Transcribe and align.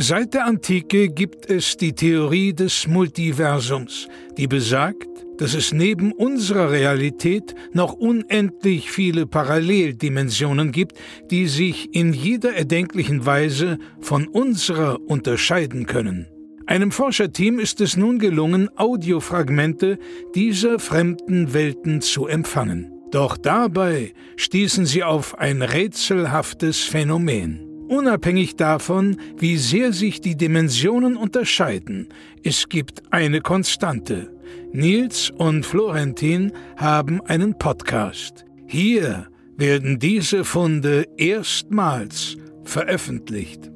Seit 0.00 0.32
der 0.32 0.46
Antike 0.46 1.08
gibt 1.08 1.50
es 1.50 1.76
die 1.76 1.92
Theorie 1.92 2.52
des 2.52 2.86
Multiversums, 2.86 4.06
die 4.36 4.46
besagt, 4.46 5.08
dass 5.38 5.54
es 5.54 5.72
neben 5.72 6.12
unserer 6.12 6.70
Realität 6.70 7.56
noch 7.72 7.94
unendlich 7.94 8.92
viele 8.92 9.26
Paralleldimensionen 9.26 10.70
gibt, 10.70 10.92
die 11.32 11.48
sich 11.48 11.92
in 11.96 12.12
jeder 12.12 12.54
erdenklichen 12.54 13.26
Weise 13.26 13.78
von 14.00 14.28
unserer 14.28 15.00
unterscheiden 15.00 15.86
können. 15.86 16.28
Einem 16.66 16.92
Forscherteam 16.92 17.58
ist 17.58 17.80
es 17.80 17.96
nun 17.96 18.20
gelungen, 18.20 18.68
Audiofragmente 18.76 19.98
dieser 20.36 20.78
fremden 20.78 21.54
Welten 21.54 22.02
zu 22.02 22.28
empfangen. 22.28 22.92
Doch 23.10 23.36
dabei 23.36 24.12
stießen 24.36 24.86
sie 24.86 25.02
auf 25.02 25.36
ein 25.40 25.60
rätselhaftes 25.60 26.84
Phänomen. 26.84 27.67
Unabhängig 27.88 28.56
davon, 28.56 29.18
wie 29.38 29.56
sehr 29.56 29.94
sich 29.94 30.20
die 30.20 30.36
Dimensionen 30.36 31.16
unterscheiden, 31.16 32.12
es 32.44 32.68
gibt 32.68 33.02
eine 33.12 33.40
Konstante. 33.40 34.30
Nils 34.72 35.30
und 35.30 35.64
Florentin 35.64 36.52
haben 36.76 37.22
einen 37.22 37.56
Podcast. 37.58 38.44
Hier 38.66 39.28
werden 39.56 39.98
diese 39.98 40.44
Funde 40.44 41.06
erstmals 41.16 42.36
veröffentlicht. 42.64 43.70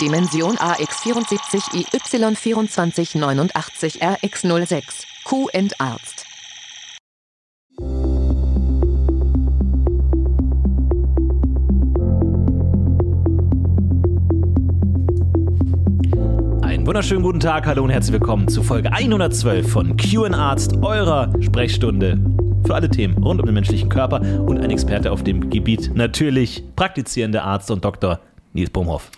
Dimension 0.00 0.56
AX74 0.56 1.74
IY2489 1.74 4.00
RX06 4.00 5.04
Q 5.24 5.50
wunderschönen 16.90 17.22
guten 17.22 17.38
Tag, 17.38 17.68
hallo 17.68 17.84
und 17.84 17.90
herzlich 17.90 18.14
willkommen 18.14 18.48
zu 18.48 18.64
Folge 18.64 18.92
112 18.92 19.70
von 19.70 19.96
QN 19.96 20.34
Arzt, 20.34 20.76
eurer 20.82 21.32
Sprechstunde 21.40 22.18
für 22.66 22.74
alle 22.74 22.90
Themen 22.90 23.16
rund 23.22 23.38
um 23.38 23.46
den 23.46 23.54
menschlichen 23.54 23.88
Körper 23.88 24.20
und 24.20 24.58
ein 24.58 24.70
Experte 24.70 25.12
auf 25.12 25.22
dem 25.22 25.50
Gebiet, 25.50 25.92
natürlich 25.94 26.64
praktizierender 26.74 27.44
Arzt 27.44 27.70
und 27.70 27.84
Dr. 27.84 28.18
Nils 28.54 28.70
Bohmhoff. 28.70 29.12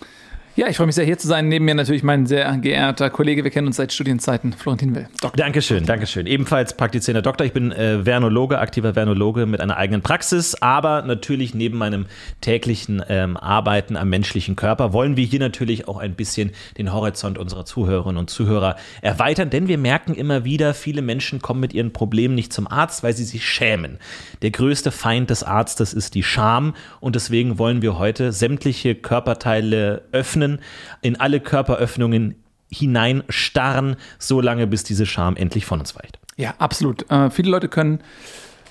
Ja, 0.55 0.67
ich 0.67 0.77
freue 0.77 0.85
mich 0.85 0.93
sehr, 0.93 1.05
hier 1.05 1.17
zu 1.17 1.27
sein. 1.27 1.47
Neben 1.47 1.65
mir 1.65 1.73
natürlich 1.73 2.03
mein 2.03 2.27
sehr 2.27 2.55
geehrter 2.57 3.09
Kollege, 3.09 3.43
wir 3.43 3.49
kennen 3.49 3.65
uns 3.65 3.77
seit 3.77 3.91
Studienzeiten, 3.91 4.53
Florentin 4.53 4.93
Will. 4.93 5.07
Doktor. 5.19 5.35
Dankeschön, 5.35 5.83
Dankeschön. 5.83 6.27
Ebenfalls 6.27 6.77
praktizierender 6.77 7.23
Doktor. 7.23 7.47
Ich 7.47 7.53
bin 7.53 7.71
äh, 7.71 8.03
Vernologe, 8.03 8.59
aktiver 8.59 8.93
Vernologe 8.93 9.47
mit 9.47 9.61
einer 9.61 9.77
eigenen 9.77 10.03
Praxis, 10.03 10.53
aber 10.61 11.01
natürlich 11.01 11.55
neben 11.55 11.79
meinem 11.79 12.05
täglichen 12.41 13.01
ähm, 13.09 13.35
Arbeiten 13.35 13.97
am 13.97 14.09
menschlichen 14.09 14.55
Körper 14.55 14.93
wollen 14.93 15.17
wir 15.17 15.25
hier 15.25 15.39
natürlich 15.39 15.87
auch 15.87 15.97
ein 15.97 16.13
bisschen 16.13 16.51
den 16.77 16.93
Horizont 16.93 17.39
unserer 17.39 17.65
Zuhörerinnen 17.65 18.17
und 18.19 18.29
Zuhörer 18.29 18.75
erweitern, 19.01 19.49
denn 19.49 19.67
wir 19.67 19.79
merken 19.79 20.13
immer 20.13 20.45
wieder, 20.45 20.75
viele 20.75 21.01
Menschen 21.01 21.41
kommen 21.41 21.61
mit 21.61 21.73
ihren 21.73 21.93
Problemen 21.93 22.35
nicht 22.35 22.53
zum 22.53 22.67
Arzt, 22.67 23.01
weil 23.01 23.13
sie 23.15 23.23
sich 23.23 23.43
schämen. 23.43 23.97
Der 24.43 24.51
größte 24.51 24.91
Feind 24.91 25.31
des 25.31 25.41
Arztes 25.41 25.93
ist 25.93 26.13
die 26.13 26.21
Scham 26.21 26.75
und 26.99 27.15
deswegen 27.15 27.57
wollen 27.57 27.81
wir 27.81 27.97
heute 27.97 28.31
sämtliche 28.31 28.93
Körperteile 28.93 30.03
öffnen 30.11 30.42
öffnen, 30.43 30.59
in 31.01 31.19
alle 31.19 31.39
Körperöffnungen 31.39 32.35
hineinstarren, 32.69 33.95
so 34.17 34.41
lange 34.41 34.67
bis 34.67 34.83
diese 34.83 35.05
Scham 35.05 35.35
endlich 35.35 35.65
von 35.65 35.79
uns 35.79 35.95
weicht. 35.95 36.17
Ja, 36.37 36.55
absolut. 36.57 37.09
Äh, 37.11 37.29
viele 37.29 37.51
Leute 37.51 37.67
können 37.69 37.99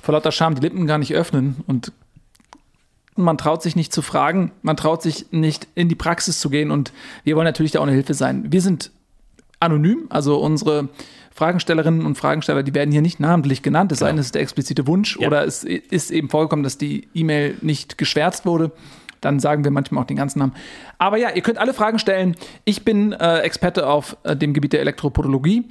vor 0.03 0.15
lauter 0.15 0.33
Scham 0.33 0.57
die 0.57 0.61
Lippen 0.61 0.87
gar 0.87 0.99
nicht 0.99 1.15
öffnen 1.15 1.57
und 1.67 1.93
man 3.15 3.39
traut 3.39 3.63
sich 3.63 3.77
nicht 3.77 3.93
zu 3.93 4.03
fragen, 4.03 4.51
man 4.63 4.77
traut 4.77 5.03
sich 5.03 5.27
nicht 5.31 5.69
in 5.75 5.89
die 5.89 5.95
Praxis 5.95 6.41
zu 6.41 6.51
gehen 6.51 6.71
und 6.71 6.93
wir 7.25 7.37
wollen 7.37 7.45
natürlich 7.45 7.73
da 7.73 7.79
auch 7.79 7.85
eine 7.85 7.93
Hilfe 7.93 8.15
sein. 8.15 8.51
Wir 8.51 8.63
sind 8.63 8.91
anonym, 9.61 10.07
also 10.09 10.41
unsere 10.41 10.89
Fragenstellerinnen 11.31 12.05
und 12.05 12.17
Fragensteller, 12.17 12.63
die 12.63 12.75
werden 12.75 12.91
hier 12.91 13.03
nicht 13.03 13.21
namentlich 13.21 13.63
genannt, 13.63 13.93
es 13.93 14.01
sei 14.01 14.09
denn, 14.09 14.19
es 14.19 14.27
ist 14.27 14.35
der 14.35 14.43
explizite 14.43 14.87
Wunsch 14.87 15.19
ja. 15.21 15.29
oder 15.29 15.47
es 15.47 15.63
ist 15.63 16.11
eben 16.11 16.31
vorgekommen, 16.31 16.65
dass 16.65 16.79
die 16.79 17.07
E-Mail 17.15 17.57
nicht 17.61 17.99
geschwärzt 17.99 18.47
wurde 18.47 18.73
dann 19.23 19.41
sagen 19.41 19.65
wir 19.65 19.71
manchmal 19.71 20.03
auch 20.03 20.07
den 20.07 20.19
ganzen 20.19 20.41
Namen. 20.41 20.53
Aber 20.99 21.17
ja, 21.17 21.31
ihr 21.31 21.43
könnt 21.43 21.59
alle 21.59 21.73
Fragen 21.73 21.99
stellen. 21.99 22.37
Ich 22.65 22.85
bin 22.85 23.13
äh, 23.13 23.39
Experte 23.39 23.89
auf 23.89 24.17
äh, 24.25 24.37
dem 24.37 24.53
Gebiet 24.53 24.75
der 24.75 24.81
Elektropodologie, 24.81 25.71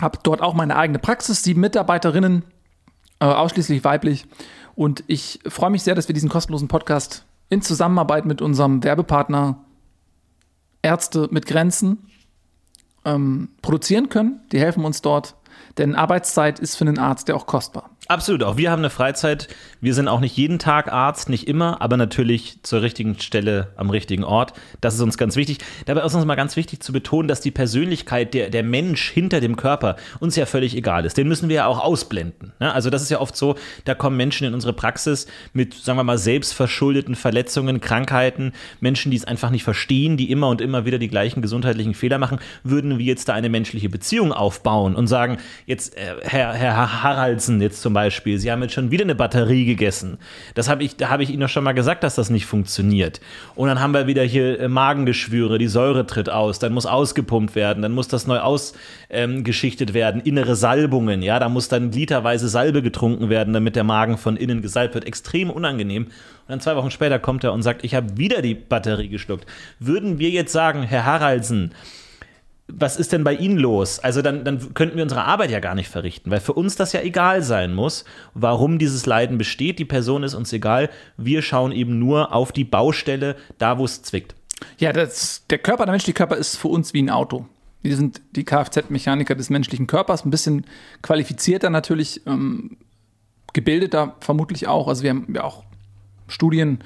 habe 0.00 0.18
dort 0.22 0.40
auch 0.40 0.54
meine 0.54 0.76
eigene 0.76 0.98
Praxis, 0.98 1.44
sieben 1.44 1.60
Mitarbeiterinnen, 1.60 2.44
äh, 3.20 3.26
ausschließlich 3.26 3.84
weiblich. 3.84 4.26
Und 4.74 5.04
ich 5.06 5.40
freue 5.46 5.70
mich 5.70 5.82
sehr, 5.82 5.94
dass 5.94 6.08
wir 6.08 6.14
diesen 6.14 6.30
kostenlosen 6.30 6.68
Podcast 6.68 7.24
in 7.50 7.62
Zusammenarbeit 7.62 8.24
mit 8.24 8.40
unserem 8.40 8.82
Werbepartner 8.82 9.64
Ärzte 10.80 11.28
mit 11.30 11.46
Grenzen 11.46 12.08
ähm, 13.04 13.50
produzieren 13.62 14.08
können. 14.08 14.40
Die 14.50 14.58
helfen 14.58 14.84
uns 14.84 15.02
dort, 15.02 15.36
denn 15.78 15.94
Arbeitszeit 15.94 16.58
ist 16.58 16.76
für 16.76 16.84
einen 16.84 16.98
Arzt 16.98 17.28
ja 17.28 17.34
auch 17.34 17.46
kostbar. 17.46 17.90
Absolut, 18.08 18.42
auch 18.42 18.56
wir 18.56 18.70
haben 18.70 18.80
eine 18.80 18.90
Freizeit. 18.90 19.46
Wir 19.80 19.94
sind 19.94 20.08
auch 20.08 20.18
nicht 20.18 20.36
jeden 20.36 20.58
Tag 20.58 20.92
Arzt, 20.92 21.28
nicht 21.28 21.46
immer, 21.46 21.80
aber 21.80 21.96
natürlich 21.96 22.58
zur 22.62 22.82
richtigen 22.82 23.18
Stelle 23.20 23.68
am 23.76 23.90
richtigen 23.90 24.24
Ort. 24.24 24.54
Das 24.80 24.94
ist 24.94 25.00
uns 25.00 25.16
ganz 25.16 25.36
wichtig. 25.36 25.58
Dabei 25.86 26.04
ist 26.04 26.14
uns 26.14 26.24
mal 26.24 26.34
ganz 26.34 26.56
wichtig 26.56 26.80
zu 26.80 26.92
betonen, 26.92 27.28
dass 27.28 27.40
die 27.40 27.52
Persönlichkeit, 27.52 28.34
der, 28.34 28.50
der 28.50 28.64
Mensch 28.64 29.08
hinter 29.08 29.40
dem 29.40 29.54
Körper 29.54 29.96
uns 30.18 30.34
ja 30.34 30.46
völlig 30.46 30.76
egal 30.76 31.04
ist. 31.04 31.16
Den 31.16 31.28
müssen 31.28 31.48
wir 31.48 31.56
ja 31.56 31.66
auch 31.66 31.78
ausblenden. 31.78 32.52
Ne? 32.58 32.74
Also 32.74 32.90
das 32.90 33.02
ist 33.02 33.10
ja 33.10 33.20
oft 33.20 33.36
so, 33.36 33.54
da 33.84 33.94
kommen 33.94 34.16
Menschen 34.16 34.48
in 34.48 34.54
unsere 34.54 34.72
Praxis 34.72 35.28
mit, 35.52 35.74
sagen 35.74 35.96
wir 35.96 36.04
mal, 36.04 36.18
selbstverschuldeten 36.18 37.14
Verletzungen, 37.14 37.80
Krankheiten, 37.80 38.52
Menschen, 38.80 39.12
die 39.12 39.16
es 39.16 39.24
einfach 39.24 39.50
nicht 39.50 39.64
verstehen, 39.64 40.16
die 40.16 40.30
immer 40.30 40.48
und 40.48 40.60
immer 40.60 40.84
wieder 40.84 40.98
die 40.98 41.08
gleichen 41.08 41.40
gesundheitlichen 41.40 41.94
Fehler 41.94 42.18
machen. 42.18 42.40
Würden 42.64 42.98
wir 42.98 43.06
jetzt 43.06 43.28
da 43.28 43.32
eine 43.34 43.48
menschliche 43.48 43.88
Beziehung 43.88 44.32
aufbauen 44.32 44.96
und 44.96 45.06
sagen, 45.06 45.38
jetzt 45.66 45.96
äh, 45.96 46.16
Herr, 46.22 46.52
Herr 46.52 47.02
Haraldsen, 47.04 47.62
jetzt 47.62 47.80
zum 47.80 47.91
Beispiel, 47.92 48.22
Beispiel, 48.22 48.38
Sie 48.38 48.50
haben 48.50 48.62
jetzt 48.62 48.74
schon 48.74 48.90
wieder 48.90 49.04
eine 49.04 49.14
Batterie 49.14 49.64
gegessen. 49.64 50.18
Das 50.54 50.68
habe 50.68 50.84
ich, 50.84 50.96
da 50.96 51.08
habe 51.08 51.22
ich 51.22 51.30
Ihnen 51.30 51.40
doch 51.40 51.48
schon 51.48 51.64
mal 51.64 51.72
gesagt, 51.72 52.04
dass 52.04 52.14
das 52.14 52.30
nicht 52.30 52.46
funktioniert. 52.46 53.20
Und 53.54 53.68
dann 53.68 53.80
haben 53.80 53.94
wir 53.94 54.06
wieder 54.06 54.22
hier 54.22 54.60
äh, 54.60 54.68
Magengeschwüre, 54.68 55.58
die 55.58 55.66
Säure 55.66 56.06
tritt 56.06 56.28
aus, 56.28 56.58
dann 56.58 56.72
muss 56.72 56.86
ausgepumpt 56.86 57.54
werden, 57.54 57.82
dann 57.82 57.92
muss 57.92 58.08
das 58.08 58.26
neu 58.26 58.38
ausgeschichtet 58.38 59.90
ähm, 59.90 59.94
werden, 59.94 60.20
innere 60.20 60.56
Salbungen, 60.56 61.22
ja, 61.22 61.38
da 61.38 61.48
muss 61.48 61.68
dann 61.68 61.92
literweise 61.92 62.48
Salbe 62.48 62.82
getrunken 62.82 63.28
werden, 63.28 63.54
damit 63.54 63.76
der 63.76 63.84
Magen 63.84 64.18
von 64.18 64.36
innen 64.36 64.62
gesalbt 64.62 64.94
wird. 64.94 65.06
Extrem 65.06 65.50
unangenehm. 65.50 66.04
Und 66.04 66.12
dann 66.48 66.60
zwei 66.60 66.76
Wochen 66.76 66.90
später 66.90 67.18
kommt 67.18 67.44
er 67.44 67.52
und 67.52 67.62
sagt, 67.62 67.84
ich 67.84 67.94
habe 67.94 68.16
wieder 68.16 68.42
die 68.42 68.54
Batterie 68.54 69.08
geschluckt. 69.08 69.46
Würden 69.78 70.18
wir 70.18 70.30
jetzt 70.30 70.52
sagen, 70.52 70.82
Herr 70.82 71.06
Haraldsen, 71.06 71.72
was 72.78 72.96
ist 72.96 73.12
denn 73.12 73.24
bei 73.24 73.34
Ihnen 73.34 73.58
los? 73.58 73.98
Also 73.98 74.22
dann, 74.22 74.44
dann 74.44 74.74
könnten 74.74 74.96
wir 74.96 75.02
unsere 75.02 75.24
Arbeit 75.24 75.50
ja 75.50 75.60
gar 75.60 75.74
nicht 75.74 75.88
verrichten, 75.88 76.30
weil 76.30 76.40
für 76.40 76.54
uns 76.54 76.76
das 76.76 76.92
ja 76.92 77.00
egal 77.00 77.42
sein 77.42 77.74
muss, 77.74 78.04
warum 78.34 78.78
dieses 78.78 79.06
Leiden 79.06 79.38
besteht. 79.38 79.78
Die 79.78 79.84
Person 79.84 80.22
ist 80.22 80.34
uns 80.34 80.52
egal. 80.52 80.90
Wir 81.16 81.42
schauen 81.42 81.72
eben 81.72 81.98
nur 81.98 82.34
auf 82.34 82.52
die 82.52 82.64
Baustelle, 82.64 83.36
da 83.58 83.78
wo 83.78 83.84
es 83.84 84.02
zwickt. 84.02 84.34
Ja, 84.78 84.92
das, 84.92 85.44
der 85.50 85.58
Körper, 85.58 85.84
der 85.84 85.92
menschliche 85.92 86.14
Körper 86.14 86.36
ist 86.36 86.56
für 86.56 86.68
uns 86.68 86.94
wie 86.94 87.02
ein 87.02 87.10
Auto. 87.10 87.46
Wir 87.82 87.96
sind 87.96 88.20
die 88.36 88.44
Kfz-Mechaniker 88.44 89.34
des 89.34 89.50
menschlichen 89.50 89.86
Körpers, 89.86 90.24
ein 90.24 90.30
bisschen 90.30 90.66
qualifizierter 91.02 91.68
natürlich, 91.68 92.22
ähm, 92.26 92.76
gebildeter 93.52 94.16
vermutlich 94.20 94.68
auch. 94.68 94.88
Also 94.88 95.02
wir 95.02 95.10
haben 95.10 95.32
ja 95.34 95.44
auch 95.44 95.64
Studien 96.28 96.78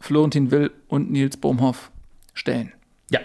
Florentin 0.00 0.50
Will 0.50 0.70
und 0.88 1.10
Nils 1.10 1.36
Bohmhoff 1.36 1.90
stellen. 2.32 2.72
Ja, 3.10 3.20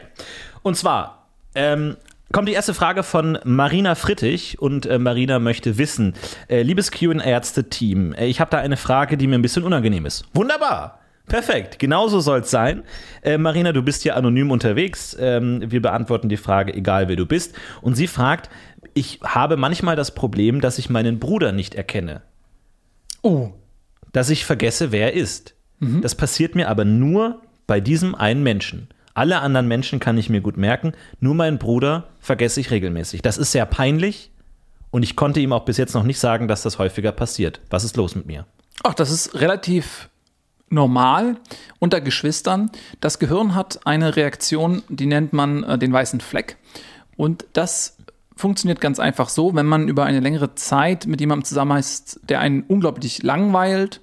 und 0.61 0.75
zwar 0.75 1.27
ähm, 1.55 1.97
kommt 2.31 2.47
die 2.47 2.53
erste 2.53 2.73
Frage 2.73 3.03
von 3.03 3.39
Marina 3.43 3.95
Frittig 3.95 4.59
und 4.59 4.85
äh, 4.85 4.99
Marina 4.99 5.39
möchte 5.39 5.77
wissen, 5.77 6.13
äh, 6.47 6.61
liebes 6.61 6.91
Q&Ärzte-Team, 6.91 8.13
äh, 8.13 8.27
ich 8.27 8.39
habe 8.39 8.51
da 8.51 8.59
eine 8.59 8.77
Frage, 8.77 9.17
die 9.17 9.27
mir 9.27 9.35
ein 9.35 9.41
bisschen 9.41 9.63
unangenehm 9.63 10.05
ist. 10.05 10.25
Wunderbar! 10.33 10.99
Perfekt, 11.29 11.77
genauso 11.77 12.19
soll 12.21 12.39
es 12.39 12.49
sein. 12.49 12.83
Äh, 13.21 13.37
Marina, 13.37 13.71
du 13.71 13.83
bist 13.83 14.03
ja 14.03 14.15
anonym 14.15 14.49
unterwegs. 14.49 15.15
Ähm, 15.19 15.61
wir 15.63 15.79
beantworten 15.79 16.27
die 16.27 16.37
Frage, 16.37 16.73
egal 16.73 17.07
wer 17.07 17.15
du 17.15 17.27
bist. 17.27 17.55
Und 17.81 17.93
sie 17.93 18.07
fragt, 18.07 18.49
ich 18.94 19.19
habe 19.24 19.57
manchmal 19.57 19.95
das 19.95 20.13
Problem, 20.13 20.62
dass 20.62 20.77
ich 20.77 20.89
meinen 20.89 21.19
Bruder 21.19 21.51
nicht 21.51 21.75
erkenne. 21.75 22.21
Oh. 23.21 23.51
Dass 24.12 24.30
ich 24.30 24.45
vergesse, 24.45 24.91
wer 24.91 25.13
er 25.13 25.21
ist. 25.21 25.56
Das 26.01 26.15
passiert 26.15 26.56
mir 26.56 26.68
aber 26.69 26.83
nur 26.83 27.41
bei 27.68 27.80
diesem 27.80 28.15
einen 28.15 28.44
Menschen. 28.44 28.89
Alle 29.13 29.39
anderen 29.39 29.68
Menschen 29.68 30.00
kann 30.00 30.18
ich 30.18 30.30
mir 30.30 30.41
gut 30.41 30.57
merken, 30.57 30.94
nur 31.19 31.36
meinen 31.36 31.57
Bruder 31.57 32.09
vergesse 32.19 32.59
ich 32.59 32.71
regelmäßig. 32.71 33.21
Das 33.21 33.38
ist 33.38 33.51
sehr 33.51 33.65
peinlich 33.65 34.31
und 34.91 35.03
ich 35.03 35.15
konnte 35.15 35.39
ihm 35.39 35.53
auch 35.53 35.65
bis 35.65 35.77
jetzt 35.77 35.94
noch 35.94 36.03
nicht 36.03 36.19
sagen, 36.19 36.47
dass 36.47 36.63
das 36.63 36.80
häufiger 36.80 37.12
passiert. 37.12 37.62
Was 37.69 37.83
ist 37.83 37.97
los 37.97 38.15
mit 38.15 38.25
mir? 38.25 38.45
Ach, 38.83 38.94
das 38.94 39.12
ist 39.12 39.36
relativ 39.39 40.09
normal 40.69 41.38
unter 41.80 42.01
Geschwistern. 42.01 42.71
Das 43.01 43.19
Gehirn 43.19 43.56
hat 43.56 43.86
eine 43.86 44.15
Reaktion, 44.15 44.83
die 44.89 45.06
nennt 45.06 45.33
man 45.33 45.63
äh, 45.63 45.77
den 45.77 45.91
weißen 45.91 46.21
Fleck. 46.21 46.57
Und 47.18 47.45
das 47.53 47.97
funktioniert 48.39 48.80
ganz 48.80 49.00
einfach 49.00 49.27
so, 49.27 49.53
wenn 49.53 49.65
man 49.65 49.89
über 49.89 50.06
eine 50.06 50.21
längere 50.21 50.56
Zeit 50.56 51.07
mit 51.07 51.19
jemandem 51.19 51.44
zusammen 51.44 51.77
ist, 51.77 52.21
der 52.24 52.39
einen 52.39 52.63
unglaublich 52.63 53.21
langweilt 53.21 54.00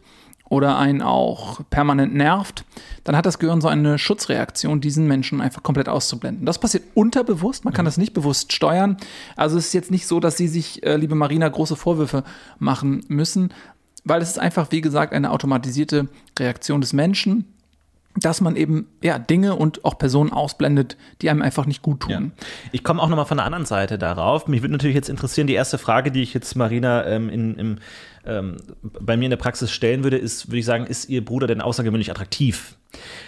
oder 0.51 0.77
einen 0.79 1.01
auch 1.01 1.61
permanent 1.71 2.15
nervt, 2.15 2.65
dann 3.03 3.17
hat 3.17 3.25
das 3.25 3.39
Gehirn 3.39 3.63
so 3.63 3.69
eine 3.69 3.99
Schutzreaktion, 3.99 4.83
diesen 4.83 5.09
Menschen 5.09 5.41
einfach 5.41 5.63
komplett 5.63 5.89
auszublenden. 5.89 6.45
Das 6.45 6.59
passiert 6.59 6.85
unterbewusst, 6.93 7.65
man 7.65 7.73
kann 7.73 7.87
das 7.87 7.97
nicht 7.97 8.13
bewusst 8.13 8.53
steuern. 8.53 8.99
Also 9.37 9.57
es 9.57 9.69
ist 9.69 9.73
jetzt 9.73 9.91
nicht 9.91 10.07
so, 10.07 10.21
dass 10.21 10.37
Sie 10.37 10.49
sich, 10.49 10.85
äh, 10.85 10.97
liebe 10.97 11.15
Marina, 11.15 11.49
große 11.49 11.75
Vorwürfe 11.75 12.23
machen 12.59 13.05
müssen, 13.09 13.55
weil 14.05 14.21
es 14.21 14.29
ist 14.29 14.39
einfach, 14.39 14.71
wie 14.71 14.83
gesagt, 14.83 15.15
eine 15.15 15.31
automatisierte 15.31 16.09
Reaktion 16.39 16.83
des 16.83 16.93
Menschen, 16.93 17.56
dass 18.19 18.41
man 18.41 18.57
eben 18.57 18.89
ja, 19.03 19.19
Dinge 19.19 19.57
und 19.57 19.85
auch 19.85 19.99
Personen 19.99 20.33
ausblendet, 20.33 20.97
die 21.23 21.31
einem 21.31 21.43
einfach 21.43 21.67
nicht 21.67 21.83
gut 21.83 22.01
tun. 22.01 22.11
Ja. 22.11 22.47
Ich 22.73 22.85
komme 22.85 23.03
auch 23.03 23.09
nochmal 23.09 23.27
von 23.27 23.37
der 23.37 23.47
anderen 23.47 23.67
Seite 23.67 23.99
darauf. 23.99 24.49
Mich 24.49 24.63
würde 24.63 24.73
natürlich 24.73 24.95
jetzt 24.95 25.09
interessieren, 25.09 25.47
die 25.47 25.55
erste 25.55 25.79
Frage, 25.79 26.11
die 26.11 26.23
ich 26.23 26.35
jetzt 26.35 26.55
Marina 26.57 27.07
ähm, 27.07 27.29
in, 27.29 27.55
im, 27.57 27.79
ähm, 28.25 28.57
bei 28.83 29.17
mir 29.17 29.25
in 29.25 29.31
der 29.31 29.37
Praxis 29.37 29.71
stellen 29.71 30.03
würde, 30.05 30.17
ist, 30.17 30.49
würde 30.49 30.59
ich 30.59 30.65
sagen, 30.65 30.87
ist 30.87 31.09
Ihr 31.09 31.25
Bruder 31.25 31.47
denn 31.47 31.61
außergewöhnlich 31.61 32.11
attraktiv? 32.11 32.77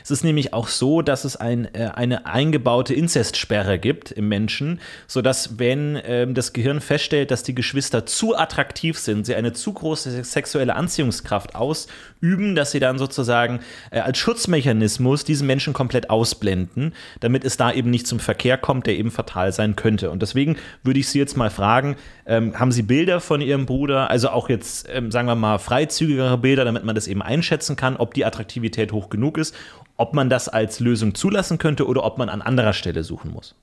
Es 0.02 0.10
ist 0.10 0.24
nämlich 0.24 0.52
auch 0.52 0.68
so, 0.68 1.02
dass 1.02 1.24
es 1.24 1.36
ein, 1.36 1.72
äh, 1.74 1.90
eine 1.94 2.26
eingebaute 2.26 2.94
Inzestsperre 2.94 3.78
gibt 3.78 4.10
im 4.10 4.28
Menschen, 4.28 4.80
sodass, 5.06 5.58
wenn 5.58 6.00
ähm, 6.04 6.34
das 6.34 6.52
Gehirn 6.52 6.80
feststellt, 6.80 7.30
dass 7.30 7.42
die 7.42 7.54
Geschwister 7.54 8.06
zu 8.06 8.36
attraktiv 8.36 8.98
sind, 8.98 9.26
sie 9.26 9.34
eine 9.34 9.52
zu 9.52 9.72
große 9.72 10.24
sexuelle 10.24 10.74
Anziehungskraft 10.74 11.54
ausüben, 11.54 12.54
dass 12.54 12.70
sie 12.70 12.80
dann 12.80 12.98
sozusagen 12.98 13.60
äh, 13.90 14.00
als 14.00 14.18
Schutzmechanismus 14.18 15.24
diesen 15.24 15.46
Menschen 15.46 15.72
komplett 15.72 16.10
ausblenden, 16.10 16.94
damit 17.20 17.44
es 17.44 17.56
da 17.56 17.72
eben 17.72 17.90
nicht 17.90 18.06
zum 18.06 18.20
Verkehr 18.20 18.58
kommt, 18.58 18.86
der 18.86 18.96
eben 18.96 19.10
fatal 19.10 19.52
sein 19.52 19.76
könnte. 19.76 20.10
Und 20.10 20.22
deswegen 20.22 20.56
würde 20.82 21.00
ich 21.00 21.08
Sie 21.08 21.18
jetzt 21.18 21.36
mal 21.36 21.50
fragen, 21.50 21.96
ähm, 22.28 22.58
haben 22.58 22.70
Sie 22.70 22.82
Bilder 22.82 23.20
von 23.20 23.40
Ihrem 23.40 23.64
Bruder, 23.64 24.10
also 24.10 24.28
auch 24.28 24.50
jetzt, 24.50 24.86
ähm, 24.92 25.10
sagen 25.10 25.26
wir 25.26 25.34
mal, 25.34 25.58
freizügigere 25.58 26.36
Bilder, 26.36 26.64
damit 26.66 26.84
man 26.84 26.94
das 26.94 27.08
eben 27.08 27.22
einschätzen 27.22 27.74
kann, 27.74 27.96
ob 27.96 28.12
die 28.12 28.26
Attraktivität 28.26 28.92
hoch 28.92 29.08
genug 29.08 29.38
ist, 29.38 29.54
ob 29.96 30.12
man 30.14 30.28
das 30.28 30.48
als 30.48 30.78
Lösung 30.78 31.14
zulassen 31.14 31.56
könnte 31.56 31.86
oder 31.86 32.04
ob 32.04 32.18
man 32.18 32.28
an 32.28 32.42
anderer 32.42 32.74
Stelle 32.74 33.02
suchen 33.02 33.32
muss. 33.32 33.54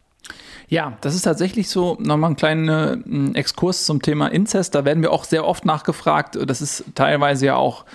Ja, 0.67 0.97
das 1.01 1.13
ist 1.13 1.21
tatsächlich 1.21 1.69
so. 1.69 1.95
Nochmal 1.99 2.31
ein 2.31 2.35
kleiner 2.35 2.97
äh, 2.97 3.37
Exkurs 3.37 3.85
zum 3.85 4.01
Thema 4.01 4.27
Inzest. 4.27 4.73
Da 4.73 4.83
werden 4.83 5.03
wir 5.03 5.11
auch 5.11 5.23
sehr 5.23 5.45
oft 5.45 5.63
nachgefragt. 5.63 6.35
Das 6.47 6.59
ist 6.59 6.85
teilweise 6.95 7.45
ja 7.45 7.55
auch 7.55 7.85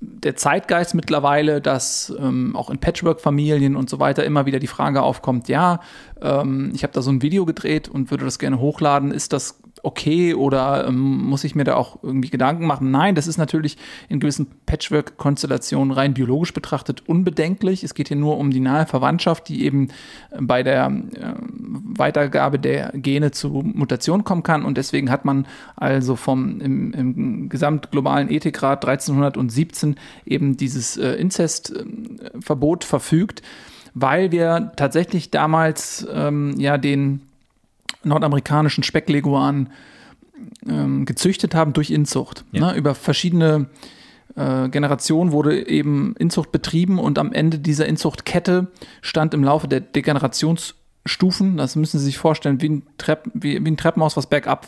der 0.00 0.36
Zeitgeist 0.36 0.94
mittlerweile, 0.94 1.60
dass 1.60 2.14
ähm, 2.18 2.56
auch 2.56 2.70
in 2.70 2.78
Patchwork-Familien 2.78 3.76
und 3.76 3.90
so 3.90 4.00
weiter 4.00 4.24
immer 4.24 4.46
wieder 4.46 4.58
die 4.58 4.66
Frage 4.66 5.02
aufkommt, 5.02 5.48
ja, 5.48 5.80
ähm, 6.20 6.72
ich 6.74 6.82
habe 6.82 6.92
da 6.92 7.02
so 7.02 7.10
ein 7.10 7.22
Video 7.22 7.44
gedreht 7.44 7.88
und 7.88 8.10
würde 8.10 8.24
das 8.24 8.38
gerne 8.38 8.58
hochladen. 8.58 9.12
Ist 9.12 9.32
das 9.32 9.60
okay 9.84 10.34
oder 10.34 10.86
ähm, 10.88 11.24
muss 11.24 11.44
ich 11.44 11.54
mir 11.54 11.64
da 11.64 11.74
auch 11.76 11.98
irgendwie 12.02 12.30
Gedanken 12.30 12.66
machen? 12.66 12.90
Nein, 12.90 13.14
das 13.14 13.26
ist 13.26 13.38
natürlich 13.38 13.76
in 14.08 14.20
gewissen 14.20 14.46
Patchwork-Konstellationen 14.66 15.92
rein 15.92 16.14
biologisch 16.14 16.52
betrachtet 16.52 17.06
unbedenklich. 17.06 17.84
Es 17.84 17.94
geht 17.94 18.08
hier 18.08 18.16
nur 18.16 18.38
um 18.38 18.50
die 18.50 18.60
nahe 18.60 18.86
Verwandtschaft, 18.86 19.48
die 19.48 19.64
eben 19.64 19.88
äh, 20.30 20.40
bei 20.40 20.62
der 20.62 20.86
äh, 20.86 21.34
Weitergabe 21.96 22.58
der 22.58 22.92
Gene 22.94 23.30
zu 23.30 23.48
Mutationen 23.48 24.24
kommen 24.24 24.42
kann. 24.42 24.64
Und 24.64 24.78
deswegen 24.78 25.10
hat 25.10 25.24
man 25.24 25.46
also 25.76 26.16
vom 26.16 26.60
im, 26.60 26.92
im 26.92 27.48
gesamtglobalen 27.48 28.30
Ethikrat 28.30 28.84
1317 28.84 29.96
eben 30.24 30.56
dieses 30.56 30.96
äh, 30.96 31.12
Inzestverbot 31.12 32.84
verfügt 32.84 33.42
weil 33.94 34.32
wir 34.32 34.72
tatsächlich 34.76 35.30
damals 35.30 36.04
ähm, 36.12 36.54
ja 36.58 36.78
den 36.78 37.20
nordamerikanischen 38.04 38.84
Speckleguan 38.84 39.70
ähm, 40.68 41.04
gezüchtet 41.04 41.54
haben 41.54 41.72
durch 41.72 41.90
Inzucht. 41.90 42.44
Ja. 42.52 42.72
Ne? 42.72 42.76
Über 42.76 42.94
verschiedene 42.94 43.66
äh, 44.36 44.68
Generationen 44.68 45.32
wurde 45.32 45.66
eben 45.68 46.14
Inzucht 46.18 46.52
betrieben 46.52 46.98
und 46.98 47.18
am 47.18 47.32
Ende 47.32 47.58
dieser 47.58 47.86
Inzuchtkette 47.86 48.68
stand 49.00 49.34
im 49.34 49.44
Laufe 49.44 49.68
der 49.68 49.80
Degenerations 49.80 50.74
Stufen, 51.06 51.58
das 51.58 51.76
müssen 51.76 51.98
Sie 51.98 52.06
sich 52.06 52.16
vorstellen, 52.16 52.62
wie 52.62 52.68
ein, 52.70 52.82
Trepp, 52.96 53.30
wie, 53.34 53.62
wie 53.62 53.70
ein 53.70 53.76
Treppenhaus, 53.76 54.16
was 54.16 54.26
bergab 54.26 54.66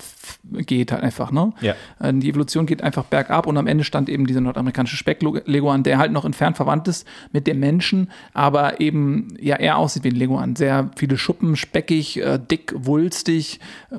geht 0.52 0.92
halt 0.92 1.02
einfach, 1.02 1.32
ne? 1.32 1.54
Ja. 1.62 1.74
Äh, 1.98 2.12
Die 2.12 2.28
Evolution 2.28 2.66
geht 2.66 2.82
einfach 2.82 3.04
bergab 3.04 3.46
und 3.46 3.56
am 3.56 3.66
Ende 3.66 3.84
stand 3.84 4.10
eben 4.10 4.26
dieser 4.26 4.42
nordamerikanische 4.42 4.96
Speckleguan, 4.96 5.82
der 5.82 5.96
halt 5.96 6.12
noch 6.12 6.26
entfernt 6.26 6.58
verwandt 6.58 6.88
ist 6.88 7.06
mit 7.32 7.46
dem 7.46 7.58
Menschen, 7.58 8.10
aber 8.34 8.80
eben 8.80 9.28
ja 9.40 9.56
eher 9.56 9.78
aussieht 9.78 10.04
wie 10.04 10.10
ein 10.10 10.16
Leguan. 10.16 10.56
Sehr 10.56 10.90
viele 10.96 11.16
Schuppen, 11.16 11.56
speckig, 11.56 12.20
äh, 12.20 12.38
dick, 12.38 12.74
wulstig, 12.76 13.60
äh, 13.90 13.96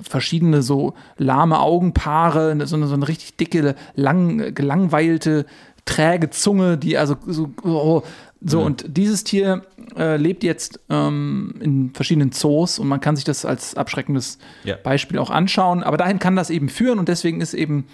verschiedene 0.00 0.62
so 0.62 0.94
lahme 1.18 1.60
Augenpaare, 1.60 2.56
so 2.66 2.76
eine, 2.76 2.86
so 2.86 2.94
eine 2.94 3.06
richtig 3.06 3.36
dicke, 3.36 3.74
lang, 3.94 4.54
gelangweilte, 4.54 5.44
träge 5.86 6.30
Zunge, 6.30 6.76
die 6.76 6.98
also 6.98 7.16
so, 7.26 7.50
oh, 7.62 8.02
so, 8.40 8.60
und 8.60 8.84
dieses 8.88 9.24
Tier 9.24 9.62
äh, 9.96 10.16
lebt 10.16 10.44
jetzt 10.44 10.80
ähm, 10.90 11.54
in 11.60 11.90
verschiedenen 11.94 12.32
Zoos 12.32 12.78
und 12.78 12.86
man 12.86 13.00
kann 13.00 13.16
sich 13.16 13.24
das 13.24 13.44
als 13.44 13.74
abschreckendes 13.76 14.38
Ja. 14.64 14.76
Beispiel 14.76 15.18
auch 15.18 15.30
anschauen. 15.30 15.82
Aber 15.82 15.96
dahin 15.96 16.18
kann 16.18 16.36
das 16.36 16.50
eben 16.50 16.68
führen 16.68 16.98
und 16.98 17.08
deswegen 17.08 17.40
ist 17.40 17.54
eben 17.54 17.86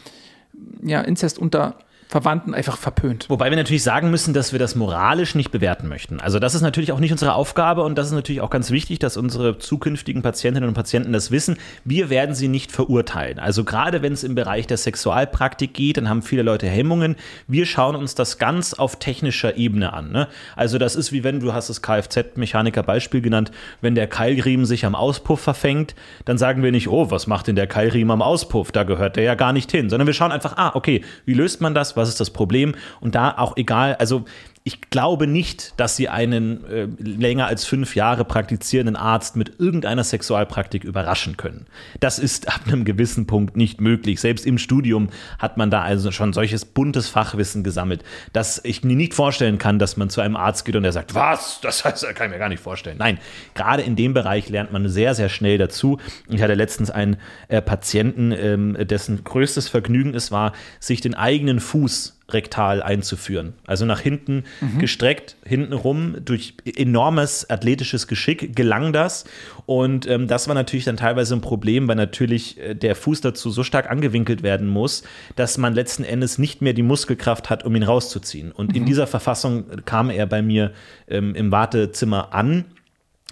ja, 0.83 1.01
Inzest 1.01 1.39
unter 1.39 1.77
Verwandten 2.13 2.53
einfach 2.53 2.77
verpönt. 2.77 3.31
Wobei 3.31 3.49
wir 3.49 3.57
natürlich 3.57 3.83
sagen 3.83 4.11
müssen, 4.11 4.35
dass 4.35 4.53
wir 4.53 4.59
das 4.59 4.75
moralisch 4.75 5.35
nicht 5.35 5.51
bewerten 5.51 5.89
möchten. 5.89 6.21
Also 6.21 6.39
das 6.39 6.55
ist 6.55 6.61
natürlich 6.61 6.93
auch 6.93 7.01
nicht 7.01 7.11
unsere 7.11 7.33
Aufgabe 7.33 7.83
und 7.85 7.97
das 7.97 8.09
ist 8.09 8.13
natürlich 8.13 8.43
auch 8.43 8.51
ganz 8.51 8.71
wichtig, 8.71 8.99
dass 8.99 9.17
unsere 9.17 9.57
zukünftigen 9.57 10.21
Patientinnen 10.21 10.69
und 10.69 10.75
Patienten 10.75 11.15
das 11.15 11.31
wissen. 11.31 11.57
Wir 11.87 12.11
werden 12.11 12.35
sie 12.35 12.49
nicht 12.49 12.71
verurteilen. 12.71 13.39
Also 13.39 13.65
gerade 13.65 14.03
wenn 14.03 14.13
es 14.13 14.25
im 14.25 14.35
Bereich 14.35 14.67
der 14.67 14.77
Sexualpraktik 14.77 15.73
geht, 15.73 15.97
dann 15.97 16.11
haben 16.11 16.21
viele 16.21 16.43
Leute 16.43 16.67
Hemmungen. 16.67 17.17
Wir 17.49 17.65
schauen 17.65 17.97
uns 17.97 18.15
das 18.15 18.37
ganz 18.37 18.75
auf 18.75 18.97
technischer 18.97 19.57
Ebene 19.57 19.95
an. 19.95 20.13
Ne? 20.13 20.29
Also 20.55 20.77
das 20.77 20.97
ist 20.97 21.13
wie 21.13 21.25
wenn, 21.25 21.41
du 21.41 21.55
hast 21.55 21.71
das 21.71 21.81
Kfz-Mechaniker-Beispiel 21.81 23.23
genannt, 23.23 23.53
wenn 23.81 23.95
der 23.95 24.07
Keilriemen 24.07 24.67
sich 24.67 24.85
am 24.85 24.95
Auspuff 24.95 25.41
verfängt, 25.41 25.95
dann 26.27 26.37
sagen 26.37 26.63
wir 26.63 26.73
nicht, 26.73 26.89
oh, 26.89 27.11
was 27.11 27.27
macht 27.27 27.47
denn 27.47 27.57
der 27.57 27.69
Keilriemen 27.69 28.11
am 28.11 28.21
Auspuff? 28.21 28.71
Da 28.71 28.83
gehört 28.83 29.17
der 29.17 29.25
ja 29.25 29.35
gar 29.35 29.55
nicht 29.55 29.71
hin. 29.71 29.89
Sondern 29.89 30.07
wir 30.07 30.13
schauen 30.13 30.31
einfach, 30.31 30.59
ah, 30.59 30.73
okay, 30.75 31.01
wie 31.25 31.33
löst 31.33 31.63
man 31.63 31.75
das? 31.75 31.97
Was 32.03 32.09
ist 32.09 32.21
das 32.21 32.31
Problem? 32.31 32.75
Und 33.01 33.15
da 33.15 33.35
auch 33.39 33.57
egal, 33.57 33.95
also 33.95 34.25
ich 34.65 34.81
glaube 34.91 35.27
nicht, 35.27 35.75
dass 35.77 35.97
sie 35.97 36.09
einen 36.09 36.65
äh, 36.67 36.87
länger 36.99 37.47
als 37.47 37.65
fünf 37.65 37.97
Jahre 37.97 38.25
praktizierenden 38.25 38.95
Arzt 38.95 39.35
mit 39.35 39.59
irgendeiner 39.59 40.05
Sexualpraktik 40.05 40.85
überraschen 40.85 41.37
können. 41.37 41.67
Das 41.99 42.21
ist 42.21 42.47
ab 42.47 42.61
einem 42.67 42.85
gewissen 42.85 43.27
Punkt 43.27 43.57
nicht 43.57 43.81
möglich. 43.81 44.21
Selbst 44.21 44.47
im 44.47 44.59
Studium 44.59 45.09
hat 45.41 45.57
man 45.57 45.71
da 45.71 45.83
also 45.83 46.13
schon 46.13 46.33
solches 46.33 46.65
buntes 46.65 47.09
Fachwissen 47.09 47.65
gesammelt, 47.65 48.05
dass 48.33 48.61
ich 48.63 48.85
mir 48.85 48.95
nicht 48.95 49.15
vorstellen 49.15 49.59
kann, 49.59 49.81
dass 49.81 49.97
man 49.97 50.11
zu 50.11 50.21
einem 50.21 50.37
Arzt 50.37 50.65
geht 50.65 50.77
und 50.77 50.85
der 50.85 50.93
sagt, 50.93 51.13
was? 51.15 51.61
Das 51.61 51.85
heißt, 51.85 52.05
das 52.05 52.15
kann 52.15 52.29
ich 52.29 52.33
mir 52.33 52.39
gar 52.39 52.49
nicht 52.49 52.63
vorstellen. 52.63 52.99
Nein, 52.99 53.19
gerade 53.55 53.83
in 53.83 53.97
dem 53.97 54.15
Bereich 54.15 54.49
lernt 54.49 54.71
man 54.71 54.89
sehr, 54.89 55.17
sehr 55.17 55.29
schnell 55.29 55.59
dazu. 55.59 55.99
Ich 56.29 56.41
hatte 56.41 56.55
letztens 56.55 56.91
einen 56.91 57.17
äh, 57.49 57.61
Patienten, 57.61 58.31
ähm, 58.31 58.77
dessen 58.79 59.25
größtes 59.25 59.69
Vergnügen 59.69 60.15
es 60.15 60.31
war, 60.31 60.53
sich 60.79 61.01
den 61.01 61.15
eigenen 61.15 61.59
Fuß 61.59 62.22
rektal 62.33 62.83
einzuführen. 62.83 63.55
Also 63.67 63.85
nach 63.85 64.01
hinten 64.01 64.45
gestreckt, 64.79 65.37
hinten 65.45 65.73
rum, 65.73 66.17
durch 66.25 66.55
enormes 66.65 67.49
athletisches 67.49 68.07
Geschick 68.07 68.55
gelang 68.57 68.93
das. 68.93 69.25
Und 69.67 70.07
ähm, 70.07 70.29
das 70.29 70.49
war 70.49 70.55
natürlich 70.55 70.85
dann 70.85 70.97
teilweise 70.97 71.35
ein 71.35 71.41
Problem, 71.41 71.89
weil 71.89 71.97
natürlich 71.97 72.59
äh, 72.59 72.75
der 72.75 72.95
Fuß 72.95 73.21
dazu 73.21 73.51
so 73.51 73.63
stark 73.63 73.91
angewinkelt 73.91 74.43
werden 74.43 74.69
muss, 74.69 75.03
dass 75.37 75.59
man 75.59 75.75
letzten 75.75 76.05
Endes 76.05 76.39
nicht 76.39 76.63
mehr 76.63 76.73
die 76.73 76.83
Muskelkraft 76.83 77.51
hat, 77.51 77.65
um 77.65 77.75
ihn 77.77 77.83
rauszuziehen. 77.83 78.53
Und 78.53 78.77
in 78.77 78.85
dieser 78.85 79.07
Verfassung 79.07 79.65
kam 79.85 80.11
er 80.11 80.27
bei 80.27 80.43
mir 80.43 80.73
ähm, 81.09 81.35
im 81.35 81.51
Wartezimmer 81.53 82.35
an. 82.35 82.65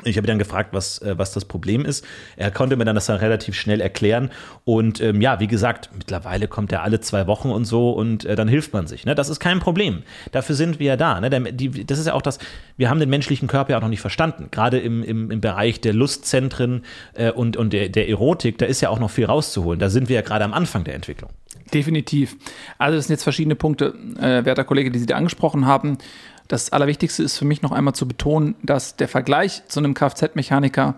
Ich 0.05 0.17
habe 0.17 0.27
ihn 0.27 0.29
dann 0.29 0.39
gefragt, 0.39 0.71
was, 0.73 1.01
äh, 1.03 1.19
was 1.19 1.33
das 1.33 1.45
Problem 1.45 1.85
ist. 1.85 2.05
Er 2.37 2.51
konnte 2.51 2.77
mir 2.77 2.85
dann 2.85 2.95
das 2.95 3.07
dann 3.07 3.19
relativ 3.19 3.55
schnell 3.55 3.81
erklären. 3.81 4.31
Und 4.65 5.01
ähm, 5.01 5.21
ja, 5.21 5.41
wie 5.41 5.47
gesagt, 5.47 5.91
mittlerweile 5.95 6.49
kommt 6.49 6.73
er 6.73 6.83
alle 6.83 7.01
zwei 7.01 7.27
Wochen 7.27 7.51
und 7.51 7.65
so 7.65 7.91
und 7.91 8.25
äh, 8.25 8.37
dann 8.37 8.49
hilft 8.49 8.73
man 8.73 8.87
sich. 8.87 9.05
Ne? 9.05 9.15
Das 9.15 9.29
ist 9.29 9.41
kein 9.41 9.61
Problem. 9.61 10.03
Dafür 10.33 10.55
sind 10.55 10.79
wir 10.79 10.87
ja 10.87 10.97
da. 10.97 11.21
Ne? 11.21 11.31
Das 11.31 11.99
ist 11.99 12.07
ja 12.07 12.15
auch 12.15 12.23
das, 12.23 12.39
wir 12.77 12.89
haben 12.89 13.01
den 13.01 13.11
menschlichen 13.11 13.49
Körper 13.49 13.73
ja 13.73 13.79
auch 13.79 13.83
noch 13.83 13.89
nicht 13.89 14.01
verstanden. 14.01 14.49
Gerade 14.51 14.79
im, 14.79 15.03
im, 15.03 15.31
im 15.31 15.41
Bereich 15.41 15.81
der 15.81 15.93
Lustzentren 15.93 16.85
äh, 17.15 17.31
und, 17.31 17.57
und 17.57 17.73
der, 17.73 17.89
der 17.89 18.09
Erotik, 18.09 18.59
da 18.59 18.67
ist 18.67 18.81
ja 18.81 18.89
auch 18.89 19.01
noch 19.01 19.11
viel 19.11 19.27
rauszuholen. 19.27 19.81
Da 19.81 19.91
sind 19.91 20.09
wir 20.09 20.17
ja 20.17 20.23
gerade 20.23 20.45
am 20.45 20.55
Anfang 20.55 20.85
der 20.85 20.95
Entwicklung. 20.95 21.31
Definitiv. 21.73 22.37
Also 22.79 22.97
das 22.97 23.07
sind 23.07 23.15
jetzt 23.15 23.23
verschiedene 23.23 23.55
Punkte, 23.55 23.95
äh, 24.19 24.45
werter 24.45 24.65
Kollege, 24.65 24.91
die 24.91 24.99
Sie 24.99 25.07
da 25.07 25.17
angesprochen 25.17 25.67
haben. 25.67 25.99
Das 26.51 26.73
Allerwichtigste 26.73 27.23
ist 27.23 27.39
für 27.39 27.45
mich 27.45 27.63
noch 27.63 27.71
einmal 27.71 27.95
zu 27.95 28.09
betonen, 28.09 28.57
dass 28.65 28.97
der 28.97 29.07
Vergleich 29.07 29.63
zu 29.69 29.79
einem 29.79 29.95
Kfz-Mechaniker 29.95 30.97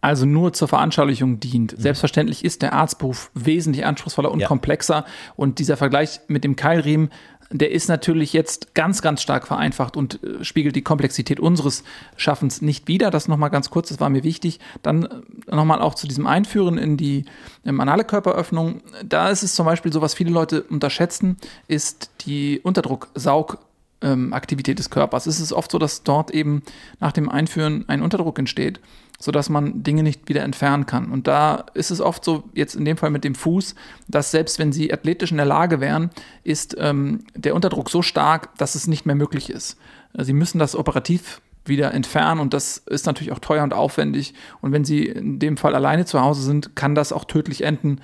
also 0.00 0.26
nur 0.26 0.52
zur 0.52 0.66
Veranschaulichung 0.66 1.38
dient. 1.38 1.76
Mhm. 1.76 1.80
Selbstverständlich 1.80 2.44
ist 2.44 2.60
der 2.62 2.72
Arztberuf 2.72 3.30
wesentlich 3.34 3.86
anspruchsvoller 3.86 4.32
und 4.32 4.40
ja. 4.40 4.48
komplexer 4.48 5.04
und 5.36 5.60
dieser 5.60 5.76
Vergleich 5.76 6.18
mit 6.26 6.42
dem 6.42 6.56
Keilriemen, 6.56 7.10
der 7.52 7.70
ist 7.70 7.88
natürlich 7.88 8.32
jetzt 8.32 8.74
ganz, 8.74 9.00
ganz 9.00 9.22
stark 9.22 9.46
vereinfacht 9.46 9.96
und 9.96 10.24
äh, 10.24 10.42
spiegelt 10.42 10.74
die 10.74 10.82
Komplexität 10.82 11.38
unseres 11.38 11.84
Schaffens 12.16 12.60
nicht 12.60 12.88
wider. 12.88 13.12
Das 13.12 13.28
nochmal 13.28 13.50
ganz 13.50 13.70
kurz, 13.70 13.90
das 13.90 14.00
war 14.00 14.10
mir 14.10 14.24
wichtig. 14.24 14.58
Dann 14.82 15.04
äh, 15.04 15.54
nochmal 15.54 15.82
auch 15.82 15.94
zu 15.94 16.08
diesem 16.08 16.26
Einführen 16.26 16.78
in 16.78 16.96
die 16.96 17.26
ähm, 17.64 17.80
anale 17.80 18.02
Körperöffnung. 18.02 18.82
Da 19.04 19.28
ist 19.28 19.44
es 19.44 19.54
zum 19.54 19.66
Beispiel 19.66 19.92
so, 19.92 20.00
was 20.00 20.14
viele 20.14 20.30
Leute 20.30 20.62
unterschätzen, 20.62 21.36
ist 21.68 22.10
die 22.26 22.60
Unterdrucksaug- 22.64 23.58
ähm, 24.02 24.32
Aktivität 24.32 24.78
des 24.78 24.90
Körpers. 24.90 25.26
Es 25.26 25.40
ist 25.40 25.52
oft 25.52 25.70
so, 25.70 25.78
dass 25.78 26.02
dort 26.02 26.30
eben 26.30 26.62
nach 27.00 27.12
dem 27.12 27.28
Einführen 27.28 27.84
ein 27.88 28.02
Unterdruck 28.02 28.38
entsteht, 28.38 28.80
sodass 29.18 29.48
man 29.48 29.82
Dinge 29.82 30.02
nicht 30.02 30.28
wieder 30.28 30.42
entfernen 30.42 30.86
kann. 30.86 31.10
Und 31.10 31.26
da 31.26 31.66
ist 31.74 31.90
es 31.90 32.00
oft 32.00 32.24
so, 32.24 32.44
jetzt 32.54 32.74
in 32.74 32.84
dem 32.84 32.96
Fall 32.96 33.10
mit 33.10 33.24
dem 33.24 33.34
Fuß, 33.34 33.74
dass 34.08 34.30
selbst 34.30 34.58
wenn 34.58 34.72
sie 34.72 34.92
athletisch 34.92 35.30
in 35.30 35.36
der 35.36 35.46
Lage 35.46 35.80
wären, 35.80 36.10
ist 36.44 36.76
ähm, 36.78 37.24
der 37.34 37.54
Unterdruck 37.54 37.90
so 37.90 38.02
stark, 38.02 38.56
dass 38.58 38.74
es 38.74 38.86
nicht 38.86 39.06
mehr 39.06 39.16
möglich 39.16 39.50
ist. 39.50 39.76
Sie 40.18 40.32
müssen 40.32 40.58
das 40.58 40.74
operativ 40.74 41.40
wieder 41.64 41.92
entfernen 41.94 42.40
und 42.40 42.54
das 42.54 42.78
ist 42.78 43.06
natürlich 43.06 43.32
auch 43.32 43.38
teuer 43.38 43.62
und 43.62 43.74
aufwendig. 43.74 44.34
Und 44.60 44.72
wenn 44.72 44.84
Sie 44.84 45.06
in 45.06 45.38
dem 45.38 45.56
Fall 45.56 45.74
alleine 45.74 46.04
zu 46.04 46.20
Hause 46.20 46.42
sind, 46.42 46.74
kann 46.74 46.94
das 46.94 47.12
auch 47.12 47.24
tödlich 47.24 47.62
enden, 47.62 48.00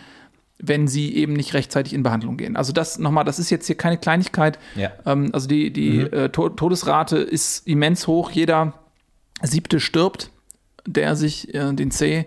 wenn 0.59 0.89
sie 0.89 1.15
eben 1.15 1.35
nicht 1.35 1.55
rechtzeitig 1.55 1.93
in 1.93 2.03
Behandlung 2.03 2.37
gehen. 2.37 2.57
Also 2.57 2.73
das 2.73 2.99
nochmal, 2.99 3.25
das 3.25 3.39
ist 3.39 3.51
jetzt 3.51 3.67
hier 3.67 3.77
keine 3.77 3.99
Kleinigkeit. 3.99 4.59
Ja. 4.75 4.93
Ähm, 5.05 5.31
also 5.33 5.49
die, 5.49 5.73
die 5.73 6.05
mhm. 6.05 6.13
äh, 6.13 6.29
Todesrate 6.31 7.19
ist 7.19 7.67
immens 7.67 8.07
hoch. 8.07 8.31
Jeder 8.31 8.75
siebte 9.43 9.81
stirbt, 9.81 10.31
der 10.87 11.17
sich 11.17 11.55
äh, 11.55 11.73
den 11.73 11.91
C 11.91 12.27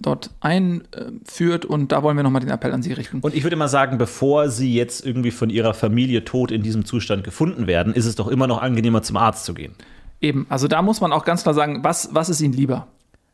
dort 0.00 0.30
einführt 0.40 1.64
und 1.64 1.92
da 1.92 2.02
wollen 2.02 2.16
wir 2.16 2.24
nochmal 2.24 2.40
den 2.40 2.50
Appell 2.50 2.72
an 2.72 2.82
Sie 2.82 2.92
richten. 2.92 3.20
Und 3.20 3.34
ich 3.34 3.44
würde 3.44 3.56
mal 3.56 3.68
sagen, 3.68 3.98
bevor 3.98 4.48
Sie 4.48 4.74
jetzt 4.74 5.04
irgendwie 5.06 5.30
von 5.30 5.50
Ihrer 5.50 5.74
Familie 5.74 6.24
tot 6.24 6.50
in 6.50 6.62
diesem 6.62 6.84
Zustand 6.84 7.24
gefunden 7.24 7.66
werden, 7.66 7.92
ist 7.94 8.06
es 8.06 8.16
doch 8.16 8.28
immer 8.28 8.46
noch 8.46 8.60
angenehmer 8.60 9.02
zum 9.02 9.16
Arzt 9.16 9.44
zu 9.44 9.54
gehen. 9.54 9.74
Eben, 10.20 10.46
also 10.48 10.68
da 10.68 10.82
muss 10.82 11.00
man 11.00 11.12
auch 11.12 11.24
ganz 11.24 11.42
klar 11.42 11.54
sagen, 11.54 11.84
was, 11.84 12.10
was 12.12 12.28
ist 12.28 12.40
Ihnen 12.40 12.54
lieber? 12.54 12.88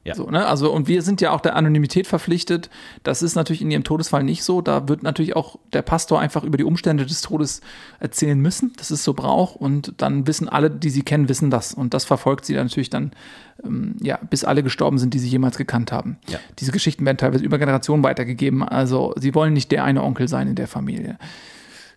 Ja. 0.08 0.14
So, 0.14 0.30
ne? 0.30 0.46
Also, 0.46 0.72
und 0.72 0.88
wir 0.88 1.02
sind 1.02 1.20
ja 1.20 1.32
auch 1.32 1.40
der 1.40 1.54
Anonymität 1.54 2.06
verpflichtet. 2.06 2.70
Das 3.02 3.22
ist 3.22 3.34
natürlich 3.34 3.62
in 3.62 3.70
ihrem 3.70 3.84
Todesfall 3.84 4.24
nicht 4.24 4.42
so. 4.42 4.60
Da 4.60 4.88
wird 4.88 5.02
natürlich 5.02 5.36
auch 5.36 5.58
der 5.72 5.82
Pastor 5.82 6.18
einfach 6.18 6.44
über 6.44 6.56
die 6.56 6.64
Umstände 6.64 7.04
des 7.04 7.20
Todes 7.20 7.60
erzählen 8.00 8.40
müssen. 8.40 8.72
Das 8.78 8.90
ist 8.90 9.04
so 9.04 9.12
Brauch. 9.14 9.54
Und 9.54 9.94
dann 9.98 10.26
wissen 10.26 10.48
alle, 10.48 10.70
die 10.70 10.90
sie 10.90 11.02
kennen, 11.02 11.28
wissen 11.28 11.50
das. 11.50 11.74
Und 11.74 11.94
das 11.94 12.04
verfolgt 12.04 12.46
sie 12.46 12.54
dann 12.54 12.66
natürlich 12.66 12.90
dann, 12.90 13.12
ähm, 13.62 13.96
ja, 14.00 14.18
bis 14.30 14.44
alle 14.44 14.62
gestorben 14.62 14.98
sind, 14.98 15.14
die 15.14 15.18
sie 15.18 15.28
jemals 15.28 15.58
gekannt 15.58 15.92
haben. 15.92 16.18
Ja. 16.28 16.38
Diese 16.58 16.72
Geschichten 16.72 17.04
werden 17.04 17.18
teilweise 17.18 17.44
über 17.44 17.58
Generationen 17.58 18.02
weitergegeben. 18.02 18.62
Also, 18.62 19.14
sie 19.16 19.34
wollen 19.34 19.52
nicht 19.52 19.70
der 19.70 19.84
eine 19.84 20.02
Onkel 20.02 20.26
sein 20.26 20.48
in 20.48 20.54
der 20.54 20.68
Familie. 20.68 21.18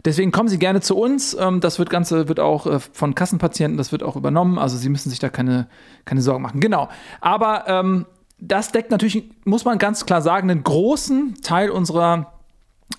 Deswegen 0.05 0.31
kommen 0.31 0.50
Sie 0.50 0.60
gerne 0.60 0.81
zu 0.81 0.98
uns. 0.98 1.36
Ähm, 1.39 1.60
das 1.60 1.79
wird 1.79 1.89
Ganze 1.89 2.27
wird 2.27 2.39
auch 2.39 2.65
äh, 2.65 2.79
von 2.79 3.15
Kassenpatienten, 3.15 3.77
das 3.77 3.91
wird 3.91 4.03
auch 4.03 4.15
übernommen. 4.15 4.58
Also 4.58 4.77
Sie 4.77 4.89
müssen 4.89 5.10
sich 5.10 5.20
da 5.20 5.29
keine, 5.29 5.67
keine 6.05 6.22
Sorgen 6.22 6.41
machen. 6.41 6.60
Genau. 6.60 6.89
Aber 7.20 7.65
ähm, 7.67 8.05
das 8.39 8.72
deckt 8.72 8.91
natürlich, 8.91 9.24
muss 9.46 9.65
man 9.65 9.77
ganz 9.77 10.05
klar 10.05 10.22
sagen, 10.22 10.50
einen 10.50 10.63
großen 10.63 11.41
Teil 11.41 11.70
unserer 11.70 12.34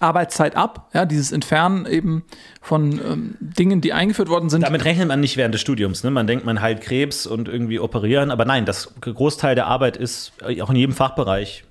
Arbeitszeit 0.01 0.57
ab, 0.57 0.89
ja, 0.95 1.05
dieses 1.05 1.33
Entfernen 1.33 1.87
eben 1.87 2.25
von 2.61 2.93
ähm, 2.93 3.37
Dingen, 3.41 3.81
die 3.81 3.93
eingeführt 3.93 4.29
worden 4.29 4.49
sind. 4.49 4.63
Damit 4.63 4.85
rechnet 4.85 5.09
man 5.09 5.21
nicht 5.21 5.37
während 5.37 5.55
des 5.55 5.61
Studiums. 5.61 6.03
Ne? 6.05 6.11
Man 6.11 6.27
denkt, 6.27 6.45
man 6.45 6.61
heilt 6.61 6.81
Krebs 6.81 7.27
und 7.27 7.49
irgendwie 7.49 7.79
operieren, 7.79 8.31
aber 8.31 8.45
nein, 8.45 8.65
das 8.65 8.95
Großteil 9.01 9.55
der 9.55 9.67
Arbeit 9.67 9.97
ist 9.97 10.33
auch 10.61 10.71
in 10.71 10.77
jedem 10.77 10.95
Fachbereich 10.95 11.65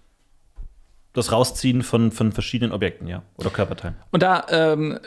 das 1.13 1.31
Rausziehen 1.31 1.83
von, 1.83 2.11
von 2.11 2.31
verschiedenen 2.31 2.71
Objekten, 2.71 3.07
ja, 3.07 3.23
oder 3.37 3.49
Körperteilen. 3.49 3.95
Und 4.11 4.23
da 4.23 4.45
ähm, 4.49 4.99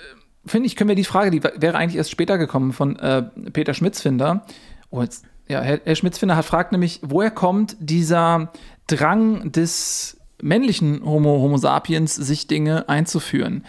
finde 0.46 0.66
ich, 0.66 0.76
können 0.76 0.88
wir 0.88 0.96
die 0.96 1.04
Frage, 1.04 1.30
die 1.30 1.42
wäre 1.42 1.76
eigentlich 1.76 1.96
erst 1.96 2.10
später 2.10 2.38
gekommen 2.38 2.72
von 2.72 2.98
äh, 2.98 3.22
Peter 3.52 3.74
Schmitzfinder. 3.74 4.44
Oh, 4.90 5.02
jetzt, 5.02 5.24
ja, 5.48 5.60
Herr, 5.60 5.80
Herr 5.84 5.94
Schmitzfinder 5.94 6.36
hat 6.36 6.44
fragt 6.44 6.72
nämlich, 6.72 7.00
woher 7.02 7.30
kommt 7.30 7.76
dieser 7.80 8.52
Drang 8.86 9.50
des 9.52 10.18
männlichen 10.42 11.04
Homo, 11.04 11.38
Homo 11.38 11.56
sapiens, 11.56 12.14
sich 12.14 12.46
Dinge 12.46 12.88
einzuführen? 12.88 13.64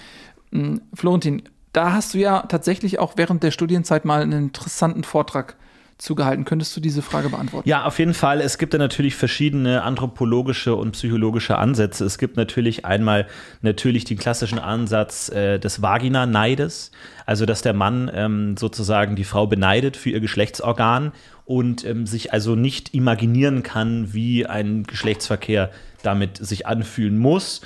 Hm, 0.52 0.82
Florentin, 0.94 1.44
da 1.72 1.94
hast 1.94 2.14
du 2.14 2.18
ja 2.18 2.42
tatsächlich 2.44 3.00
auch 3.00 3.14
während 3.16 3.44
der 3.44 3.52
Studienzeit 3.52 4.06
mal 4.06 4.22
einen 4.22 4.46
interessanten 4.46 5.04
Vortrag 5.04 5.58
zugehalten. 5.98 6.46
Könntest 6.46 6.76
du 6.76 6.82
diese 6.82 7.02
Frage 7.02 7.30
beantworten? 7.30 7.68
Ja, 7.68 7.86
auf 7.86 8.00
jeden 8.00 8.14
Fall. 8.14 8.42
Es 8.42 8.58
gibt 8.58 8.74
da 8.74 8.78
natürlich 8.78 9.16
verschiedene 9.16 9.84
anthropologische 9.84 10.76
und 10.76 10.92
psychologische 10.92 11.58
Ansätze. 11.58 12.06
Es 12.06 12.18
gibt 12.18 12.38
natürlich 12.38 12.86
einmal 12.86 13.28
natürlich 13.62 14.04
den 14.04 14.18
klassischen 14.18 14.60
Ansatz 14.60 15.30
äh, 15.30 15.58
des 15.60 15.82
Vagina-Neides, 15.82 16.92
also 17.26 17.46
dass 17.46 17.62
der 17.62 17.74
Mann 17.74 18.12
ähm, 18.14 18.58
sozusagen 18.58 19.16
die 19.16 19.24
Frau 19.24 19.48
beneidet 19.48 19.96
für 19.96 20.10
ihr 20.10 20.20
Geschlechtsorgan 20.20 21.14
und 21.46 21.86
ähm, 21.86 22.06
sich 22.06 22.34
also 22.34 22.56
nicht 22.56 22.94
imaginieren 22.94 23.64
kann, 23.64 24.14
wie 24.14 24.46
ein 24.46 24.84
Geschlechtsverkehr 24.84 25.72
damit 26.04 26.38
sich 26.38 26.68
anfühlen 26.68 27.18
muss 27.18 27.62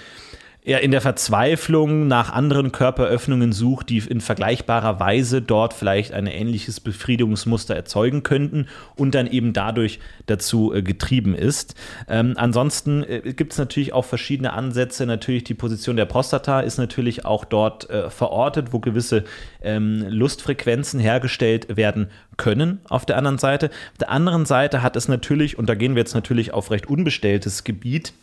er 0.62 0.82
in 0.82 0.92
der 0.92 1.00
Verzweiflung 1.00 2.08
nach 2.08 2.34
anderen 2.34 2.72
Körperöffnungen 2.72 3.54
sucht, 3.54 3.90
die 3.90 4.00
in 4.00 4.20
vergleichbarer 4.20 5.00
Weise 5.00 5.42
dort 5.42 5.74
vielleicht 5.74 6.14
ein 6.14 6.28
ähnliches 6.28 6.82
Befriedigungsmuster 6.82 7.76
erzeugen 7.76 8.24
könnten 8.24 8.68
und 8.96 9.16
dann 9.16 9.28
eben 9.28 9.54
dadurch 9.54 10.00
dazu 10.26 10.74
äh, 10.74 10.82
getrieben 10.82 11.34
ist. 11.34 11.76
Ähm, 12.10 12.34
ansonsten 12.36 13.04
äh, 13.04 13.34
gibt 13.34 13.54
es 13.54 13.58
natürlich 13.58 13.94
auch 13.94 14.04
verschiedene 14.04 14.52
Ansätze. 14.52 15.06
Natürlich 15.06 15.46
die 15.46 15.54
Position 15.54 15.96
der 15.96 16.06
Prostata 16.06 16.60
ist 16.60 16.78
natürlich 16.78 17.26
auch 17.26 17.46
dort 17.46 17.90
äh, 17.90 18.10
verortet, 18.10 18.74
wo 18.74 18.80
gewisse 18.80 19.24
ähm, 19.64 20.06
Lustfrequenzen 20.10 21.00
hergestellt 21.00 21.78
werden 21.78 22.10
können 22.36 22.80
auf 22.90 23.06
der 23.06 23.18
anderen 23.18 23.38
Seite. 23.38 23.68
Auf 23.68 23.98
der 24.00 24.10
anderen 24.10 24.46
Seite 24.46 24.84
hat 24.84 24.98
es 24.98 25.08
natürlich, 25.08 25.58
und 25.58 25.70
da 25.70 25.76
gehen 25.76 25.96
wir 25.96 26.02
jetzt 26.02 26.16
natürlich 26.16 26.54
auf 26.54 26.70
recht 26.70 26.88
unbestelltes 26.88 27.64
Gebiet, 27.64 28.14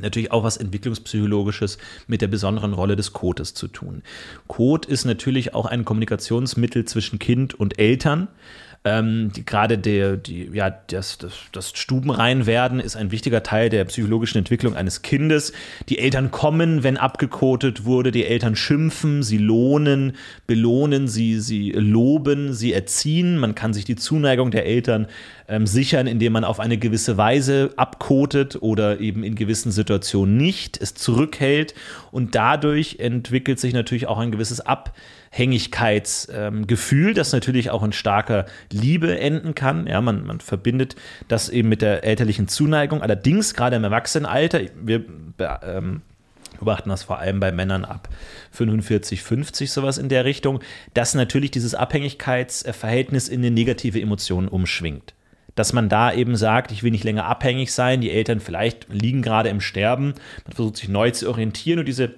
natürlich 0.00 0.30
auch 0.30 0.44
was 0.44 0.56
Entwicklungspsychologisches 0.56 1.78
mit 2.06 2.22
der 2.22 2.28
besonderen 2.28 2.72
Rolle 2.72 2.96
des 2.96 3.12
Codes 3.12 3.54
zu 3.54 3.68
tun. 3.68 4.02
Code 4.46 4.88
ist 4.88 5.04
natürlich 5.04 5.54
auch 5.54 5.66
ein 5.66 5.84
Kommunikationsmittel 5.84 6.84
zwischen 6.84 7.18
Kind 7.18 7.54
und 7.54 7.78
Eltern. 7.78 8.28
Ähm, 8.82 9.30
die, 9.36 9.44
gerade 9.44 9.76
der, 9.76 10.16
die, 10.16 10.48
ja, 10.54 10.70
das, 10.70 11.18
das, 11.18 11.34
das 11.52 11.72
Stubenreinwerden 11.74 12.80
ist 12.80 12.96
ein 12.96 13.10
wichtiger 13.10 13.42
Teil 13.42 13.68
der 13.68 13.84
psychologischen 13.84 14.38
Entwicklung 14.38 14.74
eines 14.74 15.02
Kindes. 15.02 15.52
Die 15.90 15.98
Eltern 15.98 16.30
kommen, 16.30 16.82
wenn 16.82 16.96
abgekotet 16.96 17.84
wurde, 17.84 18.10
die 18.10 18.24
Eltern 18.24 18.56
schimpfen, 18.56 19.22
sie 19.22 19.36
lohnen, 19.36 20.16
belohnen, 20.46 21.08
sie, 21.08 21.40
sie 21.40 21.72
loben, 21.72 22.54
sie 22.54 22.72
erziehen. 22.72 23.36
Man 23.36 23.54
kann 23.54 23.74
sich 23.74 23.84
die 23.84 23.96
Zuneigung 23.96 24.50
der 24.50 24.64
Eltern 24.64 25.08
ähm, 25.46 25.66
sichern, 25.66 26.06
indem 26.06 26.32
man 26.32 26.44
auf 26.44 26.58
eine 26.58 26.78
gewisse 26.78 27.18
Weise 27.18 27.74
abkotet 27.76 28.62
oder 28.62 28.98
eben 28.98 29.22
in 29.24 29.34
gewissen 29.34 29.72
Situationen 29.72 30.38
nicht, 30.38 30.80
es 30.80 30.94
zurückhält 30.94 31.74
und 32.12 32.34
dadurch 32.34 32.96
entwickelt 32.98 33.60
sich 33.60 33.74
natürlich 33.74 34.06
auch 34.06 34.18
ein 34.18 34.32
gewisses 34.32 34.60
Ab 34.60 34.94
Abhängigkeitsgefühl, 35.32 37.14
das 37.14 37.32
natürlich 37.32 37.70
auch 37.70 37.82
in 37.82 37.92
starker 37.92 38.46
Liebe 38.72 39.18
enden 39.18 39.54
kann. 39.54 39.86
Ja, 39.86 40.00
man, 40.00 40.26
man 40.26 40.40
verbindet 40.40 40.96
das 41.28 41.48
eben 41.48 41.68
mit 41.68 41.82
der 41.82 42.04
elterlichen 42.04 42.48
Zuneigung. 42.48 43.00
Allerdings, 43.00 43.54
gerade 43.54 43.76
im 43.76 43.84
Erwachsenenalter, 43.84 44.60
wir 44.82 45.04
ähm, 45.62 46.02
beobachten 46.58 46.90
das 46.90 47.04
vor 47.04 47.20
allem 47.20 47.38
bei 47.38 47.52
Männern 47.52 47.84
ab 47.84 48.08
45, 48.50 49.22
50, 49.22 49.70
sowas 49.70 49.98
in 49.98 50.08
der 50.08 50.24
Richtung, 50.24 50.60
dass 50.94 51.14
natürlich 51.14 51.52
dieses 51.52 51.76
Abhängigkeitsverhältnis 51.76 53.28
in 53.28 53.40
eine 53.40 53.52
negative 53.52 54.00
Emotion 54.00 54.48
umschwingt 54.48 55.14
dass 55.56 55.72
man 55.72 55.88
da 55.88 56.12
eben 56.12 56.36
sagt, 56.36 56.72
ich 56.72 56.82
will 56.82 56.90
nicht 56.90 57.04
länger 57.04 57.26
abhängig 57.26 57.72
sein, 57.72 58.00
die 58.00 58.10
Eltern 58.10 58.40
vielleicht 58.40 58.86
liegen 58.88 59.20
gerade 59.20 59.48
im 59.48 59.60
Sterben, 59.60 60.14
man 60.46 60.54
versucht 60.54 60.76
sich 60.76 60.88
neu 60.88 61.10
zu 61.10 61.28
orientieren 61.28 61.80
und 61.80 61.86
diese 61.86 62.14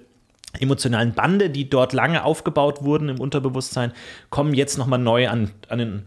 emotionalen 0.59 1.13
Bande, 1.13 1.49
die 1.49 1.69
dort 1.69 1.93
lange 1.93 2.23
aufgebaut 2.23 2.83
wurden 2.83 3.09
im 3.09 3.19
Unterbewusstsein, 3.19 3.91
kommen 4.29 4.53
jetzt 4.53 4.77
nochmal 4.77 4.99
neu 4.99 5.27
an, 5.29 5.51
an 5.69 5.79
den 5.79 6.03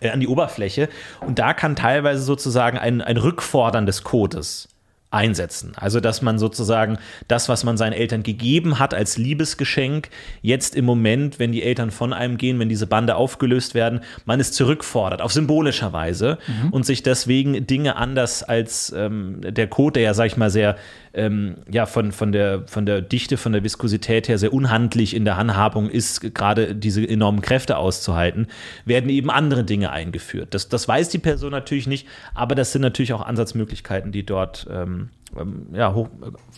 äh, 0.00 0.10
an 0.10 0.20
die 0.20 0.28
Oberfläche. 0.28 0.88
Und 1.20 1.38
da 1.38 1.54
kann 1.54 1.76
teilweise 1.76 2.22
sozusagen 2.22 2.78
ein, 2.78 3.00
ein 3.00 3.16
Rückfordern 3.16 3.86
des 3.86 4.02
Codes 4.02 4.68
einsetzen. 5.14 5.72
Also, 5.76 6.00
dass 6.00 6.22
man 6.22 6.38
sozusagen 6.38 6.98
das, 7.28 7.48
was 7.48 7.62
man 7.62 7.76
seinen 7.76 7.92
Eltern 7.92 8.24
gegeben 8.24 8.80
hat 8.80 8.92
als 8.92 9.16
Liebesgeschenk, 9.16 10.08
jetzt 10.42 10.74
im 10.74 10.84
Moment, 10.84 11.38
wenn 11.38 11.52
die 11.52 11.62
Eltern 11.62 11.92
von 11.92 12.12
einem 12.12 12.36
gehen, 12.36 12.58
wenn 12.58 12.68
diese 12.68 12.88
Bande 12.88 13.14
aufgelöst 13.14 13.74
werden, 13.74 14.00
man 14.24 14.40
es 14.40 14.50
zurückfordert, 14.52 15.22
auf 15.22 15.32
symbolischer 15.32 15.92
Weise 15.92 16.38
mhm. 16.46 16.70
und 16.70 16.84
sich 16.84 17.04
deswegen 17.04 17.66
Dinge 17.66 17.94
anders 17.96 18.42
als 18.42 18.92
ähm, 18.96 19.40
der 19.40 19.68
Code, 19.68 19.94
der 19.94 20.02
ja, 20.02 20.14
sag 20.14 20.26
ich 20.26 20.36
mal, 20.36 20.50
sehr 20.50 20.76
ähm, 21.14 21.56
ja, 21.70 21.86
von, 21.86 22.12
von, 22.12 22.32
der, 22.32 22.64
von 22.66 22.86
der 22.86 23.00
Dichte, 23.00 23.36
von 23.36 23.52
der 23.52 23.64
Viskosität 23.64 24.28
her 24.28 24.38
sehr 24.38 24.52
unhandlich 24.52 25.14
in 25.14 25.24
der 25.24 25.36
Handhabung 25.36 25.88
ist, 25.88 26.34
gerade 26.34 26.74
diese 26.74 27.06
enormen 27.06 27.40
Kräfte 27.40 27.76
auszuhalten, 27.76 28.48
werden 28.84 29.10
eben 29.10 29.30
andere 29.30 29.64
Dinge 29.64 29.90
eingeführt. 29.90 30.54
Das, 30.54 30.68
das 30.68 30.88
weiß 30.88 31.08
die 31.08 31.18
Person 31.18 31.50
natürlich 31.50 31.86
nicht, 31.86 32.06
aber 32.34 32.54
das 32.54 32.72
sind 32.72 32.82
natürlich 32.82 33.12
auch 33.12 33.22
Ansatzmöglichkeiten, 33.22 34.12
die 34.12 34.26
dort 34.26 34.66
ähm, 34.70 35.10
ähm 35.38 35.66
ja, 35.72 35.94
hoch, 35.94 36.08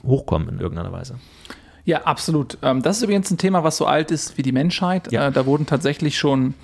hochkommen 0.05 0.49
in 0.49 0.61
irgendeiner 0.61 0.93
Weise. 0.93 1.17
Ja, 1.85 2.03
absolut. 2.03 2.59
Ähm, 2.63 2.83
das 2.83 2.97
ist 2.97 3.05
übrigens 3.05 3.31
ein 3.31 3.39
Thema, 3.39 3.63
was 3.63 3.77
so 3.77 3.87
alt 3.87 4.11
ist 4.11 4.37
wie 4.37 4.43
die 4.43 4.53
Menschheit. 4.53 5.13
Ja. 5.13 5.29
Äh, 5.29 5.33
da 5.33 5.47
wurden 5.47 5.67
tatsächlich 5.67 6.19
schon 6.19 6.55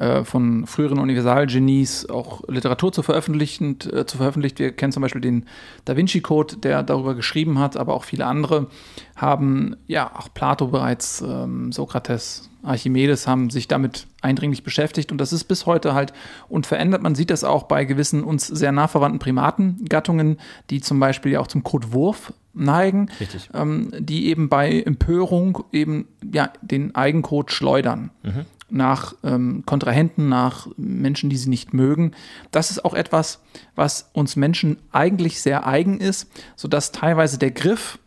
äh, 0.00 0.24
von 0.24 0.66
früheren 0.66 0.98
Universalgenies 0.98 2.08
auch 2.08 2.40
Literatur 2.48 2.90
zu, 2.90 3.02
veröffentlichen, 3.02 3.76
äh, 3.92 4.06
zu 4.06 4.16
veröffentlicht. 4.16 4.58
Wir 4.58 4.72
kennen 4.72 4.92
zum 4.92 5.02
Beispiel 5.02 5.20
den 5.20 5.44
Da 5.84 5.94
Vinci 5.94 6.22
Code, 6.22 6.56
der 6.56 6.82
darüber 6.82 7.14
geschrieben 7.14 7.58
hat, 7.58 7.76
aber 7.76 7.92
auch 7.92 8.04
viele 8.04 8.24
andere 8.24 8.68
haben, 9.14 9.76
ja, 9.88 10.10
auch 10.16 10.32
Plato 10.32 10.68
bereits, 10.68 11.20
ähm, 11.20 11.70
Sokrates, 11.70 12.48
Archimedes 12.62 13.26
haben 13.26 13.50
sich 13.50 13.68
damit 13.68 14.06
eindringlich 14.22 14.64
beschäftigt 14.64 15.12
und 15.12 15.18
das 15.18 15.34
ist 15.34 15.44
bis 15.44 15.66
heute 15.66 15.92
halt 15.92 16.14
unverändert. 16.48 17.02
Man 17.02 17.14
sieht 17.14 17.28
das 17.28 17.44
auch 17.44 17.64
bei 17.64 17.84
gewissen 17.84 18.24
uns 18.24 18.46
sehr 18.46 18.72
nah 18.72 18.88
verwandten 18.88 19.18
Primatengattungen, 19.18 20.38
die 20.70 20.80
zum 20.80 20.98
Beispiel 20.98 21.32
ja 21.32 21.40
auch 21.40 21.46
zum 21.46 21.62
Codewurf 21.62 22.32
neigen, 22.54 23.10
ähm, 23.52 23.90
die 23.98 24.28
eben 24.28 24.48
bei 24.48 24.80
Empörung 24.80 25.64
eben 25.72 26.08
ja 26.32 26.50
den 26.62 26.94
Eigencode 26.94 27.50
schleudern. 27.50 28.10
Mhm 28.22 28.46
nach 28.70 29.14
ähm, 29.22 29.64
Kontrahenten, 29.66 30.28
nach 30.28 30.68
Menschen, 30.76 31.30
die 31.30 31.36
sie 31.36 31.48
nicht 31.48 31.74
mögen. 31.74 32.12
Das 32.50 32.70
ist 32.70 32.84
auch 32.84 32.94
etwas, 32.94 33.40
was 33.74 34.10
uns 34.12 34.36
Menschen 34.36 34.78
eigentlich 34.92 35.40
sehr 35.40 35.66
eigen 35.66 36.00
ist, 36.00 36.30
sodass 36.56 36.92
teilweise 36.92 37.38
der 37.38 37.50
Griff 37.50 37.98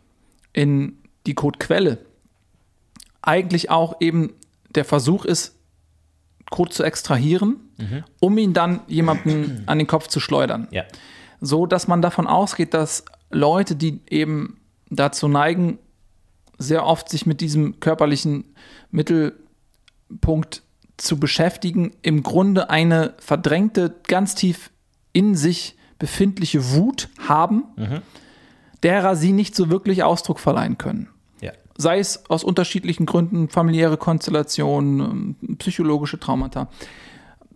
in 0.52 0.98
die 1.26 1.34
Codequelle 1.34 1.98
eigentlich 3.22 3.70
auch 3.70 3.96
eben 4.00 4.34
der 4.74 4.84
Versuch 4.84 5.24
ist, 5.24 5.56
Code 6.50 6.70
zu 6.70 6.82
extrahieren, 6.82 7.56
mhm. 7.78 8.04
um 8.20 8.38
ihn 8.38 8.52
dann 8.52 8.80
jemandem 8.86 9.62
an 9.66 9.78
den 9.78 9.86
Kopf 9.86 10.08
zu 10.08 10.20
schleudern. 10.20 10.68
Ja. 10.70 10.84
So 11.40 11.66
dass 11.66 11.88
man 11.88 12.02
davon 12.02 12.26
ausgeht, 12.26 12.74
dass 12.74 13.04
Leute, 13.30 13.76
die 13.76 14.00
eben 14.08 14.60
dazu 14.90 15.28
neigen, 15.28 15.78
sehr 16.58 16.86
oft 16.86 17.08
sich 17.08 17.26
mit 17.26 17.40
diesem 17.40 17.80
körperlichen 17.80 18.44
Mittel 18.90 19.34
Punkt 20.20 20.62
zu 20.96 21.18
beschäftigen, 21.18 21.92
im 22.02 22.22
Grunde 22.22 22.70
eine 22.70 23.14
verdrängte, 23.18 23.94
ganz 24.06 24.34
tief 24.34 24.70
in 25.12 25.34
sich 25.34 25.76
befindliche 25.98 26.72
Wut 26.72 27.08
haben, 27.26 27.64
mhm. 27.76 28.02
derer 28.82 29.16
sie 29.16 29.32
nicht 29.32 29.54
so 29.54 29.70
wirklich 29.70 30.02
Ausdruck 30.02 30.38
verleihen 30.38 30.78
können. 30.78 31.08
Ja. 31.40 31.52
Sei 31.76 31.98
es 31.98 32.28
aus 32.30 32.44
unterschiedlichen 32.44 33.06
Gründen, 33.06 33.48
familiäre 33.48 33.96
Konstellationen, 33.96 35.36
psychologische 35.58 36.20
Traumata. 36.20 36.68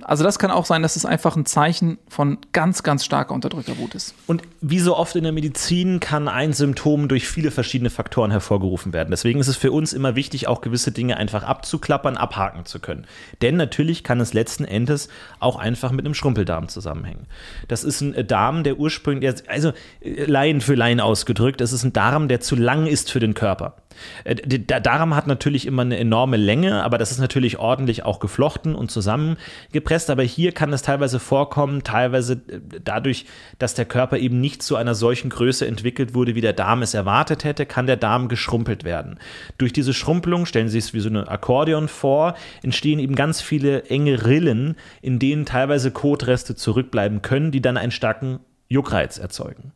Also 0.02 0.22
das 0.22 0.38
kann 0.38 0.50
auch 0.50 0.64
sein, 0.64 0.82
dass 0.82 0.96
es 0.96 1.04
einfach 1.04 1.36
ein 1.36 1.44
Zeichen 1.44 1.98
von 2.08 2.38
ganz, 2.52 2.82
ganz 2.82 3.04
starker 3.04 3.34
unterdrückter 3.34 3.78
Wut 3.78 3.94
ist. 3.94 4.14
Und 4.26 4.42
wie 4.60 4.78
so 4.78 4.96
oft 4.96 5.16
in 5.16 5.24
der 5.24 5.32
Medizin 5.32 5.98
kann 6.00 6.28
ein 6.28 6.52
Symptom 6.52 7.08
durch 7.08 7.26
viele 7.26 7.50
verschiedene 7.50 7.90
Faktoren 7.90 8.30
hervorgerufen 8.30 8.92
werden. 8.92 9.10
Deswegen 9.10 9.40
ist 9.40 9.48
es 9.48 9.56
für 9.56 9.72
uns 9.72 9.92
immer 9.92 10.14
wichtig, 10.14 10.46
auch 10.46 10.60
gewisse 10.60 10.92
Dinge 10.92 11.16
einfach 11.16 11.42
abzuklappern, 11.42 12.16
abhaken 12.16 12.64
zu 12.64 12.78
können. 12.78 13.06
Denn 13.42 13.56
natürlich 13.56 14.04
kann 14.04 14.20
es 14.20 14.34
letzten 14.34 14.64
Endes 14.64 15.08
auch 15.40 15.56
einfach 15.56 15.90
mit 15.90 16.04
einem 16.04 16.14
Schrumpeldarm 16.14 16.68
zusammenhängen. 16.68 17.26
Das 17.66 17.82
ist 17.82 18.00
ein 18.00 18.26
Darm, 18.26 18.62
der 18.62 18.78
ursprünglich, 18.78 19.48
also 19.48 19.72
äh, 20.00 20.24
Laien 20.24 20.60
für 20.60 20.74
Laien 20.74 21.00
ausgedrückt, 21.00 21.60
das 21.60 21.72
ist 21.72 21.84
ein 21.84 21.92
Darm, 21.92 22.28
der 22.28 22.40
zu 22.40 22.54
lang 22.54 22.86
ist 22.86 23.10
für 23.10 23.20
den 23.20 23.34
Körper. 23.34 23.74
Äh, 24.24 24.36
der 24.36 24.80
Darm 24.80 25.14
hat 25.14 25.26
natürlich 25.26 25.66
immer 25.66 25.82
eine 25.82 25.98
enorme 25.98 26.36
Länge, 26.36 26.82
aber 26.82 26.98
das 26.98 27.10
ist 27.10 27.18
natürlich 27.18 27.58
ordentlich 27.58 28.04
auch 28.04 28.20
geflochten 28.20 28.74
und 28.74 28.90
zusammengepresst. 28.90 30.10
Aber 30.10 30.22
hier 30.22 30.52
kann 30.52 30.72
es 30.72 30.82
teilweise 30.82 31.18
vorkommen, 31.18 31.84
teilweise 31.84 32.34
äh, 32.34 32.60
dadurch, 32.84 33.26
dass 33.58 33.74
der 33.74 33.84
Körper 33.84 34.18
eben 34.18 34.40
nicht 34.40 34.62
zu 34.62 34.76
einer 34.76 34.94
solchen 34.94 35.30
Größe 35.30 35.66
entwickelt 35.66 36.14
wurde, 36.14 36.34
wie 36.34 36.40
der 36.40 36.52
Darm 36.52 36.82
es 36.82 36.94
erwartet 36.94 37.44
hätte, 37.44 37.66
kann 37.66 37.86
der 37.86 37.96
Darm 37.96 38.28
geschrumpelt 38.28 38.84
werden. 38.84 39.18
Durch 39.58 39.72
diese 39.72 39.94
Schrumpelung, 39.94 40.46
stellen 40.46 40.68
Sie 40.68 40.78
es 40.78 40.94
wie 40.94 41.00
so 41.00 41.08
eine 41.08 41.28
Akkordeon 41.28 41.88
vor, 41.88 42.34
entstehen 42.62 42.98
eben 42.98 43.14
ganz 43.14 43.40
viele 43.40 43.84
enge 43.84 44.26
Rillen, 44.26 44.76
in 45.02 45.18
denen 45.18 45.46
teilweise 45.46 45.90
Kotreste 45.90 46.54
zurückbleiben 46.54 47.22
können, 47.22 47.50
die 47.50 47.60
dann 47.60 47.76
einen 47.76 47.92
starken 47.92 48.40
Juckreiz 48.70 49.16
erzeugen. 49.16 49.72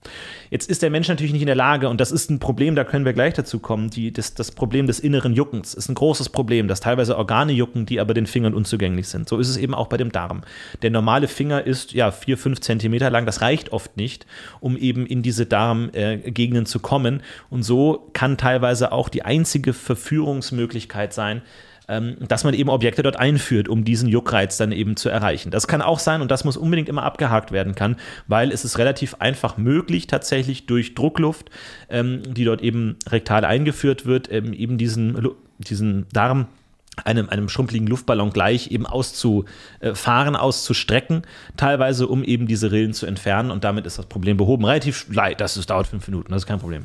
Jetzt 0.50 0.68
ist 0.68 0.83
der 0.83 0.90
Mensch 0.90 1.09
natürlich 1.09 1.33
nicht 1.33 1.40
in 1.40 1.46
der 1.46 1.57
Lage, 1.57 1.88
und 1.88 1.98
das 1.98 2.12
ist 2.12 2.31
ein 2.31 2.38
Problem, 2.38 2.76
da 2.76 2.85
können 2.85 3.07
wir 3.07 3.14
gleich 3.14 3.33
dazu 3.33 3.59
kommen, 3.59 3.88
die, 3.88 4.12
das, 4.12 4.35
das 4.35 4.52
Problem 4.52 4.87
des 4.87 5.00
inneren 5.00 5.33
Juckens 5.33 5.72
ist 5.72 5.88
ein 5.88 5.94
großes 5.94 6.28
Problem, 6.28 6.68
dass 6.68 6.81
teilweise 6.81 7.16
Organe 7.16 7.52
jucken, 7.52 7.87
die 7.87 8.00
aber 8.00 8.12
den 8.12 8.26
Fingern 8.26 8.52
unzugänglich 8.52 9.09
sind. 9.09 9.31
So 9.31 9.38
ist 9.38 9.48
es 9.48 9.57
eben 9.57 9.74
auch 9.74 9.87
bei 9.87 9.96
dem 9.96 10.12
Darm. 10.12 10.42
Der 10.83 10.90
normale 10.90 11.26
Finger 11.26 11.64
ist 11.64 11.94
ja 11.94 12.11
vier, 12.11 12.37
fünf 12.37 12.61
Zentimeter 12.61 13.09
lang, 13.09 13.24
das 13.24 13.40
reicht 13.40 13.72
oft 13.72 13.96
nicht, 13.96 14.26
um 14.61 14.76
eben 14.76 15.07
in 15.07 15.22
diese 15.22 15.46
Darmgegenden 15.46 16.64
äh, 16.64 16.66
zu 16.66 16.78
kommen. 16.78 17.22
Und 17.48 17.62
so 17.62 18.11
kann 18.12 18.37
teilweise 18.37 18.92
auch 18.92 19.09
die 19.09 19.24
einzige 19.24 19.72
Verführungsmöglichkeit 19.72 21.14
sein, 21.14 21.40
dass 21.88 22.45
man 22.45 22.55
eben 22.55 22.71
Objekte 22.71 23.03
dort 23.03 23.18
einführt, 23.18 23.68
um 23.68 23.85
diesen 23.85 24.09
Juckreiz 24.09 24.57
dann 24.57 24.73
eben 24.73 24.97
zu 24.97 25.09
erreichen. 25.09 25.51
Das 25.51 25.66
kann 25.66 25.83
auch 25.83 25.99
sein 25.99 26.23
und 26.23 26.31
das 26.31 26.45
muss 26.45 26.57
unbedingt 26.57 26.88
immer 26.88 27.03
abgehakt 27.03 27.53
werden 27.53 27.75
kann, 27.75 27.97
weil 28.27 28.53
es 28.53 28.64
ist 28.64 28.79
relativ 28.79 29.16
einfach 29.18 29.57
möglich, 29.57 30.07
tatsächlich 30.07 30.66
durch 30.66 30.95
Druckluft, 30.95 31.51
ähm, 31.90 32.23
die 32.27 32.45
dort 32.45 32.62
eben 32.62 32.97
rektal 33.09 33.45
eingeführt 33.45 34.07
wird, 34.07 34.31
ähm, 34.33 34.53
eben 34.53 34.79
diesen, 34.79 35.35
diesen 35.59 36.07
Darm 36.12 36.47
einem, 37.05 37.29
einem 37.31 37.49
schrumpeligen 37.49 37.87
Luftballon 37.87 38.31
gleich 38.31 38.71
eben 38.71 38.87
auszufahren, 38.87 40.37
auszustrecken, 40.37 41.23
teilweise 41.57 42.07
um 42.07 42.23
eben 42.23 42.47
diese 42.47 42.71
Rillen 42.71 42.92
zu 42.92 43.07
entfernen 43.07 43.51
und 43.51 43.64
damit 43.64 43.87
ist 43.87 43.99
das 43.99 44.07
Problem 44.07 44.37
behoben. 44.37 44.64
Relativ 44.64 45.07
leicht, 45.12 45.40
das 45.40 45.57
ist, 45.57 45.71
dauert 45.71 45.87
fünf 45.87 46.07
Minuten, 46.07 46.31
das 46.33 46.42
ist 46.42 46.47
kein 46.47 46.59
Problem. 46.59 46.85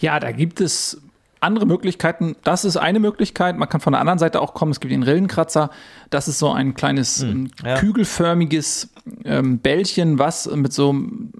Ja, 0.00 0.18
da 0.18 0.32
gibt 0.32 0.60
es 0.60 1.00
andere 1.44 1.66
Möglichkeiten. 1.66 2.36
Das 2.42 2.64
ist 2.64 2.76
eine 2.76 3.00
Möglichkeit. 3.00 3.56
Man 3.56 3.68
kann 3.68 3.80
von 3.80 3.92
der 3.92 4.00
anderen 4.00 4.18
Seite 4.18 4.40
auch 4.40 4.54
kommen. 4.54 4.72
Es 4.72 4.80
gibt 4.80 4.92
den 4.92 5.02
Rillenkratzer. 5.02 5.70
Das 6.10 6.28
ist 6.28 6.38
so 6.38 6.50
ein 6.50 6.74
kleines 6.74 7.22
hm, 7.22 7.50
ja. 7.64 7.76
kügelförmiges 7.76 8.90
ähm, 9.24 9.58
Bällchen, 9.58 10.18
was 10.18 10.50
mit 10.54 10.72
so 10.72 10.94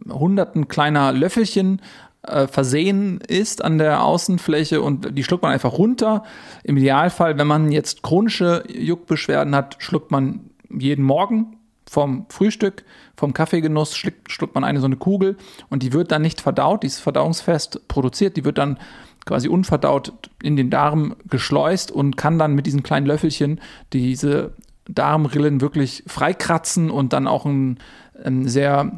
hunderten 0.09 0.69
kleiner 0.69 1.13
Löffelchen 1.13 1.81
äh, 2.27 2.47
versehen 2.47 3.21
ist 3.27 3.65
an 3.65 3.79
der 3.79 4.03
Außenfläche 4.03 4.81
und 4.81 5.17
die 5.17 5.25
schluckt 5.25 5.43
man 5.43 5.53
einfach 5.53 5.73
runter. 5.73 6.25
Im 6.63 6.77
Idealfall, 6.77 7.39
wenn 7.39 7.47
man 7.47 7.73
jetzt 7.73 8.03
chronische 8.03 8.65
Juckbeschwerden 8.69 9.55
hat, 9.55 9.77
schluckt 9.79 10.11
man 10.11 10.51
jeden 10.71 11.05
Morgen 11.05 11.57
vom 11.89 12.27
Frühstück, 12.31 12.85
vom 13.17 13.35
Kaffeegenuss 13.35 13.97
schluckt, 13.97 14.33
schluckt 14.33 14.55
man 14.55 14.65
eine 14.65 14.81
so 14.81 14.87
eine 14.87 14.97
Kugel 14.97 15.37
und 15.69 15.83
die 15.83 15.93
wird 15.93 16.13
dann 16.13 16.23
nicht 16.23 16.41
verdaut, 16.41 16.83
die 16.83 16.89
ist 16.89 17.01
verdauungsfest 17.01 17.87
produziert, 17.89 18.37
die 18.37 18.45
wird 18.45 18.59
dann 18.59 18.79
quasi 19.25 19.49
unverdaut 19.49 20.13
in 20.43 20.57
den 20.57 20.71
Darm 20.71 21.17
geschleust 21.29 21.91
und 21.91 22.17
kann 22.17 22.39
dann 22.39 22.55
mit 22.55 22.67
diesen 22.67 22.83
kleinen 22.83 23.07
Löffelchen 23.07 23.61
diese 23.93 24.53
Darmrillen 24.87 25.61
wirklich 25.61 26.05
freikratzen 26.07 26.91
und 26.91 27.13
dann 27.13 27.27
auch 27.27 27.47
ein, 27.47 27.79
ein 28.23 28.49
sehr 28.49 28.93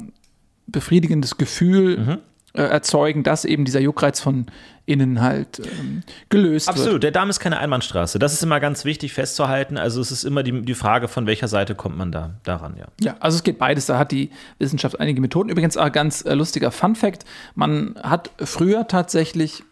befriedigendes 0.67 1.39
Gefühl 1.39 1.99
mhm. 1.99 2.19
äh, 2.55 2.63
erzeugen, 2.63 3.23
dass 3.23 3.45
eben 3.45 3.65
dieser 3.65 3.81
Juckreiz 3.81 4.21
von 4.21 4.47
innen 4.85 5.21
halt 5.21 5.61
ähm, 5.61 6.03
gelöst 6.29 6.69
Absolut. 6.69 6.77
wird. 6.77 6.87
Absolut, 6.87 7.03
der 7.03 7.11
Darm 7.11 7.31
ist 7.31 7.41
keine 7.41 7.59
Einbahnstraße. 7.59 8.19
Das 8.19 8.33
ist 8.33 8.43
immer 8.43 8.61
ganz 8.61 8.85
wichtig 8.85 9.13
festzuhalten. 9.13 9.77
Also 9.77 10.01
es 10.01 10.13
ist 10.13 10.25
immer 10.25 10.43
die, 10.43 10.63
die 10.63 10.75
Frage, 10.75 11.09
von 11.09 11.27
welcher 11.27 11.49
Seite 11.49 11.75
kommt 11.75 11.97
man 11.97 12.13
da 12.13 12.35
daran, 12.45 12.77
ja. 12.77 12.87
Ja, 13.01 13.17
also 13.21 13.37
es 13.37 13.43
geht 13.43 13.59
beides. 13.59 13.87
Da 13.87 13.99
hat 13.99 14.13
die 14.13 14.31
Wissenschaft 14.59 14.99
einige 15.01 15.21
Methoden. 15.21 15.51
Übrigens 15.51 15.77
ein 15.77 15.93
ganz 15.93 16.25
äh, 16.25 16.35
lustiger 16.35 16.71
Fun 16.71 16.95
Fact. 16.95 17.25
Man 17.55 17.97
hat 18.03 18.31
früher 18.39 18.87
tatsächlich 18.87 19.65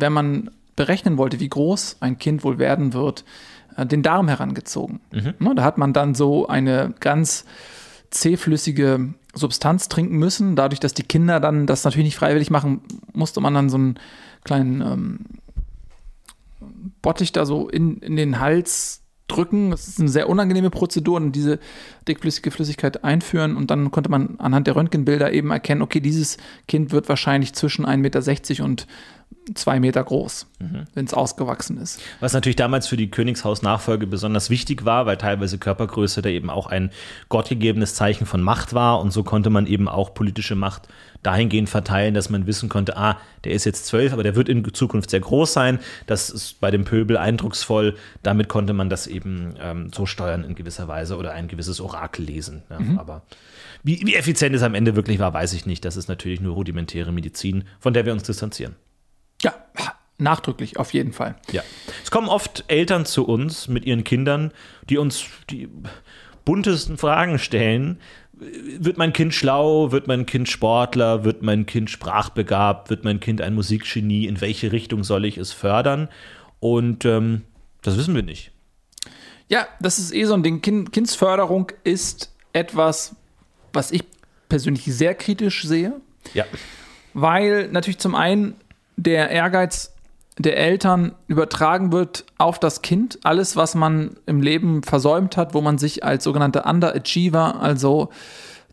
wenn 0.00 0.12
man 0.12 0.50
berechnen 0.76 1.16
wollte, 1.16 1.40
wie 1.40 1.48
groß 1.48 1.96
ein 2.00 2.18
Kind 2.18 2.44
wohl 2.44 2.58
werden 2.58 2.92
wird, 2.92 3.24
äh, 3.76 3.86
den 3.86 4.02
Darm 4.02 4.28
herangezogen. 4.28 5.00
Mhm. 5.12 5.34
Ne, 5.38 5.54
da 5.54 5.64
hat 5.64 5.78
man 5.78 5.92
dann 5.92 6.14
so 6.14 6.46
eine 6.46 6.94
ganz 7.00 7.44
zähflüssige 8.10 9.14
Substanz 9.34 9.88
trinken 9.88 10.16
müssen. 10.16 10.56
Dadurch, 10.56 10.80
dass 10.80 10.94
die 10.94 11.02
Kinder 11.02 11.40
dann 11.40 11.66
das 11.66 11.84
natürlich 11.84 12.06
nicht 12.06 12.16
freiwillig 12.16 12.50
machen, 12.50 12.82
musste 13.12 13.40
man 13.40 13.54
dann 13.54 13.68
so 13.68 13.76
einen 13.76 13.98
kleinen 14.44 14.80
ähm, 14.80 15.18
Bottich 17.02 17.32
da 17.32 17.44
so 17.44 17.68
in, 17.68 17.98
in 17.98 18.16
den 18.16 18.40
Hals 18.40 19.02
drücken. 19.28 19.70
Das 19.70 19.88
ist 19.88 19.98
eine 19.98 20.08
sehr 20.08 20.28
unangenehme 20.28 20.70
Prozedur 20.70 21.16
und 21.16 21.32
diese 21.32 21.58
dickflüssige 22.06 22.50
Flüssigkeit 22.50 23.04
einführen 23.04 23.56
und 23.56 23.70
dann 23.70 23.90
konnte 23.90 24.10
man 24.10 24.36
anhand 24.38 24.66
der 24.66 24.76
Röntgenbilder 24.76 25.32
eben 25.32 25.50
erkennen, 25.50 25.82
okay, 25.82 26.00
dieses 26.00 26.36
Kind 26.68 26.92
wird 26.92 27.08
wahrscheinlich 27.08 27.52
zwischen 27.52 27.84
1,60 27.84 27.96
Meter 27.96 28.64
und 28.64 28.86
zwei 29.54 29.78
Meter 29.78 30.02
groß, 30.02 30.46
mhm. 30.58 30.84
wenn 30.94 31.04
es 31.04 31.14
ausgewachsen 31.14 31.78
ist. 31.78 32.00
Was 32.20 32.32
natürlich 32.32 32.56
damals 32.56 32.88
für 32.88 32.96
die 32.96 33.10
Königshausnachfolge 33.10 34.06
besonders 34.06 34.50
wichtig 34.50 34.84
war, 34.84 35.06
weil 35.06 35.16
teilweise 35.16 35.58
Körpergröße 35.58 36.22
da 36.22 36.28
eben 36.28 36.50
auch 36.50 36.66
ein 36.66 36.90
gottgegebenes 37.28 37.94
Zeichen 37.94 38.26
von 38.26 38.42
Macht 38.42 38.74
war 38.74 39.00
und 39.00 39.12
so 39.12 39.22
konnte 39.22 39.50
man 39.50 39.66
eben 39.66 39.88
auch 39.88 40.14
politische 40.14 40.56
Macht 40.56 40.88
dahingehend 41.22 41.68
verteilen, 41.68 42.14
dass 42.14 42.30
man 42.30 42.46
wissen 42.46 42.68
konnte, 42.68 42.96
ah, 42.96 43.18
der 43.44 43.52
ist 43.52 43.64
jetzt 43.64 43.86
zwölf, 43.86 44.12
aber 44.12 44.22
der 44.22 44.36
wird 44.36 44.48
in 44.48 44.72
Zukunft 44.74 45.10
sehr 45.10 45.20
groß 45.20 45.52
sein. 45.52 45.78
Das 46.06 46.30
ist 46.30 46.60
bei 46.60 46.70
dem 46.70 46.84
Pöbel 46.84 47.16
eindrucksvoll. 47.16 47.96
Damit 48.22 48.48
konnte 48.48 48.72
man 48.72 48.90
das 48.90 49.06
eben 49.06 49.54
ähm, 49.60 49.90
so 49.94 50.06
steuern 50.06 50.44
in 50.44 50.54
gewisser 50.54 50.88
Weise 50.88 51.16
oder 51.16 51.32
ein 51.32 51.48
gewisses 51.48 51.80
Orakel 51.80 52.24
lesen. 52.24 52.62
Ja, 52.70 52.78
mhm. 52.78 52.98
Aber 52.98 53.22
wie, 53.82 54.02
wie 54.04 54.14
effizient 54.14 54.54
es 54.54 54.62
am 54.62 54.74
Ende 54.74 54.94
wirklich 54.94 55.18
war, 55.18 55.32
weiß 55.32 55.52
ich 55.54 55.66
nicht. 55.66 55.84
Das 55.84 55.96
ist 55.96 56.08
natürlich 56.08 56.40
nur 56.40 56.54
rudimentäre 56.54 57.12
Medizin, 57.12 57.64
von 57.80 57.94
der 57.94 58.04
wir 58.04 58.12
uns 58.12 58.24
distanzieren. 58.24 58.76
Ja, 59.46 59.94
nachdrücklich, 60.18 60.78
auf 60.78 60.92
jeden 60.92 61.12
Fall. 61.12 61.36
Ja. 61.52 61.62
Es 62.02 62.10
kommen 62.10 62.28
oft 62.28 62.64
Eltern 62.68 63.06
zu 63.06 63.26
uns 63.26 63.68
mit 63.68 63.84
ihren 63.84 64.04
Kindern, 64.04 64.52
die 64.88 64.98
uns 64.98 65.26
die 65.50 65.68
buntesten 66.44 66.98
Fragen 66.98 67.38
stellen, 67.38 67.98
wird 68.32 68.98
mein 68.98 69.12
Kind 69.12 69.34
schlau, 69.34 69.92
wird 69.92 70.08
mein 70.08 70.26
Kind 70.26 70.48
Sportler, 70.48 71.24
wird 71.24 71.42
mein 71.42 71.64
Kind 71.64 71.90
sprachbegabt, 71.90 72.90
wird 72.90 73.04
mein 73.04 73.20
Kind 73.20 73.40
ein 73.40 73.54
Musikgenie, 73.54 74.26
in 74.26 74.40
welche 74.40 74.72
Richtung 74.72 75.04
soll 75.04 75.24
ich 75.24 75.38
es 75.38 75.52
fördern? 75.52 76.08
Und 76.60 77.04
ähm, 77.04 77.42
das 77.82 77.96
wissen 77.96 78.14
wir 78.14 78.22
nicht. 78.22 78.52
Ja, 79.48 79.66
das 79.80 79.98
ist 79.98 80.12
eh 80.12 80.24
so 80.24 80.34
ein 80.34 80.42
Ding. 80.42 80.60
Kind, 80.60 80.92
Kindsförderung 80.92 81.72
ist 81.84 82.34
etwas, 82.52 83.14
was 83.72 83.90
ich 83.90 84.04
persönlich 84.48 84.84
sehr 84.84 85.14
kritisch 85.14 85.64
sehe. 85.64 85.94
Ja. 86.34 86.44
Weil 87.14 87.68
natürlich 87.68 87.98
zum 87.98 88.14
einen 88.14 88.56
der 88.96 89.30
Ehrgeiz 89.30 89.92
der 90.38 90.58
Eltern 90.58 91.14
übertragen 91.28 91.92
wird 91.92 92.26
auf 92.36 92.58
das 92.58 92.82
Kind. 92.82 93.18
Alles, 93.22 93.56
was 93.56 93.74
man 93.74 94.16
im 94.26 94.42
Leben 94.42 94.82
versäumt 94.82 95.36
hat, 95.36 95.54
wo 95.54 95.60
man 95.60 95.78
sich 95.78 96.04
als 96.04 96.24
sogenannter 96.24 96.66
Underachiever, 96.66 97.60
also 97.60 98.10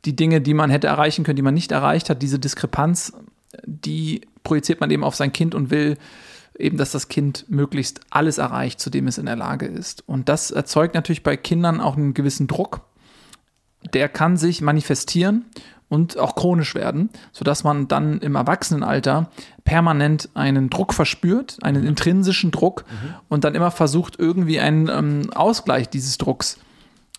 die 0.04 0.16
Dinge, 0.16 0.42
die 0.42 0.54
man 0.54 0.70
hätte 0.70 0.88
erreichen 0.88 1.24
können, 1.24 1.38
die 1.38 1.42
man 1.42 1.54
nicht 1.54 1.72
erreicht 1.72 2.10
hat, 2.10 2.22
diese 2.22 2.40
Diskrepanz, 2.40 3.14
die 3.66 4.22
projiziert 4.44 4.82
man 4.82 4.92
eben 4.92 5.06
auf 5.06 5.16
sein 5.16 5.32
Kind 5.32 5.56
und 5.56 5.72
will 5.72 5.98
eben, 6.58 6.78
dass 6.78 6.92
das 6.92 7.08
Kind 7.08 7.46
möglichst 7.50 8.02
alles 8.10 8.38
erreicht, 8.38 8.82
zu 8.82 8.90
dem 8.90 9.08
es 9.08 9.18
in 9.18 9.26
der 9.26 9.38
Lage 9.38 9.66
ist. 9.66 10.08
Und 10.08 10.28
das 10.28 10.52
erzeugt 10.52 10.96
natürlich 10.96 11.24
bei 11.24 11.38
Kindern 11.38 11.80
auch 11.80 11.96
einen 11.96 12.14
gewissen 12.14 12.48
Druck. 12.48 12.82
Der 13.94 14.10
kann 14.10 14.36
sich 14.38 14.62
manifestieren 14.62 15.46
und 15.94 16.18
auch 16.18 16.34
chronisch 16.34 16.74
werden, 16.74 17.12
sodass 17.34 17.64
man 17.64 17.88
dann 17.88 18.18
im 18.18 18.34
Erwachsenenalter 18.34 19.30
permanent 19.64 20.28
einen 20.34 20.72
Druck 20.72 20.92
verspürt, 20.92 21.60
einen 21.62 21.86
intrinsischen 21.86 22.50
Druck 22.50 22.84
mhm. 22.90 23.14
und 23.30 23.44
dann 23.44 23.54
immer 23.54 23.70
versucht, 23.70 24.18
irgendwie 24.18 24.60
einen 24.60 24.90
ähm, 24.90 25.32
Ausgleich 25.36 25.90
dieses 25.90 26.18
Drucks 26.18 26.58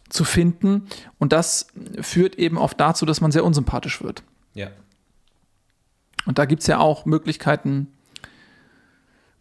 zu 0.08 0.24
finden. 0.24 0.88
Und 1.20 1.32
das 1.32 1.68
führt 2.00 2.34
eben 2.34 2.58
oft 2.58 2.80
dazu, 2.80 3.06
dass 3.06 3.20
man 3.20 3.30
sehr 3.30 3.44
unsympathisch 3.44 4.02
wird. 4.02 4.24
Ja. 4.54 4.70
Und 6.26 6.40
da 6.40 6.44
gibt 6.44 6.62
es 6.62 6.66
ja 6.66 6.80
auch 6.80 7.06
Möglichkeiten 7.06 7.86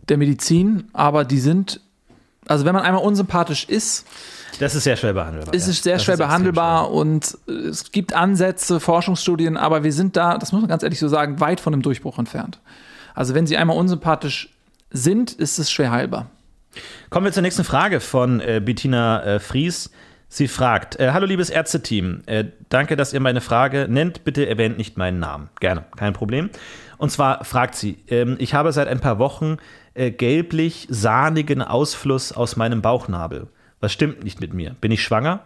der 0.10 0.17
Medizin, 0.17 0.89
aber 0.93 1.26
die 1.26 1.39
sind, 1.39 1.82
also 2.47 2.65
wenn 2.65 2.73
man 2.73 2.84
einmal 2.84 3.03
unsympathisch 3.03 3.65
ist, 3.65 4.06
das 4.60 4.75
ist 4.75 4.84
sehr 4.84 4.95
schwer 4.95 5.13
behandelbar. 5.13 5.53
Es 5.53 5.67
ist 5.67 5.84
sehr 5.84 5.97
schwer 5.99 6.17
behandelbar 6.17 6.86
schwer. 6.86 6.93
und 6.93 7.38
es 7.47 7.91
gibt 7.91 8.13
Ansätze, 8.13 8.79
Forschungsstudien, 8.79 9.58
aber 9.58 9.84
wir 9.84 9.91
sind 9.91 10.15
da, 10.15 10.38
das 10.38 10.51
muss 10.51 10.62
man 10.62 10.69
ganz 10.69 10.84
ehrlich 10.84 10.99
so 10.99 11.08
sagen, 11.08 11.39
weit 11.39 11.60
von 11.60 11.73
dem 11.73 11.82
Durchbruch 11.82 12.19
entfernt. 12.19 12.60
Also 13.15 13.34
wenn 13.34 13.47
sie 13.47 13.58
einmal 13.58 13.77
unsympathisch 13.77 14.49
sind, 14.91 15.32
ist 15.32 15.58
es 15.58 15.71
schwer 15.71 15.91
heilbar. 15.91 16.29
Kommen 17.10 17.25
wir 17.25 17.32
zur 17.32 17.43
nächsten 17.43 17.63
Frage 17.63 17.99
von 17.99 18.39
äh, 18.39 18.62
Bettina 18.63 19.23
äh, 19.23 19.39
Fries. 19.39 19.91
Sie 20.27 20.47
fragt: 20.47 20.99
äh, 20.99 21.12
Hallo, 21.13 21.27
liebes 21.27 21.51
Ärzteteam. 21.51 22.21
Äh, 22.25 22.45
danke, 22.69 22.95
dass 22.95 23.13
ihr 23.13 23.19
meine 23.19 23.41
Frage 23.41 23.88
nennt. 23.88 24.23
Bitte 24.23 24.47
erwähnt 24.47 24.77
nicht 24.79 24.97
meinen 24.97 25.19
Namen. 25.19 25.49
Gerne, 25.60 25.86
kein 25.95 26.13
Problem. 26.13 26.49
Und 26.97 27.12
zwar 27.12 27.43
fragt 27.43 27.75
sie: 27.75 27.99
ähm, 28.08 28.38
Ich 28.39 28.56
habe 28.56 28.71
seit 28.71 28.88
ein 28.88 28.99
paar 28.99 29.19
Wochen 29.19 29.58
äh, 29.93 30.12
gelblich-sahnigen 30.12 31.62
Ausfluss 31.62 32.32
aus 32.32 32.56
meinem 32.56 32.82
Bauchnabel. 32.82 33.47
Was 33.79 33.93
stimmt 33.93 34.23
nicht 34.23 34.39
mit 34.39 34.53
mir? 34.53 34.75
Bin 34.82 34.91
ich 34.91 35.03
schwanger? 35.03 35.41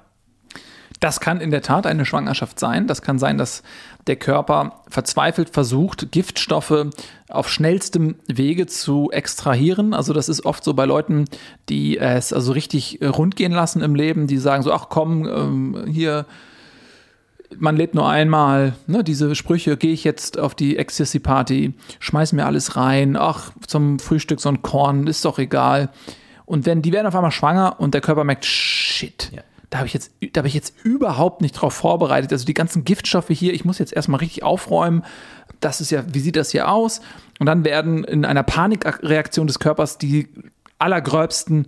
Das 1.00 1.20
kann 1.20 1.42
in 1.42 1.52
der 1.52 1.62
Tat 1.62 1.86
eine 1.86 2.06
Schwangerschaft 2.06 2.60
sein. 2.60 2.88
Das 2.88 3.02
kann 3.02 3.20
sein, 3.20 3.38
dass 3.38 3.62
der 4.08 4.16
Körper 4.16 4.82
verzweifelt 4.88 5.50
versucht, 5.50 6.12
Giftstoffe 6.12 6.88
auf 7.30 7.50
schnellstem 7.50 8.16
Wege 8.28 8.66
zu 8.66 9.12
extrahieren. 9.12 9.94
Also 9.94 10.14
das 10.14 10.30
ist 10.30 10.46
oft 10.46 10.64
so 10.64 10.74
bei 10.74 10.86
Leuten, 10.86 11.26
die 11.70 11.98
es 11.98 12.34
also 12.34 12.54
richtig 12.54 13.00
rund 13.04 13.36
gehen 13.36 13.52
lassen 13.52 13.82
im 13.82 13.96
Leben, 13.96 14.28
die 14.28 14.38
sagen 14.38 14.64
so, 14.64 14.74
ach 14.74 14.88
komm, 14.90 15.28
ähm, 15.28 15.86
hier, 15.88 16.26
man 17.58 17.78
lebt 17.78 17.96
nur 17.96 18.08
einmal, 18.10 18.74
ne, 18.88 19.04
diese 19.04 19.36
Sprüche, 19.36 19.78
gehe 19.78 19.94
ich 19.94 20.04
jetzt 20.04 20.38
auf 20.38 20.56
die 20.56 20.78
Ecstasy-Party, 20.78 21.74
schmeiß 22.00 22.34
mir 22.34 22.46
alles 22.46 22.76
rein, 22.76 23.16
ach, 23.16 23.52
zum 23.66 24.00
Frühstück 24.00 24.40
so 24.40 24.50
ein 24.50 24.62
Korn, 24.62 25.08
ist 25.08 25.26
doch 25.26 25.40
egal. 25.40 25.90
Und 26.46 26.66
wenn 26.66 26.82
die 26.82 26.94
werden 26.94 27.08
auf 27.08 27.16
einmal 27.16 27.32
schwanger 27.32 27.80
und 27.80 27.94
der 27.94 28.02
Körper 28.02 28.24
merkt, 28.24 28.46
shit, 28.46 29.32
ja. 29.34 29.42
da 29.70 29.80
habe 29.80 29.88
ich, 29.88 29.94
jetzt, 29.94 30.12
hab 30.36 30.46
ich 30.46 30.54
jetzt 30.54 30.74
überhaupt 30.84 31.42
nicht 31.42 31.54
drauf 31.54 31.74
vorbereitet. 31.74 32.32
Also 32.32 32.46
die 32.46 32.54
ganzen 32.54 32.86
Giftstoffe 32.86 33.30
hier, 33.30 33.54
ich 33.54 33.66
muss 33.66 33.80
jetzt 33.80 33.94
erstmal 33.94 34.20
richtig 34.20 34.44
aufräumen. 34.44 35.04
Das 35.60 35.82
ist 35.82 35.92
ja, 35.92 36.04
wie 36.14 36.20
sieht 36.20 36.36
das 36.36 36.52
hier 36.52 36.70
aus? 36.70 37.02
Und 37.40 37.48
dann 37.48 37.66
werden 37.66 38.04
in 38.04 38.24
einer 38.24 38.44
Panikreaktion 38.44 39.48
des 39.48 39.60
Körpers 39.60 39.98
die 39.98 40.30
allergröbsten 40.80 41.68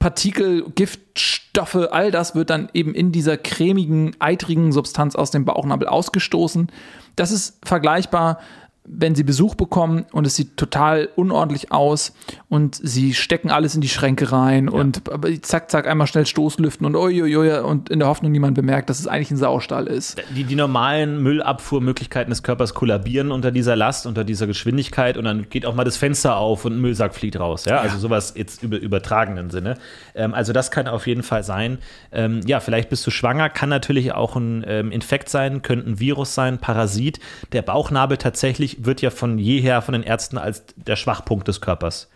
Schmutzpartikel, 0.00 0.64
Giftstoffe, 0.74 1.88
all 1.90 2.10
das 2.10 2.34
wird 2.34 2.48
dann 2.48 2.70
eben 2.72 2.94
in 2.94 3.12
dieser 3.12 3.36
cremigen, 3.36 4.16
eitrigen 4.18 4.72
Substanz 4.72 5.14
aus 5.14 5.30
dem 5.30 5.44
Bauchnabel 5.44 5.88
ausgestoßen. 5.88 6.72
Das 7.16 7.30
ist 7.30 7.58
vergleichbar 7.62 8.40
wenn 8.84 9.14
sie 9.14 9.24
Besuch 9.24 9.54
bekommen 9.54 10.06
und 10.12 10.26
es 10.26 10.36
sieht 10.36 10.56
total 10.56 11.10
unordentlich 11.14 11.70
aus 11.70 12.14
und 12.48 12.74
sie 12.74 13.14
stecken 13.14 13.50
alles 13.50 13.74
in 13.74 13.82
die 13.82 13.88
Schränke 13.88 14.32
rein 14.32 14.66
ja. 14.66 14.72
und 14.72 15.02
zack, 15.42 15.70
zack, 15.70 15.86
einmal 15.86 16.06
schnell 16.06 16.24
Stoßlüften 16.24 16.86
und 16.86 16.96
uiuiui 16.96 17.60
und 17.60 17.90
in 17.90 17.98
der 17.98 18.08
Hoffnung, 18.08 18.32
niemand 18.32 18.54
bemerkt, 18.54 18.88
dass 18.88 18.98
es 18.98 19.06
eigentlich 19.06 19.30
ein 19.30 19.36
Saustall 19.36 19.86
ist. 19.86 20.20
Die, 20.34 20.44
die 20.44 20.54
normalen 20.54 21.22
Müllabfuhrmöglichkeiten 21.22 22.30
des 22.30 22.42
Körpers 22.42 22.72
kollabieren 22.72 23.32
unter 23.32 23.50
dieser 23.50 23.76
Last, 23.76 24.06
unter 24.06 24.24
dieser 24.24 24.46
Geschwindigkeit 24.46 25.18
und 25.18 25.24
dann 25.24 25.48
geht 25.50 25.66
auch 25.66 25.74
mal 25.74 25.84
das 25.84 25.98
Fenster 25.98 26.36
auf 26.36 26.64
und 26.64 26.74
ein 26.74 26.80
Müllsack 26.80 27.14
fliegt 27.14 27.38
raus. 27.38 27.66
Ja, 27.66 27.76
ja. 27.76 27.80
also 27.82 27.98
sowas 27.98 28.32
jetzt 28.36 28.62
über 28.62 28.78
übertragenen 28.78 29.50
Sinne. 29.50 29.74
Ähm, 30.14 30.32
also 30.32 30.52
das 30.52 30.70
kann 30.70 30.88
auf 30.88 31.06
jeden 31.06 31.22
Fall 31.22 31.44
sein. 31.44 31.78
Ähm, 32.12 32.40
ja, 32.46 32.60
vielleicht 32.60 32.88
bist 32.88 33.06
du 33.06 33.10
schwanger, 33.10 33.50
kann 33.50 33.68
natürlich 33.68 34.12
auch 34.12 34.36
ein 34.36 34.64
ähm, 34.66 34.90
Infekt 34.90 35.28
sein, 35.28 35.60
könnte 35.62 35.88
ein 35.88 36.00
Virus 36.00 36.34
sein, 36.34 36.58
Parasit. 36.58 37.20
Der 37.52 37.62
Bauchnabel 37.62 38.16
tatsächlich 38.16 38.69
natürlich 38.70 38.84
wird 38.84 39.02
ja 39.02 39.10
von 39.10 39.38
jeher 39.38 39.82
von 39.82 39.92
den 39.92 40.02
Ärzten 40.02 40.38
als 40.38 40.64
der 40.76 40.96
Schwachpunkt 40.96 41.48
des 41.48 41.60
Körpers 41.60 42.08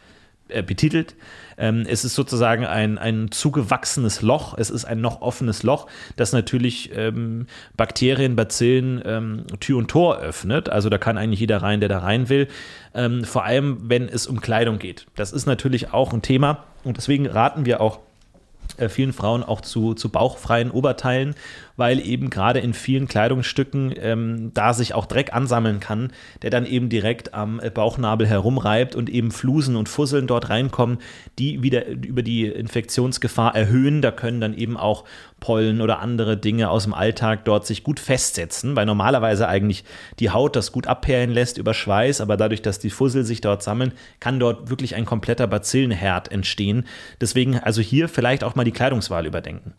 äh, 0.48 0.62
betitelt. 0.62 1.14
Ähm, 1.56 1.86
es 1.88 2.04
ist 2.04 2.14
sozusagen 2.14 2.66
ein, 2.66 2.98
ein 2.98 3.30
zugewachsenes 3.30 4.22
Loch, 4.22 4.58
es 4.58 4.70
ist 4.70 4.84
ein 4.84 5.00
noch 5.00 5.20
offenes 5.22 5.62
Loch, 5.62 5.86
das 6.16 6.32
natürlich 6.32 6.90
ähm, 6.94 7.46
Bakterien, 7.76 8.34
Bazillen 8.34 9.02
ähm, 9.04 9.44
Tür 9.60 9.78
und 9.78 9.88
Tor 9.88 10.18
öffnet. 10.18 10.68
Also 10.68 10.88
da 10.88 10.98
kann 10.98 11.16
eigentlich 11.16 11.40
jeder 11.40 11.62
rein, 11.62 11.80
der 11.80 11.88
da 11.88 12.00
rein 12.00 12.28
will. 12.28 12.48
Ähm, 12.94 13.24
vor 13.24 13.44
allem, 13.44 13.78
wenn 13.88 14.08
es 14.08 14.26
um 14.26 14.40
Kleidung 14.40 14.78
geht. 14.78 15.06
Das 15.14 15.32
ist 15.32 15.46
natürlich 15.46 15.92
auch 15.92 16.12
ein 16.12 16.22
Thema 16.22 16.64
und 16.82 16.96
deswegen 16.96 17.26
raten 17.26 17.66
wir 17.66 17.80
auch 17.80 18.00
äh, 18.76 18.88
vielen 18.88 19.12
Frauen 19.12 19.42
auch 19.42 19.60
zu, 19.60 19.94
zu 19.94 20.08
bauchfreien 20.08 20.70
Oberteilen, 20.70 21.34
weil 21.76 22.00
eben 22.00 22.30
gerade 22.30 22.60
in 22.60 22.74
vielen 22.74 23.08
Kleidungsstücken 23.08 23.94
ähm, 23.98 24.50
da 24.54 24.74
sich 24.74 24.94
auch 24.94 25.06
Dreck 25.06 25.34
ansammeln 25.34 25.80
kann, 25.80 26.12
der 26.42 26.50
dann 26.50 26.66
eben 26.66 26.88
direkt 26.88 27.34
am 27.34 27.60
Bauchnabel 27.72 28.26
herumreibt 28.26 28.94
und 28.94 29.10
eben 29.10 29.30
Flusen 29.30 29.76
und 29.76 29.88
Fusseln 29.88 30.26
dort 30.26 30.50
reinkommen, 30.50 30.98
die 31.38 31.62
wieder 31.62 31.86
über 31.86 32.22
die 32.22 32.46
Infektionsgefahr 32.46 33.54
erhöhen. 33.54 34.02
Da 34.02 34.10
können 34.10 34.40
dann 34.40 34.54
eben 34.54 34.76
auch 34.76 35.04
Pollen 35.40 35.80
oder 35.80 35.98
andere 35.98 36.36
Dinge 36.36 36.70
aus 36.70 36.84
dem 36.84 36.94
Alltag 36.94 37.44
dort 37.44 37.66
sich 37.66 37.84
gut 37.84 38.00
festsetzen, 38.00 38.76
weil 38.76 38.86
normalerweise 38.86 39.46
eigentlich 39.46 39.84
die 40.18 40.30
Haut 40.30 40.56
das 40.56 40.72
gut 40.72 40.86
abperlen 40.86 41.30
lässt 41.30 41.58
über 41.58 41.74
Schweiß, 41.74 42.20
aber 42.20 42.36
dadurch, 42.36 42.62
dass 42.62 42.78
die 42.78 42.90
Fussel 42.90 43.24
sich 43.24 43.40
dort 43.40 43.62
sammeln, 43.62 43.92
kann 44.20 44.40
dort 44.40 44.70
wirklich 44.70 44.94
ein 44.94 45.04
kompletter 45.04 45.46
Bazillenherd 45.46 46.32
entstehen. 46.32 46.86
Deswegen 47.20 47.58
also 47.58 47.82
hier 47.82 48.08
vielleicht 48.08 48.44
auch 48.44 48.54
mal 48.54 48.64
die 48.64 48.72
Kleidungswahl 48.72 49.26
überdenken. 49.26 49.74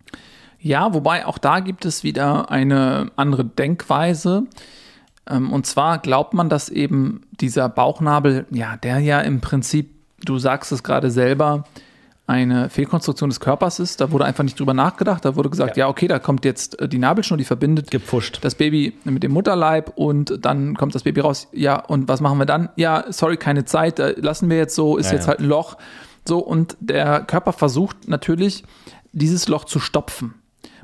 Ja, 0.65 0.95
wobei 0.95 1.28
auch 1.28 1.38
da 1.38 1.60
gibt 1.60 1.86
es 1.86 2.04
wieder 2.04 2.49
eine 2.49 3.12
andere 3.17 3.45
Denkweise. 3.45 4.45
Ähm, 5.30 5.54
und 5.54 5.67
zwar 5.67 5.99
glaubt 5.99 6.34
man, 6.34 6.49
dass 6.49 6.69
eben 6.69 7.21
dieser 7.39 7.69
Bauchnabel, 7.69 8.47
ja, 8.49 8.75
der 8.75 8.97
ja 8.97 9.19
im 9.19 9.41
Prinzip, 9.41 9.91
du 10.25 10.39
sagst 10.39 10.71
es 10.71 10.82
gerade 10.82 11.12
selber, 11.12 11.65
eine 12.25 12.71
Fehlkonstruktion 12.71 13.30
des 13.30 13.39
Körpers 13.39 13.78
ist. 13.78 14.01
Da 14.01 14.10
wurde 14.10 14.25
einfach 14.25 14.43
nicht 14.43 14.60
drüber 14.60 14.73
nachgedacht. 14.73 15.23
Da 15.23 15.36
wurde 15.36 15.51
gesagt, 15.51 15.78
ja, 15.78 15.88
okay, 15.88 16.08
da 16.08 16.17
kommt 16.17 16.43
jetzt 16.45 16.80
äh, 16.80 16.89
die 16.89 16.97
Nabelschnur, 16.97 17.38
die 17.38 17.43
verbindet 17.43 17.91
Gepfuscht. 17.91 18.39
das 18.41 18.56
Baby 18.56 18.97
mit 19.04 19.21
dem 19.21 19.34
Mutterleib 19.34 19.91
und 19.95 20.43
dann 20.43 20.75
kommt 20.75 20.95
das 20.95 21.04
Baby 21.04 21.19
raus. 21.19 21.47
Ja, 21.51 21.75
und 21.75 22.08
was 22.08 22.21
machen 22.21 22.39
wir 22.39 22.47
dann? 22.47 22.69
Ja, 22.75 23.06
sorry, 23.10 23.38
keine 23.38 23.65
Zeit, 23.65 23.99
äh, 23.99 24.15
lassen 24.19 24.49
wir 24.49 24.58
jetzt 24.58 24.73
so, 24.73 24.97
ist 24.97 25.12
Ja, 25.12 25.13
jetzt 25.13 25.25
ja. 25.25 25.28
halt 25.28 25.41
ein 25.41 25.45
Loch. 25.45 25.78
So, 26.28 26.39
und 26.39 26.75
der 26.80 27.21
Körper 27.21 27.54
versucht 27.54 28.08
natürlich, 28.08 28.63
dieses 29.12 29.47
Loch 29.47 29.65
zu 29.65 29.80
stopfen. 29.80 30.34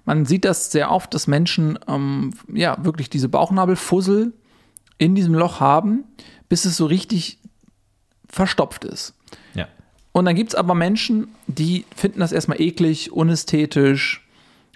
Man 0.05 0.25
sieht 0.25 0.45
das 0.45 0.71
sehr 0.71 0.91
oft, 0.91 1.13
dass 1.13 1.27
Menschen 1.27 1.77
ähm, 1.87 2.31
ja 2.51 2.77
wirklich 2.83 3.09
diese 3.09 3.29
Bauchnabelfussel 3.29 4.33
in 4.97 5.15
diesem 5.15 5.33
Loch 5.33 5.59
haben, 5.59 6.03
bis 6.49 6.65
es 6.65 6.77
so 6.77 6.85
richtig 6.85 7.39
verstopft 8.27 8.83
ist. 8.83 9.13
Ja. 9.53 9.67
Und 10.11 10.25
dann 10.25 10.35
gibt 10.35 10.51
es 10.51 10.55
aber 10.55 10.73
Menschen, 10.75 11.29
die 11.47 11.85
finden 11.95 12.19
das 12.19 12.31
erstmal 12.31 12.59
eklig, 12.61 13.11
unästhetisch, 13.11 14.27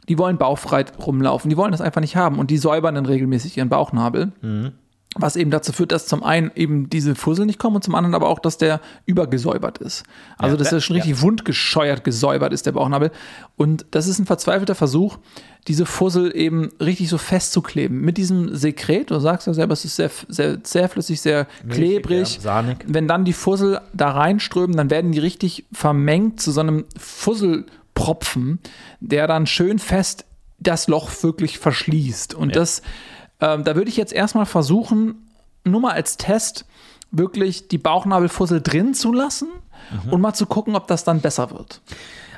die 0.08 0.18
wollen 0.18 0.38
bauchfrei 0.38 0.86
rumlaufen, 1.00 1.50
die 1.50 1.58
wollen 1.58 1.72
das 1.72 1.82
einfach 1.82 2.02
nicht 2.02 2.16
haben 2.16 2.40
und 2.40 2.52
die 2.52 2.58
säubern 2.58 2.96
dann 2.96 3.06
regelmäßig 3.06 3.58
ihren 3.58 3.70
Bauchnabel. 3.70 4.32
Was 5.18 5.38
eben 5.38 5.50
dazu 5.50 5.72
führt, 5.72 5.94
dass 5.94 6.08
zum 6.08 6.24
einen 6.24 6.52
eben 6.56 6.90
diese 6.90 7.16
Fussel 7.16 7.46
nicht 7.46 7.58
kommen 7.58 7.78
und 7.78 7.84
zum 7.84 7.96
anderen 7.96 8.16
aber 8.16 8.28
auch, 8.28 8.40
dass 8.40 8.58
der 8.58 8.82
übergesäubert 9.06 9.78
ist. 9.78 10.04
Also, 10.38 10.56
Ja, 10.56 10.58
dass 10.60 10.70
da- 10.72 10.76
er 10.78 10.82
schon 10.82 10.98
richtig 10.98 11.22
wundgescheuert 11.22 12.04
gesäubert 12.04 12.52
ist, 12.52 12.66
der 12.66 12.74
Bauchnabel. 12.74 13.12
Und 13.56 13.86
das 13.92 14.08
ist 14.08 14.20
ein 14.20 14.26
verzweifelter 14.26 14.76
Versuch, 14.76 15.18
diese 15.68 15.86
Fussel 15.86 16.36
eben 16.36 16.70
richtig 16.82 17.08
so 17.10 17.18
festzukleben. 17.18 18.02
Mit 18.02 18.18
diesem 18.18 18.54
Sekret, 18.56 19.10
du 19.10 19.20
sagst 19.20 19.48
ja 19.48 19.54
selber, 19.54 19.74
es 19.74 19.86
ist 19.86 19.96
sehr, 19.96 20.12
sehr 20.28 20.64
zähflüssig, 20.64 21.22
sehr 21.22 21.48
klebrig 21.70 22.36
ja, 22.36 22.42
sahnig. 22.42 22.78
wenn 22.86 23.08
dann 23.08 23.24
die 23.26 23.34
Fussel 23.34 23.80
da 23.94 24.12
reinströmen, 24.12 24.76
dann 24.76 24.90
werden 24.90 25.12
die 25.14 25.20
richtig 25.20 25.66
vermengt 25.72 26.42
zu 26.42 26.52
so 26.52 26.60
einem 26.60 26.86
Fusselpropfen, 27.00 28.60
der 29.00 29.28
dann 29.28 29.48
schön 29.48 29.80
fest 29.80 30.26
das 30.60 30.88
Loch 30.88 31.12
wirklich 31.24 31.60
verschließt. 31.60 32.34
Und 32.34 32.56
das, 32.56 32.82
ähm, 33.42 33.64
da 33.64 33.76
würde 33.76 33.90
ich 33.90 33.98
jetzt 33.98 34.14
erstmal 34.14 34.46
versuchen, 34.46 35.28
nur 35.64 35.82
mal 35.82 35.94
als 35.94 36.18
Test, 36.18 36.66
wirklich 37.12 37.68
die 37.68 37.78
Bauchnabelfussel 37.78 38.62
drin 38.62 38.94
zu 38.94 39.14
lassen 39.14 39.48
und 40.12 40.22
mal 40.22 40.34
zu 40.34 40.46
gucken, 40.46 40.76
ob 40.76 40.88
das 40.88 41.04
dann 41.04 41.22
besser 41.22 41.52
wird. 41.52 41.82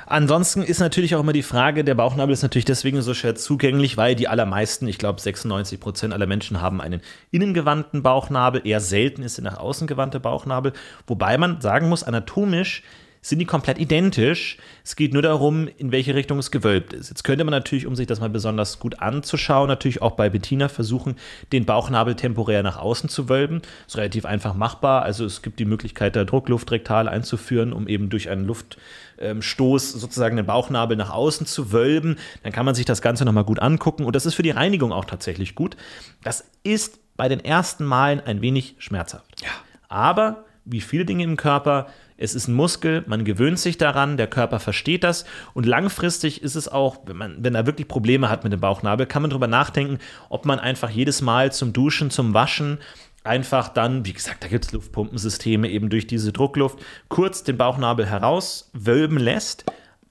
Ansonsten 0.06 0.62
ist 0.62 0.80
natürlich 0.80 1.14
auch 1.14 1.20
immer 1.20 1.34
die 1.34 1.42
Frage, 1.42 1.84
der 1.84 1.94
Bauchnabel 1.94 2.32
ist 2.32 2.42
natürlich 2.42 2.64
deswegen 2.64 3.02
so 3.02 3.12
schwer 3.12 3.34
zugänglich, 3.34 3.98
weil 3.98 4.14
die 4.14 4.26
allermeisten, 4.26 4.88
ich 4.88 4.96
glaube 4.96 5.20
96 5.20 5.78
Prozent 5.78 6.14
aller 6.14 6.26
Menschen 6.26 6.62
haben 6.62 6.80
einen 6.80 7.02
innengewandten 7.30 8.02
Bauchnabel, 8.02 8.66
eher 8.66 8.80
selten 8.80 9.22
ist 9.22 9.36
der 9.36 9.44
nach 9.44 9.58
außen 9.58 9.86
gewandte 9.86 10.18
Bauchnabel, 10.18 10.72
wobei 11.06 11.36
man 11.36 11.60
sagen 11.60 11.90
muss, 11.90 12.04
anatomisch 12.04 12.82
sind 13.20 13.38
die 13.38 13.44
komplett 13.44 13.78
identisch. 13.78 14.58
Es 14.84 14.96
geht 14.96 15.12
nur 15.12 15.22
darum, 15.22 15.68
in 15.76 15.92
welche 15.92 16.14
Richtung 16.14 16.38
es 16.38 16.50
gewölbt 16.50 16.92
ist. 16.92 17.08
Jetzt 17.08 17.24
könnte 17.24 17.44
man 17.44 17.52
natürlich, 17.52 17.86
um 17.86 17.96
sich 17.96 18.06
das 18.06 18.20
mal 18.20 18.30
besonders 18.30 18.78
gut 18.78 19.00
anzuschauen, 19.00 19.68
natürlich 19.68 20.02
auch 20.02 20.12
bei 20.12 20.30
Bettina 20.30 20.68
versuchen, 20.68 21.16
den 21.52 21.64
Bauchnabel 21.64 22.14
temporär 22.14 22.62
nach 22.62 22.78
außen 22.78 23.08
zu 23.08 23.28
wölben. 23.28 23.62
Ist 23.86 23.96
relativ 23.96 24.24
einfach 24.24 24.54
machbar. 24.54 25.02
Also 25.02 25.24
es 25.24 25.42
gibt 25.42 25.58
die 25.58 25.64
Möglichkeit, 25.64 26.16
da 26.16 26.24
Druckluft 26.24 26.70
rektal 26.70 27.08
einzuführen, 27.08 27.72
um 27.72 27.88
eben 27.88 28.08
durch 28.08 28.30
einen 28.30 28.46
Luftstoß 28.46 29.92
sozusagen 29.92 30.36
den 30.36 30.46
Bauchnabel 30.46 30.96
nach 30.96 31.10
außen 31.10 31.46
zu 31.46 31.72
wölben. 31.72 32.16
Dann 32.42 32.52
kann 32.52 32.66
man 32.66 32.74
sich 32.74 32.84
das 32.84 33.02
Ganze 33.02 33.24
nochmal 33.24 33.44
gut 33.44 33.58
angucken. 33.58 34.04
Und 34.04 34.16
das 34.16 34.26
ist 34.26 34.34
für 34.34 34.42
die 34.42 34.50
Reinigung 34.50 34.92
auch 34.92 35.04
tatsächlich 35.04 35.54
gut. 35.54 35.76
Das 36.22 36.44
ist 36.62 37.00
bei 37.16 37.28
den 37.28 37.44
ersten 37.44 37.84
Malen 37.84 38.20
ein 38.20 38.40
wenig 38.40 38.76
schmerzhaft. 38.78 39.42
Ja. 39.42 39.50
Aber 39.88 40.44
wie 40.64 40.80
viele 40.80 41.04
Dinge 41.04 41.24
im 41.24 41.36
Körper, 41.36 41.88
es 42.18 42.34
ist 42.34 42.48
ein 42.48 42.54
Muskel, 42.54 43.04
man 43.06 43.24
gewöhnt 43.24 43.58
sich 43.58 43.78
daran, 43.78 44.16
der 44.16 44.26
Körper 44.26 44.58
versteht 44.58 45.04
das 45.04 45.24
und 45.54 45.64
langfristig 45.64 46.42
ist 46.42 46.56
es 46.56 46.68
auch, 46.68 46.98
wenn 47.06 47.16
man, 47.16 47.36
wenn 47.38 47.54
er 47.54 47.66
wirklich 47.66 47.88
Probleme 47.88 48.28
hat 48.28 48.44
mit 48.44 48.52
dem 48.52 48.60
Bauchnabel, 48.60 49.06
kann 49.06 49.22
man 49.22 49.30
darüber 49.30 49.46
nachdenken, 49.46 49.98
ob 50.28 50.44
man 50.44 50.58
einfach 50.58 50.90
jedes 50.90 51.22
Mal 51.22 51.52
zum 51.52 51.72
Duschen, 51.72 52.10
zum 52.10 52.34
Waschen 52.34 52.78
einfach 53.24 53.68
dann, 53.68 54.04
wie 54.04 54.12
gesagt, 54.12 54.42
da 54.42 54.48
gibt 54.48 54.66
es 54.66 54.72
Luftpumpensysteme 54.72 55.68
eben 55.68 55.90
durch 55.90 56.06
diese 56.06 56.32
Druckluft, 56.32 56.80
kurz 57.08 57.44
den 57.44 57.56
Bauchnabel 57.56 58.06
herauswölben 58.06 59.18
lässt, 59.18 59.64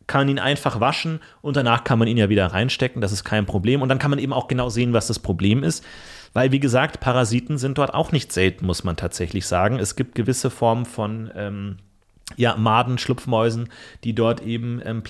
kann 0.05 0.29
ihn 0.29 0.39
einfach 0.39 0.79
waschen 0.79 1.19
und 1.41 1.57
danach 1.57 1.83
kann 1.83 1.99
man 1.99 2.07
ihn 2.07 2.15
ja 2.15 2.29
wieder 2.29 2.47
reinstecken, 2.47 3.01
das 3.01 3.11
ist 3.11 3.25
kein 3.25 3.45
Problem 3.45 3.81
und 3.81 3.89
dann 3.89 3.99
kann 3.99 4.11
man 4.11 4.19
eben 4.19 4.31
auch 4.31 4.47
genau 4.47 4.69
sehen, 4.69 4.93
was 4.93 5.07
das 5.07 5.19
Problem 5.19 5.63
ist. 5.63 5.83
Weil, 6.33 6.51
wie 6.51 6.59
gesagt, 6.59 6.99
Parasiten 6.99 7.57
sind 7.57 7.77
dort 7.77 7.93
auch 7.93 8.11
nicht 8.11 8.31
selten, 8.31 8.65
muss 8.65 8.83
man 8.83 8.95
tatsächlich 8.95 9.47
sagen. 9.47 9.79
Es 9.79 9.95
gibt 9.95 10.13
gewisse 10.13 10.49
Formen 10.49 10.85
von 10.85 11.31
ähm, 11.35 11.77
ja, 12.35 12.55
Maden, 12.57 12.97
Schlupfmäusen, 12.97 13.69
die 14.03 14.13
dort 14.13 14.41
eben 14.41 14.81
ähm, 14.83 15.01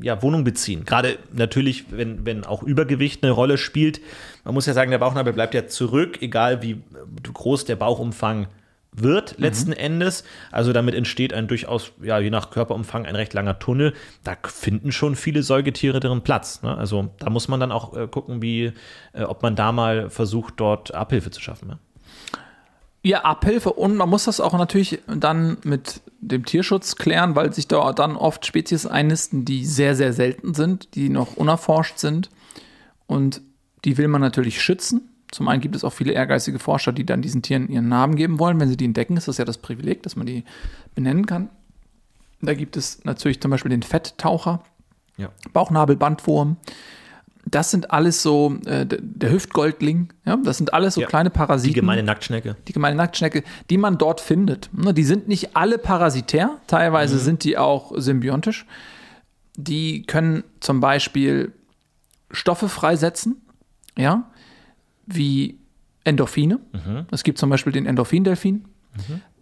ja, 0.00 0.22
Wohnung 0.22 0.44
beziehen. 0.44 0.84
Gerade 0.84 1.18
natürlich, 1.32 1.86
wenn, 1.90 2.24
wenn 2.24 2.44
auch 2.44 2.62
Übergewicht 2.62 3.22
eine 3.22 3.32
Rolle 3.32 3.58
spielt. 3.58 4.00
Man 4.44 4.54
muss 4.54 4.66
ja 4.66 4.72
sagen, 4.72 4.90
der 4.90 4.98
Bauchnabel 4.98 5.32
bleibt 5.32 5.54
ja 5.54 5.66
zurück, 5.66 6.22
egal 6.22 6.62
wie 6.62 6.72
äh, 6.72 6.78
groß 7.32 7.66
der 7.66 7.76
Bauchumfang 7.76 8.48
wird 8.96 9.38
letzten 9.38 9.72
Endes. 9.72 10.24
Also 10.50 10.72
damit 10.72 10.94
entsteht 10.94 11.34
ein 11.34 11.48
durchaus, 11.48 11.92
ja, 12.02 12.18
je 12.18 12.30
nach 12.30 12.50
Körperumfang 12.50 13.06
ein 13.06 13.16
recht 13.16 13.34
langer 13.34 13.58
Tunnel. 13.58 13.92
Da 14.22 14.36
finden 14.44 14.92
schon 14.92 15.16
viele 15.16 15.42
Säugetiere 15.42 16.00
deren 16.00 16.22
Platz. 16.22 16.62
Ne? 16.62 16.76
Also 16.76 17.10
da 17.18 17.30
muss 17.30 17.48
man 17.48 17.60
dann 17.60 17.72
auch 17.72 17.96
äh, 17.96 18.06
gucken, 18.06 18.40
wie, 18.40 18.72
äh, 19.12 19.22
ob 19.22 19.42
man 19.42 19.56
da 19.56 19.72
mal 19.72 20.10
versucht, 20.10 20.54
dort 20.58 20.94
Abhilfe 20.94 21.30
zu 21.30 21.40
schaffen. 21.40 21.68
Ne? 21.68 21.78
Ja, 23.06 23.20
Abhilfe 23.20 23.70
und 23.70 23.96
man 23.96 24.08
muss 24.08 24.24
das 24.24 24.40
auch 24.40 24.54
natürlich 24.54 24.98
dann 25.06 25.58
mit 25.62 26.00
dem 26.20 26.46
Tierschutz 26.46 26.96
klären, 26.96 27.36
weil 27.36 27.52
sich 27.52 27.68
da 27.68 27.92
dann 27.92 28.16
oft 28.16 28.46
Spezies 28.46 28.86
einnisten, 28.86 29.44
die 29.44 29.66
sehr, 29.66 29.94
sehr 29.94 30.14
selten 30.14 30.54
sind, 30.54 30.94
die 30.94 31.10
noch 31.10 31.36
unerforscht 31.36 31.98
sind 31.98 32.30
und 33.06 33.42
die 33.84 33.98
will 33.98 34.08
man 34.08 34.22
natürlich 34.22 34.62
schützen. 34.62 35.10
Zum 35.30 35.48
einen 35.48 35.60
gibt 35.60 35.76
es 35.76 35.84
auch 35.84 35.92
viele 35.92 36.12
ehrgeizige 36.12 36.58
Forscher, 36.58 36.92
die 36.92 37.04
dann 37.04 37.20
diesen 37.20 37.42
Tieren 37.42 37.68
ihren 37.68 37.88
Namen 37.88 38.16
geben 38.16 38.38
wollen. 38.38 38.58
Wenn 38.58 38.68
sie 38.70 38.76
die 38.78 38.86
entdecken, 38.86 39.18
ist 39.18 39.28
das 39.28 39.36
ja 39.36 39.44
das 39.44 39.58
Privileg, 39.58 40.02
dass 40.02 40.16
man 40.16 40.26
die 40.26 40.44
benennen 40.94 41.26
kann. 41.26 41.50
Da 42.40 42.54
gibt 42.54 42.76
es 42.76 43.04
natürlich 43.04 43.40
zum 43.40 43.50
Beispiel 43.50 43.70
den 43.70 43.82
Fetttaucher, 43.82 44.62
Ja. 45.18 45.28
Bauchnabelbandwurm. 45.52 46.56
Das 47.46 47.70
sind 47.70 47.90
alles 47.90 48.22
so, 48.22 48.56
äh, 48.64 48.86
der- 48.86 49.30
Hüftgoldling, 49.30 50.12
ja, 50.24 50.36
das 50.36 50.56
sind 50.56 50.72
alles 50.72 50.94
so 50.94 51.02
Ja. 51.02 51.06
kleine 51.06 51.28
Parasiten 51.30 51.74
Die 51.74 51.80
gemeine 51.80 52.02
Nacktschnecke. 52.02 52.56
die 52.66 52.72
gemeine 52.72 52.96
Nacktschnecke, 52.96 53.42
die 53.70 53.76
man 53.76 53.98
dort 53.98 54.20
findet. 54.20 54.70
Ne, 54.72 54.94
Die 54.94 55.04
sind 55.04 55.28
nicht 55.28 55.54
alle 55.56 55.76
parasitär, 55.78 56.58
teilweise 56.66 57.18
sind 57.18 57.44
die 57.44 57.58
auch 57.58 57.92
symbiontisch. 57.96 58.66
Die 59.56 60.02
können 60.02 60.42
zum 60.60 60.80
Beispiel 60.80 61.52
Stoffe 62.30 62.68
freisetzen, 62.68 63.36
ja, 63.96 64.30
wie 65.06 65.58
Endorphine. 66.04 66.58
Es 67.10 67.24
gibt 67.24 67.38
zum 67.38 67.50
Beispiel 67.50 67.72
den 67.72 67.86
Endorphindelfin, 67.86 68.64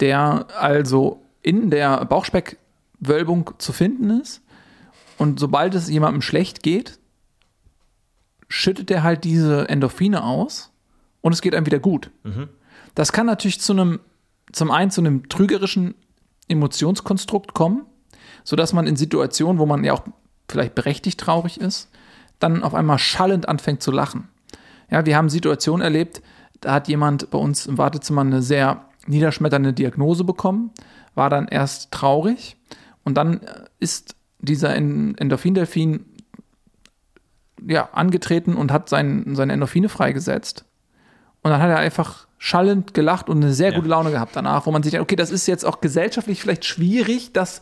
der 0.00 0.46
also 0.58 1.22
in 1.42 1.70
der 1.70 2.04
Bauchspeckwölbung 2.04 3.50
zu 3.58 3.72
finden 3.72 4.10
ist. 4.20 4.42
Und 5.18 5.38
sobald 5.40 5.74
es 5.74 5.88
jemandem 5.88 6.22
schlecht 6.22 6.62
geht, 6.62 6.98
schüttet 8.52 8.90
er 8.90 9.02
halt 9.02 9.24
diese 9.24 9.68
Endorphine 9.68 10.22
aus 10.22 10.72
und 11.22 11.32
es 11.32 11.40
geht 11.40 11.54
einem 11.54 11.64
wieder 11.64 11.78
gut. 11.78 12.10
Das 12.94 13.12
kann 13.12 13.24
natürlich 13.26 13.60
zu 13.60 13.72
einem, 13.72 14.00
zum 14.52 14.70
einen 14.70 14.90
zu 14.90 15.00
einem 15.00 15.28
trügerischen 15.30 15.94
Emotionskonstrukt 16.48 17.54
kommen, 17.54 17.86
sodass 18.44 18.74
man 18.74 18.86
in 18.86 18.96
Situationen, 18.96 19.58
wo 19.58 19.64
man 19.64 19.84
ja 19.84 19.94
auch 19.94 20.02
vielleicht 20.50 20.74
berechtigt 20.74 21.18
traurig 21.18 21.58
ist, 21.60 21.88
dann 22.40 22.62
auf 22.62 22.74
einmal 22.74 22.98
schallend 22.98 23.48
anfängt 23.48 23.82
zu 23.82 23.90
lachen. 23.90 24.28
Ja, 24.90 25.06
wir 25.06 25.16
haben 25.16 25.30
Situationen 25.30 25.82
erlebt, 25.82 26.20
da 26.60 26.74
hat 26.74 26.88
jemand 26.88 27.30
bei 27.30 27.38
uns 27.38 27.66
im 27.66 27.78
Wartezimmer 27.78 28.20
eine 28.20 28.42
sehr 28.42 28.84
niederschmetternde 29.06 29.72
Diagnose 29.72 30.24
bekommen, 30.24 30.72
war 31.14 31.30
dann 31.30 31.48
erst 31.48 31.90
traurig 31.90 32.56
und 33.02 33.14
dann 33.16 33.40
ist 33.80 34.14
dieser 34.40 34.74
En- 34.74 35.16
Endorphindelfin 35.16 36.04
ja, 37.66 37.88
angetreten 37.92 38.54
und 38.54 38.72
hat 38.72 38.88
sein, 38.88 39.34
seine 39.34 39.52
Endorphine 39.52 39.88
freigesetzt. 39.88 40.64
Und 41.42 41.50
dann 41.50 41.60
hat 41.60 41.70
er 41.70 41.78
einfach 41.78 42.28
schallend 42.38 42.92
gelacht 42.94 43.28
und 43.28 43.36
eine 43.42 43.52
sehr 43.52 43.70
Ja. 43.70 43.76
gute 43.76 43.88
Laune 43.88 44.10
gehabt 44.10 44.34
danach, 44.34 44.66
wo 44.66 44.72
man 44.72 44.82
sich 44.82 44.90
denkt, 44.92 45.02
okay, 45.04 45.14
das 45.16 45.30
ist 45.30 45.46
jetzt 45.46 45.64
auch 45.64 45.80
gesellschaftlich 45.80 46.40
vielleicht 46.40 46.64
schwierig, 46.64 47.32
dass, 47.32 47.60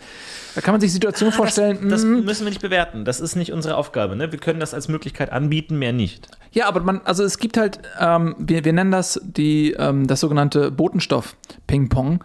da 0.55 0.63
kann 0.63 0.73
man 0.73 0.81
sich 0.81 0.91
Situationen 0.93 1.35
vorstellen, 1.35 1.89
Das 1.91 2.03
mm, 2.03 2.25
müssen 2.25 2.45
wir 2.45 2.51
nicht 2.51 2.63
bewerten. 2.63 3.05
Das 3.05 3.21
ist 3.21 3.37
nicht 3.37 3.53
unsere 3.53 3.77
Aufgabe. 3.77 4.17
Ne? 4.17 4.33
Wir 4.33 4.39
können 4.39 4.59
das 4.61 4.73
als 4.73 4.89
Möglichkeit 4.89 5.33
anbieten, 5.33 5.79
mehr 5.79 5.93
nicht. 5.93 6.29
Ja, 6.53 6.67
aber 6.67 6.81
man, 6.81 7.03
also 7.05 7.25
es 7.25 7.39
gibt 7.39 7.59
halt, 7.59 7.81
ähm, 7.99 8.35
wir, 8.39 8.65
wir 8.65 8.73
nennen 8.73 8.91
das 8.91 9.21
die, 9.23 9.73
ähm, 9.73 10.07
das 10.07 10.21
sogenannte 10.21 10.71
Botenstoff-Ping-Pong. 10.71 12.25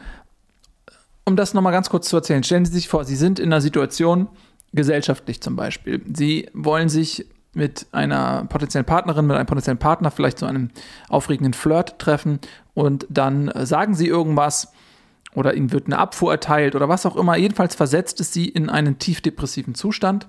Um 1.26 1.36
das 1.36 1.54
nochmal 1.54 1.74
ganz 1.74 1.90
kurz 1.90 2.08
zu 2.08 2.16
erzählen, 2.16 2.44
stellen 2.44 2.66
Sie 2.66 2.72
sich 2.74 2.88
vor, 2.88 3.04
Sie 3.04 3.16
sind 3.16 3.40
in 3.40 3.52
einer 3.52 3.62
Situation, 3.62 4.28
gesellschaftlich 4.74 5.42
zum 5.42 5.56
Beispiel. 5.56 6.02
Sie 6.14 6.50
wollen 6.54 6.90
sich 6.90 7.26
mit 7.56 7.88
einer 7.92 8.46
potenziellen 8.46 8.86
Partnerin, 8.86 9.26
mit 9.26 9.36
einem 9.36 9.46
potenziellen 9.46 9.80
Partner 9.80 10.12
vielleicht 10.12 10.40
zu 10.40 10.46
einem 10.46 10.70
aufregenden 11.10 11.54
Flirt 11.54 11.98
treffen 12.00 12.40
und 12.74 13.08
dann 13.10 13.52
sagen 13.66 13.96
Sie 13.96 14.08
irgendwas 14.08 14.72
oder 15.36 15.54
ihnen 15.54 15.72
wird 15.72 15.88
eine 15.88 16.00
Abfuhr 16.00 16.32
erteilt 16.32 16.76
oder 16.76 16.90
was 16.90 17.06
auch 17.06 17.16
immer. 17.16 17.36
Jedenfalls 17.36 17.76
versetzt 17.76 18.20
es 18.22 18.34
sie 18.34 18.48
in 18.48 18.70
einen 18.70 19.00
tief 19.00 19.22
depressiven 19.22 19.76
Zustand 19.76 20.28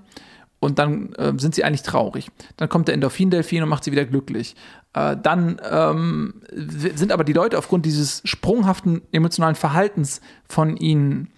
und 0.59 0.79
dann 0.79 1.13
äh, 1.13 1.33
sind 1.37 1.55
sie 1.55 1.63
eigentlich 1.63 1.83
traurig. 1.83 2.29
Dann 2.57 2.69
kommt 2.69 2.87
der 2.87 2.95
Endorphin-Delfin 2.95 3.63
und 3.63 3.69
macht 3.69 3.83
sie 3.83 3.91
wieder 3.91 4.05
glücklich. 4.05 4.55
Äh, 4.93 5.15
dann 5.21 5.61
ähm, 5.69 6.41
sind 6.51 7.11
aber 7.11 7.23
die 7.23 7.33
Leute 7.33 7.57
aufgrund 7.57 7.85
dieses 7.85 8.21
sprunghaften 8.25 9.01
emotionalen 9.11 9.55
Verhaltens 9.55 10.21
von 10.47 10.75
ihnen 10.77 11.29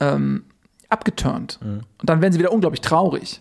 ähm, 0.00 0.44
abgeturnt. 0.88 1.58
Mhm. 1.62 1.80
Und 2.00 2.10
dann 2.10 2.22
werden 2.22 2.32
sie 2.32 2.38
wieder 2.38 2.52
unglaublich 2.52 2.80
traurig. 2.80 3.40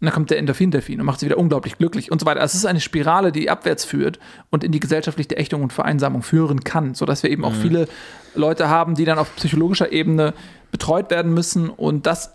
Und 0.00 0.04
dann 0.04 0.14
kommt 0.14 0.30
der 0.30 0.38
Endorphin-Delfin 0.38 1.00
und 1.00 1.06
macht 1.06 1.18
sie 1.20 1.26
wieder 1.26 1.38
unglaublich 1.38 1.76
glücklich 1.76 2.12
und 2.12 2.20
so 2.20 2.26
weiter. 2.26 2.40
Also 2.40 2.52
es 2.52 2.58
ist 2.58 2.66
eine 2.66 2.80
Spirale, 2.80 3.32
die 3.32 3.50
abwärts 3.50 3.84
führt 3.84 4.20
und 4.50 4.62
in 4.62 4.70
die 4.70 4.78
gesellschaftliche 4.78 5.36
Ächtung 5.36 5.62
und 5.62 5.72
Vereinsamung 5.72 6.22
führen 6.22 6.62
kann, 6.62 6.94
sodass 6.94 7.24
wir 7.24 7.30
eben 7.30 7.44
auch 7.44 7.52
mhm. 7.52 7.60
viele 7.60 7.88
Leute 8.36 8.68
haben, 8.68 8.94
die 8.94 9.04
dann 9.04 9.18
auf 9.18 9.34
psychologischer 9.36 9.90
Ebene 9.90 10.34
betreut 10.70 11.10
werden 11.10 11.34
müssen. 11.34 11.68
Und 11.68 12.06
das 12.06 12.32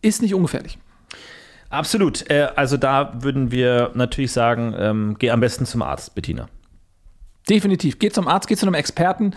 ist 0.00 0.22
nicht 0.22 0.34
ungefährlich. 0.34 0.78
Absolut. 1.68 2.28
Äh, 2.30 2.48
also 2.56 2.76
da 2.76 3.14
würden 3.20 3.50
wir 3.50 3.90
natürlich 3.94 4.32
sagen, 4.32 4.74
ähm, 4.78 5.16
geh 5.18 5.30
am 5.30 5.40
besten 5.40 5.66
zum 5.66 5.82
Arzt, 5.82 6.14
Bettina. 6.14 6.48
Definitiv. 7.48 7.98
Geh 7.98 8.10
zum 8.10 8.28
Arzt, 8.28 8.46
geh 8.48 8.56
zu 8.56 8.66
einem 8.66 8.74
Experten 8.74 9.34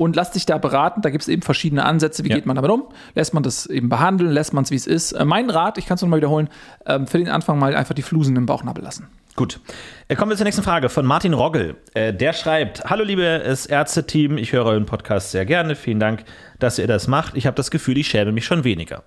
und 0.00 0.16
lass 0.16 0.30
dich 0.30 0.46
da 0.46 0.56
beraten. 0.56 1.02
Da 1.02 1.10
gibt 1.10 1.20
es 1.20 1.28
eben 1.28 1.42
verschiedene 1.42 1.84
Ansätze. 1.84 2.24
Wie 2.24 2.30
ja. 2.30 2.36
geht 2.36 2.46
man 2.46 2.56
damit 2.56 2.70
um? 2.70 2.84
Lässt 3.14 3.34
man 3.34 3.42
das 3.42 3.66
eben 3.66 3.90
behandeln? 3.90 4.32
Lässt 4.32 4.54
man 4.54 4.64
es, 4.64 4.70
wie 4.70 4.76
es 4.76 4.86
ist? 4.86 5.12
Äh, 5.12 5.26
mein 5.26 5.50
Rat, 5.50 5.76
ich 5.76 5.84
kann 5.84 5.96
es 5.96 6.00
nochmal 6.00 6.16
wiederholen, 6.16 6.48
äh, 6.86 7.04
für 7.04 7.18
den 7.18 7.28
Anfang 7.28 7.58
mal 7.58 7.74
einfach 7.76 7.94
die 7.94 8.00
Flusen 8.00 8.34
im 8.34 8.46
Bauchnabel 8.46 8.82
lassen. 8.82 9.08
Gut. 9.36 9.60
Äh, 10.08 10.16
kommen 10.16 10.30
wir 10.30 10.38
zur 10.38 10.44
nächsten 10.44 10.62
Frage 10.62 10.88
von 10.88 11.04
Martin 11.04 11.34
Roggel. 11.34 11.76
Äh, 11.92 12.14
der 12.14 12.32
schreibt: 12.32 12.82
Hallo, 12.86 13.04
liebes 13.04 13.66
Ärzte-Team, 13.66 14.38
ich 14.38 14.52
höre 14.52 14.64
euren 14.64 14.86
Podcast 14.86 15.32
sehr 15.32 15.44
gerne. 15.44 15.76
Vielen 15.76 16.00
Dank, 16.00 16.24
dass 16.58 16.78
ihr 16.78 16.86
das 16.86 17.06
macht. 17.06 17.36
Ich 17.36 17.46
habe 17.46 17.56
das 17.56 17.70
Gefühl, 17.70 17.98
ich 17.98 18.08
schäme 18.08 18.32
mich 18.32 18.46
schon 18.46 18.64
weniger. 18.64 19.02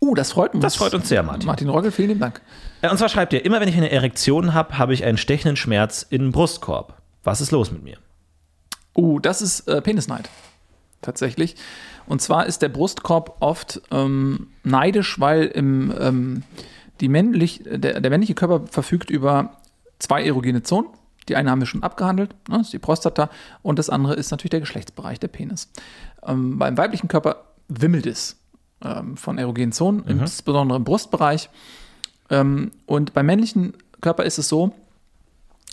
Uh, 0.00 0.16
das 0.16 0.32
freut 0.32 0.54
uns. 0.54 0.62
Das 0.62 0.74
freut 0.74 0.94
uns 0.94 1.08
sehr, 1.08 1.22
Martin. 1.22 1.46
Martin 1.46 1.68
Roggel, 1.68 1.92
vielen 1.92 2.08
lieben 2.08 2.20
Dank. 2.20 2.40
Äh, 2.82 2.90
und 2.90 2.98
zwar 2.98 3.08
schreibt 3.08 3.32
ihr: 3.32 3.44
Immer 3.44 3.60
wenn 3.60 3.68
ich 3.68 3.76
eine 3.76 3.92
Erektion 3.92 4.54
habe, 4.54 4.76
habe 4.76 4.92
ich 4.92 5.04
einen 5.04 5.18
stechenden 5.18 5.54
Schmerz 5.54 6.04
im 6.10 6.32
Brustkorb. 6.32 7.00
Was 7.22 7.40
ist 7.40 7.52
los 7.52 7.70
mit 7.70 7.84
mir? 7.84 7.98
Uh, 8.96 9.18
das 9.18 9.42
ist 9.42 9.68
äh, 9.68 9.80
Penisneid 9.82 10.28
tatsächlich. 11.04 11.56
Und 12.06 12.20
zwar 12.20 12.46
ist 12.46 12.62
der 12.62 12.68
Brustkorb 12.68 13.36
oft 13.40 13.80
ähm, 13.90 14.48
neidisch, 14.62 15.20
weil 15.20 15.44
im, 15.44 15.92
ähm, 15.98 16.42
die 17.00 17.08
männlich, 17.08 17.62
der, 17.64 18.00
der 18.00 18.10
männliche 18.10 18.34
Körper 18.34 18.66
verfügt 18.66 19.10
über 19.10 19.56
zwei 19.98 20.24
erogene 20.24 20.62
Zonen. 20.62 20.88
Die 21.28 21.36
eine 21.36 21.50
haben 21.50 21.60
wir 21.60 21.66
schon 21.66 21.82
abgehandelt, 21.82 22.34
ne, 22.48 22.58
das 22.58 22.66
ist 22.66 22.72
die 22.74 22.78
Prostata, 22.78 23.30
und 23.62 23.78
das 23.78 23.88
andere 23.88 24.14
ist 24.14 24.30
natürlich 24.30 24.50
der 24.50 24.60
Geschlechtsbereich, 24.60 25.18
der 25.18 25.28
Penis. 25.28 25.70
Ähm, 26.22 26.58
beim 26.58 26.76
weiblichen 26.76 27.08
Körper 27.08 27.44
wimmelt 27.68 28.04
es 28.04 28.36
ähm, 28.82 29.16
von 29.16 29.38
erogenen 29.38 29.72
Zonen, 29.72 30.02
mhm. 30.04 30.20
insbesondere 30.20 30.76
im 30.76 30.84
Brustbereich. 30.84 31.48
Ähm, 32.28 32.72
und 32.84 33.14
beim 33.14 33.24
männlichen 33.24 33.74
Körper 34.02 34.24
ist 34.24 34.36
es 34.38 34.50
so, 34.50 34.74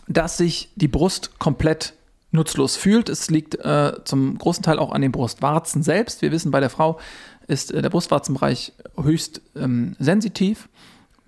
dass 0.07 0.37
sich 0.37 0.71
die 0.75 0.87
Brust 0.87 1.37
komplett 1.37 1.95
nutzlos 2.31 2.77
fühlt. 2.77 3.09
Es 3.09 3.29
liegt 3.29 3.55
äh, 3.55 3.93
zum 4.05 4.37
großen 4.37 4.63
Teil 4.63 4.79
auch 4.79 4.91
an 4.91 5.01
den 5.01 5.11
Brustwarzen 5.11 5.83
selbst. 5.83 6.21
Wir 6.21 6.31
wissen, 6.31 6.51
bei 6.51 6.59
der 6.59 6.69
Frau 6.69 6.99
ist 7.47 7.71
äh, 7.71 7.81
der 7.81 7.89
Brustwarzenbereich 7.89 8.73
höchst 9.01 9.41
ähm, 9.55 9.95
sensitiv. 9.99 10.69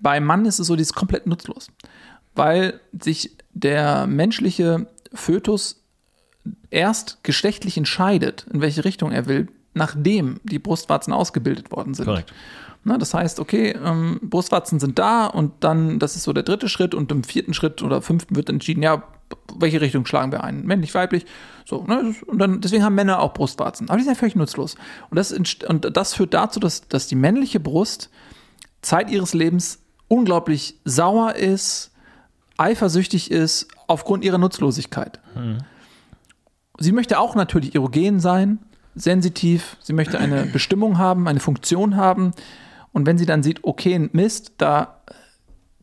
Beim 0.00 0.24
Mann 0.24 0.44
ist 0.46 0.58
es 0.58 0.66
so, 0.66 0.76
die 0.76 0.82
ist 0.82 0.94
komplett 0.94 1.26
nutzlos, 1.26 1.68
weil 2.34 2.80
sich 2.98 3.36
der 3.52 4.06
menschliche 4.06 4.86
Fötus 5.12 5.82
erst 6.70 7.22
geschlechtlich 7.22 7.76
entscheidet, 7.76 8.46
in 8.52 8.60
welche 8.60 8.84
Richtung 8.84 9.12
er 9.12 9.26
will, 9.26 9.48
nachdem 9.72 10.40
die 10.42 10.58
Brustwarzen 10.58 11.12
ausgebildet 11.12 11.70
worden 11.70 11.94
sind. 11.94 12.06
Korrekt. 12.06 12.32
Na, 12.84 12.98
das 12.98 13.14
heißt, 13.14 13.40
okay, 13.40 13.74
ähm, 13.82 14.20
Brustwarzen 14.22 14.78
sind 14.78 14.98
da 14.98 15.26
und 15.26 15.52
dann, 15.60 15.98
das 15.98 16.16
ist 16.16 16.24
so 16.24 16.32
der 16.32 16.42
dritte 16.42 16.68
Schritt 16.68 16.94
und 16.94 17.10
im 17.10 17.24
vierten 17.24 17.54
Schritt 17.54 17.82
oder 17.82 18.02
fünften 18.02 18.36
wird 18.36 18.50
entschieden, 18.50 18.82
ja, 18.82 19.02
welche 19.56 19.80
Richtung 19.80 20.04
schlagen 20.04 20.32
wir 20.32 20.44
ein? 20.44 20.64
Männlich, 20.64 20.94
weiblich. 20.94 21.24
So, 21.64 21.84
ne? 21.84 22.14
Und 22.26 22.38
dann, 22.38 22.60
deswegen 22.60 22.84
haben 22.84 22.94
Männer 22.94 23.20
auch 23.20 23.32
Brustwarzen. 23.32 23.88
Aber 23.88 23.96
die 23.96 24.04
sind 24.04 24.12
ja 24.12 24.18
völlig 24.18 24.36
nutzlos. 24.36 24.76
Und 25.10 25.16
das, 25.16 25.32
und 25.32 25.96
das 25.96 26.14
führt 26.14 26.34
dazu, 26.34 26.60
dass, 26.60 26.86
dass 26.88 27.06
die 27.06 27.14
männliche 27.14 27.58
Brust 27.58 28.10
Zeit 28.82 29.10
ihres 29.10 29.32
Lebens 29.32 29.80
unglaublich 30.08 30.78
sauer 30.84 31.34
ist, 31.34 31.90
eifersüchtig 32.58 33.30
ist, 33.30 33.68
aufgrund 33.86 34.24
ihrer 34.24 34.38
Nutzlosigkeit. 34.38 35.20
Hm. 35.34 35.58
Sie 36.78 36.92
möchte 36.92 37.18
auch 37.18 37.34
natürlich 37.34 37.74
erogen 37.74 38.20
sein, 38.20 38.58
sensitiv, 38.94 39.76
sie 39.80 39.92
möchte 39.92 40.18
eine 40.18 40.46
Bestimmung 40.52 40.98
haben, 40.98 41.28
eine 41.28 41.40
Funktion 41.40 41.96
haben. 41.96 42.32
Und 42.94 43.06
wenn 43.06 43.18
sie 43.18 43.26
dann 43.26 43.42
sieht, 43.42 43.62
okay, 43.64 44.08
Mist, 44.12 44.52
da 44.58 45.02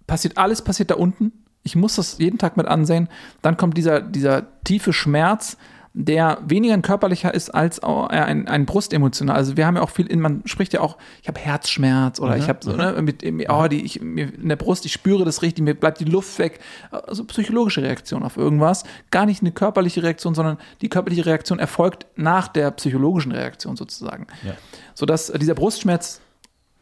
passiert 0.08 0.38
alles, 0.38 0.64
passiert 0.64 0.90
da 0.90 0.96
unten, 0.96 1.32
ich 1.62 1.76
muss 1.76 1.96
das 1.96 2.18
jeden 2.18 2.40
Tag 2.40 2.58
mit 2.58 2.66
ansehen, 2.66 3.08
dann 3.44 3.58
kommt 3.58 3.78
dieser, 3.78 4.02
dieser 4.02 4.48
tiefe 4.64 4.94
Schmerz, 4.94 5.58
der 5.94 6.38
weniger 6.46 6.74
ein 6.74 6.82
körperlicher 6.82 7.34
ist 7.34 7.50
als 7.50 7.84
ein, 7.84 8.48
ein 8.48 8.66
Brustemotional. 8.66 9.36
Also 9.36 9.58
wir 9.58 9.68
haben 9.68 9.76
ja 9.76 9.82
auch 9.82 9.90
viel, 9.90 10.16
man 10.16 10.42
spricht 10.46 10.72
ja 10.72 10.80
auch, 10.80 10.98
ich 11.22 11.28
habe 11.28 11.38
Herzschmerz 11.38 12.22
oder 12.22 12.36
mhm. 12.36 12.42
ich 12.42 12.48
habe 12.48 12.60
so, 12.62 12.72
ne, 12.72 13.02
mit, 13.02 13.26
oh, 13.50 13.68
die, 13.68 13.84
ich, 13.84 14.02
mir, 14.02 14.34
in 14.34 14.48
der 14.48 14.56
Brust, 14.56 14.86
ich 14.86 14.94
spüre 14.94 15.26
das 15.26 15.42
richtig, 15.42 15.66
mir 15.66 15.74
bleibt 15.74 16.00
die 16.00 16.06
Luft 16.06 16.40
weg. 16.40 16.62
Also 16.92 17.26
psychologische 17.26 17.82
Reaktion 17.82 18.24
auf 18.24 18.38
irgendwas. 18.38 18.86
Gar 19.12 19.26
nicht 19.26 19.42
eine 19.42 19.52
körperliche 19.52 20.02
Reaktion, 20.02 20.34
sondern 20.34 20.58
die 20.80 20.88
körperliche 20.88 21.26
Reaktion 21.26 21.60
erfolgt 21.60 22.06
nach 22.16 22.48
der 22.48 22.72
psychologischen 22.72 23.34
Reaktion 23.34 23.76
sozusagen. 23.76 24.28
Ja. 24.44 24.54
Sodass 24.94 25.28
dieser 25.28 25.56
Brustschmerz 25.56 26.22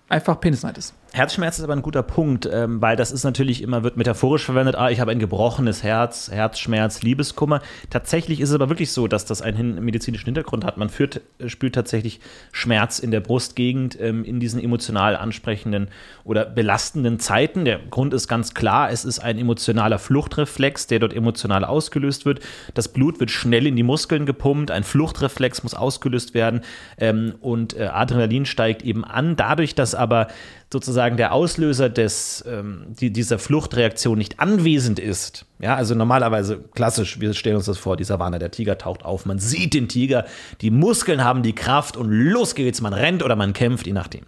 einfach 0.10 0.40
Penisneid 0.40 0.78
ist. 0.78 0.94
Herzschmerz 1.12 1.58
ist 1.58 1.64
aber 1.64 1.74
ein 1.74 1.82
guter 1.82 2.04
Punkt, 2.04 2.48
ähm, 2.52 2.82
weil 2.82 2.96
das 2.96 3.12
ist 3.12 3.24
natürlich 3.24 3.64
immer, 3.64 3.84
wird 3.84 3.98
metaphorisch 3.98 4.46
verwendet, 4.46 4.76
ah, 4.76 4.90
ich 4.90 5.00
habe 5.00 5.12
ein 5.12 5.20
gebrochenes 5.20 5.82
Herz, 5.82 6.30
Herzschmerz, 6.32 7.02
Liebeskummer. 7.02 7.62
Tatsächlich 7.90 8.40
ist 8.40 8.50
es 8.50 8.56
aber 8.56 8.70
wirklich 8.70 8.92
so, 8.92 9.08
dass 9.08 9.26
das 9.26 9.42
einen 9.42 9.84
medizinischen 9.84 10.26
Hintergrund 10.26 10.64
hat. 10.64 10.78
Man 10.78 10.90
führt, 10.90 11.22
äh, 11.40 11.50
spürt 11.50 11.74
tatsächlich 11.76 12.20
Schmerz 12.52 13.00
in 13.00 13.10
der 13.10 13.22
Brustgegend 13.22 14.00
ähm, 14.00 14.24
in 14.24 14.40
diesen 14.40 14.64
emotional 14.64 15.16
ansprechenden 15.16 15.88
oder 16.24 16.46
belastenden 16.46 17.20
Zeiten. 17.20 17.66
Der 17.66 17.80
Grund 17.80 18.14
ist 18.14 18.28
ganz 18.28 18.54
klar, 18.54 18.92
es 18.92 19.04
ist 19.04 19.20
ein 19.20 19.40
emotionaler 19.40 19.98
Fluchtreflex, 19.98 20.88
der 20.88 21.00
dort 21.00 21.14
emotional 21.14 21.66
ausgelöst 21.66 22.26
wird. 22.26 22.40
Das 22.76 22.88
Blut 22.88 23.20
wird 23.20 23.32
schnell 23.32 23.66
in 23.66 23.76
die 23.76 23.84
Muskeln 23.84 24.26
gepumpt, 24.28 24.70
ein 24.70 24.84
Fluchtreflex 24.84 25.64
muss 25.64 25.74
ausgelöst 25.74 26.36
werden 26.36 26.62
ähm, 27.00 27.34
und 27.42 27.76
äh, 27.76 27.86
Adrenalin 27.86 28.46
steigt 28.46 28.84
eben 28.84 29.04
an. 29.04 29.36
Dadurch, 29.36 29.74
dass 29.74 29.96
aber 29.96 30.28
sozusagen 30.72 30.99
der 31.08 31.34
Auslöser 31.34 31.90
des, 31.90 32.44
ähm, 32.48 32.86
die, 32.90 33.12
dieser 33.12 33.40
Fluchtreaktion 33.40 34.18
nicht 34.18 34.40
anwesend 34.40 35.00
ist, 35.00 35.46
ja, 35.60 35.76
also 35.76 35.96
normalerweise 35.96 36.60
klassisch, 36.74 37.20
wir 37.20 37.34
stellen 37.34 37.56
uns 37.56 37.66
das 37.66 37.78
vor, 37.78 37.98
dieser 37.98 38.20
Warner, 38.20 38.40
der 38.40 38.52
Tiger 38.52 38.78
taucht 38.78 39.06
auf, 39.06 39.26
man 39.26 39.40
sieht 39.40 39.74
den 39.74 39.88
Tiger, 39.88 40.26
die 40.62 40.72
Muskeln 40.72 41.24
haben 41.24 41.44
die 41.44 41.54
Kraft 41.54 41.98
und 41.98 42.10
los 42.10 42.56
geht's, 42.56 42.82
man 42.82 42.94
rennt 42.94 43.24
oder 43.24 43.36
man 43.36 43.54
kämpft, 43.54 43.88
je 43.88 43.94
nachdem. 43.94 44.26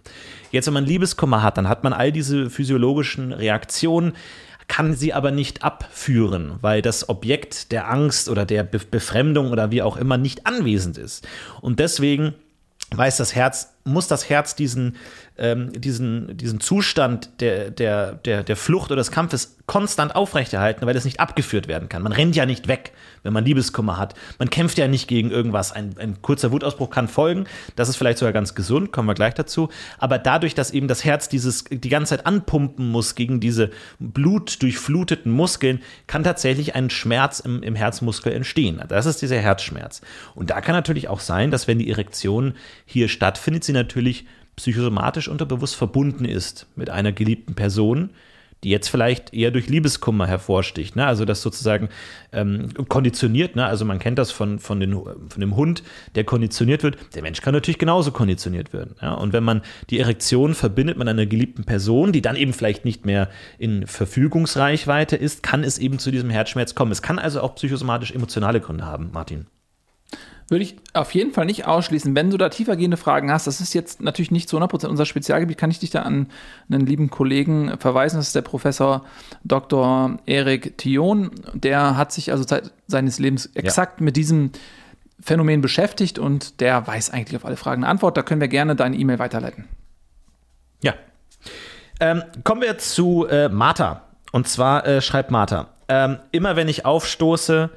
Jetzt, 0.50 0.66
wenn 0.66 0.74
man 0.74 0.84
Liebeskummer 0.84 1.42
hat, 1.42 1.56
dann 1.56 1.68
hat 1.68 1.84
man 1.84 1.92
all 1.92 2.12
diese 2.12 2.50
physiologischen 2.50 3.32
Reaktionen, 3.32 4.12
kann 4.68 4.94
sie 4.94 5.12
aber 5.12 5.30
nicht 5.30 5.64
abführen, 5.64 6.54
weil 6.60 6.82
das 6.82 7.08
Objekt 7.08 7.72
der 7.72 7.90
Angst 7.90 8.28
oder 8.28 8.46
der 8.46 8.62
Befremdung 8.62 9.50
oder 9.50 9.70
wie 9.70 9.82
auch 9.82 9.96
immer 9.96 10.16
nicht 10.16 10.46
anwesend 10.46 10.98
ist. 10.98 11.26
Und 11.60 11.78
deswegen 11.78 12.34
weiß 12.90 13.16
das 13.16 13.34
Herz, 13.34 13.74
muss 13.84 14.08
das 14.08 14.28
Herz 14.28 14.54
diesen 14.54 14.96
ähm, 15.38 15.72
diesen, 15.72 16.36
diesen 16.36 16.60
Zustand 16.60 17.40
der, 17.40 17.70
der, 17.70 18.12
der, 18.12 18.42
der 18.42 18.56
Flucht 18.56 18.90
oder 18.90 18.96
des 19.00 19.10
Kampfes 19.10 19.56
konstant 19.66 20.14
aufrechterhalten, 20.14 20.84
weil 20.86 20.96
es 20.96 21.04
nicht 21.04 21.20
abgeführt 21.20 21.68
werden 21.68 21.88
kann. 21.88 22.02
Man 22.02 22.12
rennt 22.12 22.36
ja 22.36 22.44
nicht 22.44 22.68
weg, 22.68 22.92
wenn 23.22 23.32
man 23.32 23.44
Liebeskummer 23.44 23.96
hat. 23.96 24.14
Man 24.38 24.50
kämpft 24.50 24.76
ja 24.76 24.88
nicht 24.88 25.08
gegen 25.08 25.30
irgendwas. 25.30 25.72
Ein, 25.72 25.94
ein 25.98 26.20
kurzer 26.20 26.52
Wutausbruch 26.52 26.90
kann 26.90 27.08
folgen. 27.08 27.46
Das 27.76 27.88
ist 27.88 27.96
vielleicht 27.96 28.18
sogar 28.18 28.32
ganz 28.32 28.54
gesund, 28.54 28.92
kommen 28.92 29.08
wir 29.08 29.14
gleich 29.14 29.34
dazu. 29.34 29.70
Aber 29.98 30.18
dadurch, 30.18 30.54
dass 30.54 30.72
eben 30.72 30.88
das 30.88 31.04
Herz 31.04 31.28
dieses 31.28 31.64
die 31.64 31.88
ganze 31.88 32.16
Zeit 32.16 32.26
anpumpen 32.26 32.90
muss 32.90 33.14
gegen 33.14 33.40
diese 33.40 33.70
blutdurchfluteten 34.00 35.32
Muskeln, 35.32 35.80
kann 36.06 36.24
tatsächlich 36.24 36.74
ein 36.74 36.90
Schmerz 36.90 37.40
im, 37.40 37.62
im 37.62 37.74
Herzmuskel 37.74 38.32
entstehen. 38.32 38.82
Das 38.88 39.06
ist 39.06 39.22
dieser 39.22 39.38
Herzschmerz. 39.38 40.02
Und 40.34 40.50
da 40.50 40.60
kann 40.60 40.74
natürlich 40.74 41.08
auch 41.08 41.20
sein, 41.20 41.50
dass 41.50 41.68
wenn 41.68 41.78
die 41.78 41.90
Erektion 41.90 42.54
hier 42.84 43.08
stattfindet, 43.08 43.64
sie 43.64 43.71
natürlich 43.72 44.26
psychosomatisch 44.56 45.28
unterbewusst 45.28 45.76
verbunden 45.76 46.24
ist 46.24 46.66
mit 46.76 46.90
einer 46.90 47.12
geliebten 47.12 47.54
Person, 47.54 48.10
die 48.64 48.70
jetzt 48.70 48.88
vielleicht 48.88 49.34
eher 49.34 49.50
durch 49.50 49.68
Liebeskummer 49.68 50.26
hervorsticht. 50.26 50.94
Ne? 50.94 51.04
Also 51.04 51.24
das 51.24 51.42
sozusagen 51.42 51.88
ähm, 52.32 52.68
konditioniert. 52.88 53.56
Ne? 53.56 53.66
Also 53.66 53.84
man 53.84 53.98
kennt 53.98 54.18
das 54.18 54.30
von, 54.30 54.60
von, 54.60 54.78
den, 54.78 54.92
von 54.94 55.40
dem 55.40 55.56
Hund, 55.56 55.82
der 56.14 56.24
konditioniert 56.24 56.84
wird. 56.84 56.96
Der 57.16 57.22
Mensch 57.22 57.40
kann 57.40 57.54
natürlich 57.54 57.78
genauso 57.78 58.12
konditioniert 58.12 58.72
werden. 58.72 58.94
Ja? 59.02 59.14
Und 59.14 59.32
wenn 59.32 59.42
man 59.42 59.62
die 59.90 59.98
Erektion 59.98 60.54
verbindet 60.54 60.96
mit 60.96 61.08
einer 61.08 61.26
geliebten 61.26 61.64
Person, 61.64 62.12
die 62.12 62.22
dann 62.22 62.36
eben 62.36 62.52
vielleicht 62.52 62.84
nicht 62.84 63.04
mehr 63.04 63.30
in 63.58 63.86
Verfügungsreichweite 63.86 65.16
ist, 65.16 65.42
kann 65.42 65.64
es 65.64 65.78
eben 65.78 65.98
zu 65.98 66.12
diesem 66.12 66.30
Herzschmerz 66.30 66.76
kommen. 66.76 66.92
Es 66.92 67.02
kann 67.02 67.18
also 67.18 67.40
auch 67.40 67.56
psychosomatisch 67.56 68.12
emotionale 68.12 68.60
Gründe 68.60 68.86
haben, 68.86 69.10
Martin. 69.12 69.46
Würde 70.52 70.64
ich 70.64 70.76
auf 70.92 71.14
jeden 71.14 71.32
Fall 71.32 71.46
nicht 71.46 71.66
ausschließen. 71.66 72.14
Wenn 72.14 72.28
du 72.28 72.36
da 72.36 72.50
tiefergehende 72.50 72.98
Fragen 72.98 73.32
hast, 73.32 73.46
das 73.46 73.62
ist 73.62 73.72
jetzt 73.72 74.02
natürlich 74.02 74.30
nicht 74.30 74.50
zu 74.50 74.58
100% 74.58 74.86
unser 74.86 75.06
Spezialgebiet, 75.06 75.56
kann 75.56 75.70
ich 75.70 75.78
dich 75.78 75.88
da 75.88 76.02
an 76.02 76.26
einen 76.70 76.84
lieben 76.84 77.08
Kollegen 77.08 77.78
verweisen. 77.78 78.18
Das 78.18 78.26
ist 78.26 78.34
der 78.34 78.42
Professor 78.42 79.06
Dr. 79.44 80.18
Erik 80.26 80.76
Thion. 80.76 81.30
Der 81.54 81.96
hat 81.96 82.12
sich 82.12 82.32
also 82.32 82.44
seit 82.46 82.70
seines 82.86 83.18
Lebens 83.18 83.46
exakt 83.54 84.02
mit 84.02 84.14
diesem 84.14 84.50
Phänomen 85.20 85.62
beschäftigt 85.62 86.18
und 86.18 86.60
der 86.60 86.86
weiß 86.86 87.08
eigentlich 87.08 87.36
auf 87.36 87.46
alle 87.46 87.56
Fragen 87.56 87.84
eine 87.84 87.90
Antwort. 87.90 88.18
Da 88.18 88.22
können 88.22 88.42
wir 88.42 88.48
gerne 88.48 88.76
deine 88.76 88.98
E-Mail 88.98 89.18
weiterleiten. 89.18 89.64
Ja. 90.82 90.92
Ähm, 91.98 92.24
kommen 92.44 92.60
wir 92.60 92.76
zu 92.76 93.26
äh, 93.26 93.48
Martha. 93.48 94.02
Und 94.32 94.46
zwar 94.48 94.86
äh, 94.86 95.00
schreibt 95.00 95.30
Martha, 95.30 95.70
ähm, 95.88 96.18
immer 96.30 96.56
wenn 96.56 96.68
ich 96.68 96.84
aufstoße, 96.84 97.70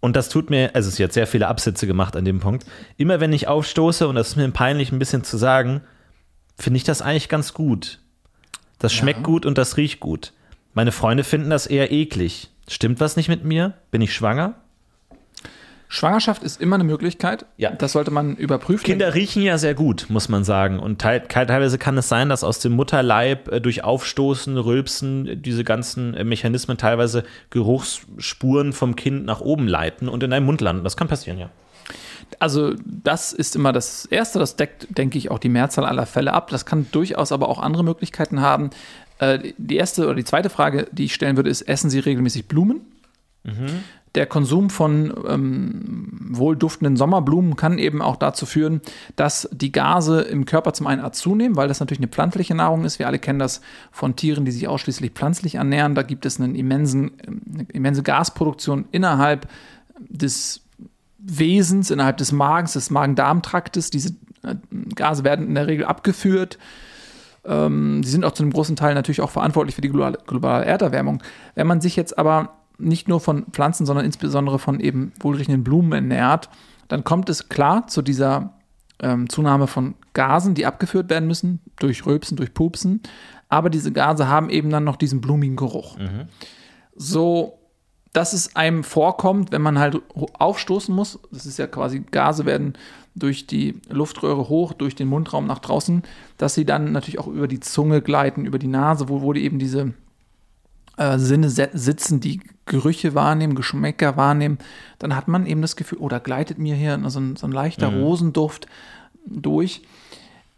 und 0.00 0.16
das 0.16 0.28
tut 0.28 0.50
mir, 0.50 0.74
also 0.74 0.88
es 0.88 0.94
ist 0.94 0.98
jetzt 0.98 1.14
sehr 1.14 1.26
viele 1.26 1.48
Absätze 1.48 1.86
gemacht 1.86 2.16
an 2.16 2.24
dem 2.24 2.40
Punkt, 2.40 2.66
immer 2.96 3.20
wenn 3.20 3.32
ich 3.32 3.48
aufstoße, 3.48 4.08
und 4.08 4.14
das 4.14 4.28
ist 4.28 4.36
mir 4.36 4.50
peinlich 4.50 4.92
ein 4.92 4.98
bisschen 4.98 5.24
zu 5.24 5.36
sagen, 5.36 5.82
finde 6.58 6.78
ich 6.78 6.84
das 6.84 7.02
eigentlich 7.02 7.28
ganz 7.28 7.54
gut. 7.54 8.00
Das 8.78 8.92
schmeckt 8.94 9.22
gut 9.22 9.44
und 9.44 9.58
das 9.58 9.76
riecht 9.76 10.00
gut. 10.00 10.32
Meine 10.72 10.92
Freunde 10.92 11.22
finden 11.22 11.50
das 11.50 11.66
eher 11.66 11.92
eklig. 11.92 12.50
Stimmt 12.68 13.00
was 13.00 13.16
nicht 13.16 13.28
mit 13.28 13.44
mir? 13.44 13.74
Bin 13.90 14.00
ich 14.00 14.14
schwanger? 14.14 14.54
Schwangerschaft 15.92 16.44
ist 16.44 16.60
immer 16.60 16.76
eine 16.76 16.84
Möglichkeit. 16.84 17.46
Ja. 17.56 17.72
Das 17.72 17.92
sollte 17.92 18.12
man 18.12 18.36
überprüfen. 18.36 18.84
Kinder 18.84 19.12
riechen 19.12 19.42
ja 19.42 19.58
sehr 19.58 19.74
gut, 19.74 20.06
muss 20.08 20.28
man 20.28 20.44
sagen. 20.44 20.78
Und 20.78 21.00
teil, 21.00 21.20
teilweise 21.26 21.78
kann 21.78 21.98
es 21.98 22.08
sein, 22.08 22.28
dass 22.28 22.44
aus 22.44 22.60
dem 22.60 22.72
Mutterleib 22.72 23.48
äh, 23.48 23.60
durch 23.60 23.82
Aufstoßen, 23.82 24.56
Rülpsen 24.56 25.42
diese 25.42 25.64
ganzen 25.64 26.14
äh, 26.14 26.22
Mechanismen 26.22 26.78
teilweise 26.78 27.24
Geruchsspuren 27.50 28.72
vom 28.72 28.94
Kind 28.94 29.26
nach 29.26 29.40
oben 29.40 29.66
leiten 29.66 30.08
und 30.08 30.22
in 30.22 30.30
deinem 30.30 30.46
Mund 30.46 30.60
landen. 30.60 30.84
Das 30.84 30.96
kann 30.96 31.08
passieren, 31.08 31.40
ja. 31.40 31.50
Also 32.38 32.74
das 32.86 33.32
ist 33.32 33.56
immer 33.56 33.72
das 33.72 34.04
Erste, 34.06 34.38
das 34.38 34.54
deckt, 34.54 34.96
denke 34.96 35.18
ich, 35.18 35.32
auch 35.32 35.40
die 35.40 35.48
Mehrzahl 35.48 35.84
aller 35.84 36.06
Fälle 36.06 36.32
ab. 36.34 36.50
Das 36.50 36.64
kann 36.66 36.86
durchaus 36.92 37.32
aber 37.32 37.48
auch 37.48 37.58
andere 37.58 37.82
Möglichkeiten 37.82 38.40
haben. 38.40 38.70
Äh, 39.18 39.40
die 39.58 39.76
erste 39.76 40.04
oder 40.04 40.14
die 40.14 40.24
zweite 40.24 40.50
Frage, 40.50 40.86
die 40.92 41.06
ich 41.06 41.14
stellen 41.14 41.34
würde, 41.34 41.50
ist, 41.50 41.62
essen 41.62 41.90
Sie 41.90 41.98
regelmäßig 41.98 42.46
Blumen? 42.46 42.82
Der 44.16 44.26
Konsum 44.26 44.70
von 44.70 45.14
ähm, 45.28 46.08
wohlduftenden 46.30 46.96
Sommerblumen 46.96 47.54
kann 47.54 47.78
eben 47.78 48.02
auch 48.02 48.16
dazu 48.16 48.44
führen, 48.44 48.80
dass 49.14 49.48
die 49.52 49.70
Gase 49.70 50.22
im 50.22 50.46
Körper 50.46 50.72
zum 50.72 50.88
einen 50.88 51.12
zunehmen, 51.12 51.56
weil 51.56 51.68
das 51.68 51.78
natürlich 51.78 52.00
eine 52.00 52.08
pflanzliche 52.08 52.56
Nahrung 52.56 52.84
ist. 52.84 52.98
Wir 52.98 53.06
alle 53.06 53.20
kennen 53.20 53.38
das 53.38 53.60
von 53.92 54.16
Tieren, 54.16 54.44
die 54.44 54.50
sich 54.50 54.66
ausschließlich 54.66 55.12
pflanzlich 55.12 55.56
ernähren. 55.56 55.94
Da 55.94 56.02
gibt 56.02 56.26
es 56.26 56.40
einen 56.40 56.56
immensen, 56.56 57.12
eine 57.24 57.66
immense 57.72 58.02
Gasproduktion 58.02 58.86
innerhalb 58.90 59.48
des 60.08 60.62
Wesens, 61.18 61.92
innerhalb 61.92 62.16
des 62.16 62.32
Magens, 62.32 62.72
des 62.72 62.90
Magen-Darm-Traktes. 62.90 63.90
Diese 63.90 64.16
äh, 64.42 64.56
Gase 64.96 65.22
werden 65.22 65.46
in 65.46 65.54
der 65.54 65.68
Regel 65.68 65.84
abgeführt. 65.84 66.58
Ähm, 67.44 68.02
sie 68.02 68.10
sind 68.10 68.24
auch 68.24 68.32
zu 68.32 68.42
einem 68.42 68.52
großen 68.52 68.74
Teil 68.74 68.94
natürlich 68.94 69.20
auch 69.20 69.30
verantwortlich 69.30 69.76
für 69.76 69.82
die 69.82 69.90
globale 69.90 70.64
Erderwärmung. 70.64 71.22
Wenn 71.54 71.68
man 71.68 71.80
sich 71.80 71.94
jetzt 71.94 72.18
aber 72.18 72.59
nicht 72.80 73.08
nur 73.08 73.20
von 73.20 73.46
Pflanzen, 73.52 73.86
sondern 73.86 74.04
insbesondere 74.04 74.58
von 74.58 74.80
eben 74.80 75.12
wohlriechenden 75.20 75.64
Blumen 75.64 75.92
ernährt, 75.92 76.48
dann 76.88 77.04
kommt 77.04 77.28
es 77.28 77.48
klar 77.48 77.86
zu 77.86 78.02
dieser 78.02 78.54
ähm, 79.00 79.28
Zunahme 79.28 79.66
von 79.66 79.94
Gasen, 80.12 80.54
die 80.54 80.66
abgeführt 80.66 81.08
werden 81.10 81.28
müssen, 81.28 81.60
durch 81.78 82.04
Rülpsen, 82.06 82.36
durch 82.36 82.52
Pupsen. 82.54 83.00
Aber 83.48 83.70
diese 83.70 83.92
Gase 83.92 84.28
haben 84.28 84.50
eben 84.50 84.70
dann 84.70 84.84
noch 84.84 84.96
diesen 84.96 85.20
blumigen 85.20 85.56
Geruch. 85.56 85.96
So, 86.94 87.58
dass 88.12 88.32
es 88.32 88.56
einem 88.56 88.84
vorkommt, 88.84 89.52
wenn 89.52 89.62
man 89.62 89.78
halt 89.78 90.00
aufstoßen 90.14 90.94
muss, 90.94 91.18
das 91.30 91.46
ist 91.46 91.58
ja 91.58 91.66
quasi, 91.66 92.00
Gase 92.00 92.44
werden 92.44 92.74
durch 93.14 93.46
die 93.46 93.80
Luftröhre 93.88 94.48
hoch, 94.48 94.72
durch 94.72 94.94
den 94.94 95.08
Mundraum 95.08 95.46
nach 95.46 95.58
draußen, 95.58 96.02
dass 96.36 96.54
sie 96.54 96.64
dann 96.64 96.92
natürlich 96.92 97.18
auch 97.18 97.26
über 97.26 97.48
die 97.48 97.60
Zunge 97.60 98.02
gleiten, 98.02 98.46
über 98.46 98.58
die 98.58 98.68
Nase, 98.68 99.08
wo, 99.08 99.22
wo 99.22 99.32
die 99.32 99.44
eben 99.44 99.58
diese 99.58 99.94
äh, 101.00 101.18
Sinne 101.18 101.48
sitzen, 101.48 102.20
die 102.20 102.40
Gerüche 102.66 103.14
wahrnehmen, 103.14 103.54
Geschmäcker 103.54 104.18
wahrnehmen, 104.18 104.58
dann 104.98 105.16
hat 105.16 105.28
man 105.28 105.46
eben 105.46 105.62
das 105.62 105.74
Gefühl, 105.74 105.98
oh, 105.98 106.08
da 106.08 106.18
gleitet 106.18 106.58
mir 106.58 106.74
hier 106.74 107.00
so 107.06 107.18
ein, 107.18 107.36
so 107.36 107.46
ein 107.46 107.52
leichter 107.52 107.88
Rosenduft 107.88 108.66
durch. 109.24 109.80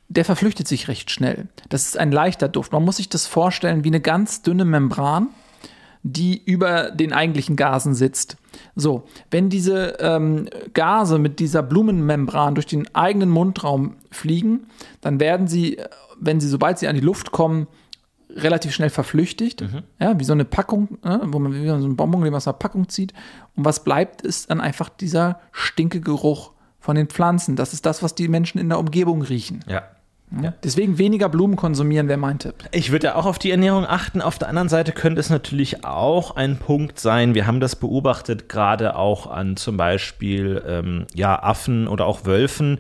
Der 0.09 0.24
verflüchtet 0.24 0.66
sich 0.66 0.88
recht 0.88 1.12
schnell. 1.12 1.47
Das 1.68 1.86
ist 1.86 1.97
ein 1.97 2.11
leichter 2.11 2.49
Duft. 2.49 2.72
Man 2.72 2.84
muss 2.84 2.97
sich 2.97 3.09
das 3.09 3.26
vorstellen 3.26 3.84
wie 3.84 3.88
eine 3.88 4.01
ganz 4.01 4.43
dünne 4.43 4.64
Membran, 4.64 5.28
die 6.03 6.43
über 6.45 6.90
den 6.90 7.12
eigentlichen 7.12 7.55
Gasen 7.55 7.95
sitzt. 7.95 8.36
So, 8.74 9.05
wenn 9.30 9.49
diese 9.49 9.97
ähm, 10.01 10.49
Gase 10.74 11.20
mit 11.20 11.38
dieser 11.38 11.62
Blumenmembran 11.62 12.57
durch 12.57 12.66
den 12.66 12.93
eigenen 12.97 13.30
Mundraum 13.30 13.95
fliegen, 14.11 14.66
dann 15.01 15.20
werden 15.20 15.47
sie, 15.47 15.78
äh, 15.78 15.88
wenn 16.18 16.40
sie, 16.40 16.49
sobald 16.49 16.80
sie 16.80 16.88
an 16.88 16.97
die 16.97 17.01
Luft 17.01 17.30
kommen, 17.30 17.68
relativ 18.37 18.72
schnell 18.72 18.91
verflüchtigt. 18.91 19.64
Ja, 20.01 20.18
wie 20.18 20.24
so 20.24 20.33
eine 20.33 20.45
Packung, 20.45 20.99
äh, 21.05 21.18
wo 21.24 21.39
man 21.39 21.55
wie 21.55 21.66
so 21.66 21.74
einen 21.74 21.97
Bonbon, 21.97 22.22
den 22.22 22.30
man 22.30 22.39
aus 22.39 22.49
einer 22.49 22.59
Packung 22.59 22.89
zieht. 22.89 23.12
Und 23.57 23.64
was 23.64 23.85
bleibt, 23.85 24.22
ist 24.22 24.51
dann 24.51 24.61
einfach 24.61 24.89
dieser 24.89 25.41
stinke 25.53 26.01
Geruch 26.01 26.53
von 26.80 26.97
den 26.97 27.07
Pflanzen. 27.07 27.57
Das 27.57 27.72
ist 27.72 27.87
das, 27.87 28.03
was 28.03 28.14
die 28.14 28.28
Menschen 28.28 28.59
in 28.59 28.68
der 28.68 28.78
Umgebung 28.78 29.22
riechen. 29.22 29.64
Ja. 29.68 29.83
Ja. 30.41 30.55
Deswegen 30.64 30.97
weniger 30.97 31.28
Blumen 31.28 31.57
konsumieren 31.57 32.09
wäre 32.09 32.18
mein 32.18 32.39
Tipp. 32.39 32.55
Ich 32.70 32.91
würde 32.91 33.09
ja 33.09 33.14
auch 33.16 33.26
auf 33.26 33.39
die 33.39 33.51
Ernährung 33.51 33.85
achten. 33.85 34.22
Auf 34.22 34.39
der 34.39 34.49
anderen 34.49 34.68
Seite 34.68 34.93
könnte 34.93 35.20
es 35.20 35.28
natürlich 35.28 35.85
auch 35.85 36.37
ein 36.37 36.57
Punkt 36.57 36.99
sein. 36.99 37.35
Wir 37.35 37.47
haben 37.47 37.61
das 37.61 37.76
beobachtet, 37.76 38.49
gerade 38.49 38.97
auch 38.97 39.26
an 39.26 39.57
zum 39.57 39.76
Beispiel 39.76 40.62
ähm, 40.66 41.07
ja, 41.14 41.43
Affen 41.43 41.87
oder 41.87 42.07
auch 42.07 42.24
Wölfen. 42.24 42.78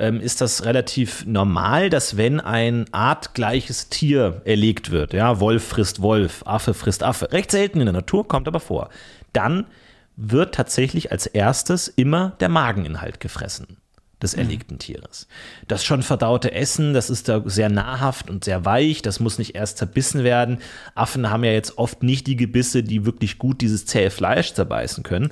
Ähm, 0.00 0.20
ist 0.20 0.40
das 0.40 0.64
relativ 0.64 1.26
normal, 1.26 1.90
dass 1.90 2.16
wenn 2.16 2.38
ein 2.38 2.86
artgleiches 2.92 3.88
Tier 3.88 4.42
erlegt 4.44 4.92
wird, 4.92 5.12
ja, 5.12 5.40
Wolf 5.40 5.64
frisst 5.66 6.00
Wolf, 6.00 6.44
Affe 6.46 6.72
frisst 6.72 7.02
Affe, 7.02 7.32
recht 7.32 7.50
selten 7.50 7.80
in 7.80 7.86
der 7.86 7.92
Natur, 7.92 8.28
kommt 8.28 8.46
aber 8.46 8.60
vor, 8.60 8.90
dann 9.32 9.66
wird 10.14 10.54
tatsächlich 10.54 11.10
als 11.10 11.26
erstes 11.26 11.88
immer 11.88 12.36
der 12.38 12.48
Mageninhalt 12.48 13.18
gefressen 13.18 13.78
des 14.22 14.34
erlegten 14.34 14.78
Tieres. 14.78 15.28
Das 15.68 15.84
schon 15.84 16.02
verdaute 16.02 16.52
Essen, 16.52 16.92
das 16.92 17.08
ist 17.08 17.28
da 17.28 17.42
sehr 17.44 17.68
nahrhaft 17.68 18.28
und 18.30 18.44
sehr 18.44 18.64
weich, 18.64 19.00
das 19.02 19.20
muss 19.20 19.38
nicht 19.38 19.54
erst 19.54 19.78
zerbissen 19.78 20.24
werden. 20.24 20.58
Affen 20.94 21.30
haben 21.30 21.44
ja 21.44 21.52
jetzt 21.52 21.78
oft 21.78 22.02
nicht 22.02 22.26
die 22.26 22.36
Gebisse, 22.36 22.82
die 22.82 23.06
wirklich 23.06 23.38
gut 23.38 23.60
dieses 23.60 23.86
zähe 23.86 24.10
Fleisch 24.10 24.54
zerbeißen 24.54 25.04
können. 25.04 25.30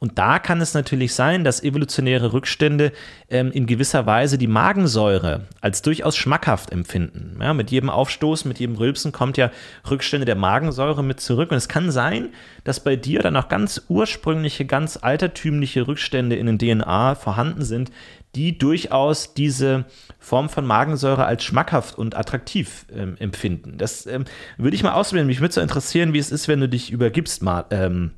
Und 0.00 0.18
da 0.18 0.38
kann 0.38 0.60
es 0.60 0.74
natürlich 0.74 1.12
sein, 1.12 1.42
dass 1.42 1.62
evolutionäre 1.62 2.32
Rückstände 2.32 2.92
ähm, 3.28 3.50
in 3.50 3.66
gewisser 3.66 4.06
Weise 4.06 4.38
die 4.38 4.46
Magensäure 4.46 5.46
als 5.60 5.82
durchaus 5.82 6.16
schmackhaft 6.16 6.70
empfinden. 6.70 7.38
Ja, 7.40 7.52
mit 7.52 7.70
jedem 7.72 7.90
Aufstoßen, 7.90 8.48
mit 8.48 8.60
jedem 8.60 8.76
Rülpsen 8.76 9.10
kommt 9.10 9.36
ja 9.36 9.50
Rückstände 9.90 10.24
der 10.24 10.36
Magensäure 10.36 11.02
mit 11.02 11.20
zurück. 11.20 11.50
Und 11.50 11.56
es 11.56 11.68
kann 11.68 11.90
sein, 11.90 12.28
dass 12.62 12.80
bei 12.80 12.94
dir 12.94 13.22
dann 13.22 13.36
auch 13.36 13.48
ganz 13.48 13.82
ursprüngliche, 13.88 14.64
ganz 14.64 14.98
altertümliche 15.02 15.88
Rückstände 15.88 16.36
in 16.36 16.46
den 16.46 16.58
DNA 16.58 17.16
vorhanden 17.16 17.62
sind, 17.62 17.90
die 18.34 18.56
durchaus 18.56 19.34
diese 19.34 19.84
Form 20.20 20.48
von 20.48 20.64
Magensäure 20.64 21.24
als 21.24 21.42
schmackhaft 21.42 21.98
und 21.98 22.16
attraktiv 22.16 22.86
ähm, 22.94 23.16
empfinden. 23.18 23.78
Das 23.78 24.06
ähm, 24.06 24.26
würde 24.58 24.76
ich 24.76 24.82
mal 24.84 24.92
ausprobieren. 24.92 25.26
Mich 25.26 25.40
würde 25.40 25.54
so 25.54 25.60
interessieren, 25.60 26.12
wie 26.12 26.18
es 26.18 26.30
ist, 26.30 26.46
wenn 26.46 26.60
du 26.60 26.68
dich 26.68 26.92
übergibst, 26.92 27.42
Ma 27.42 27.64
ähm, 27.70 28.12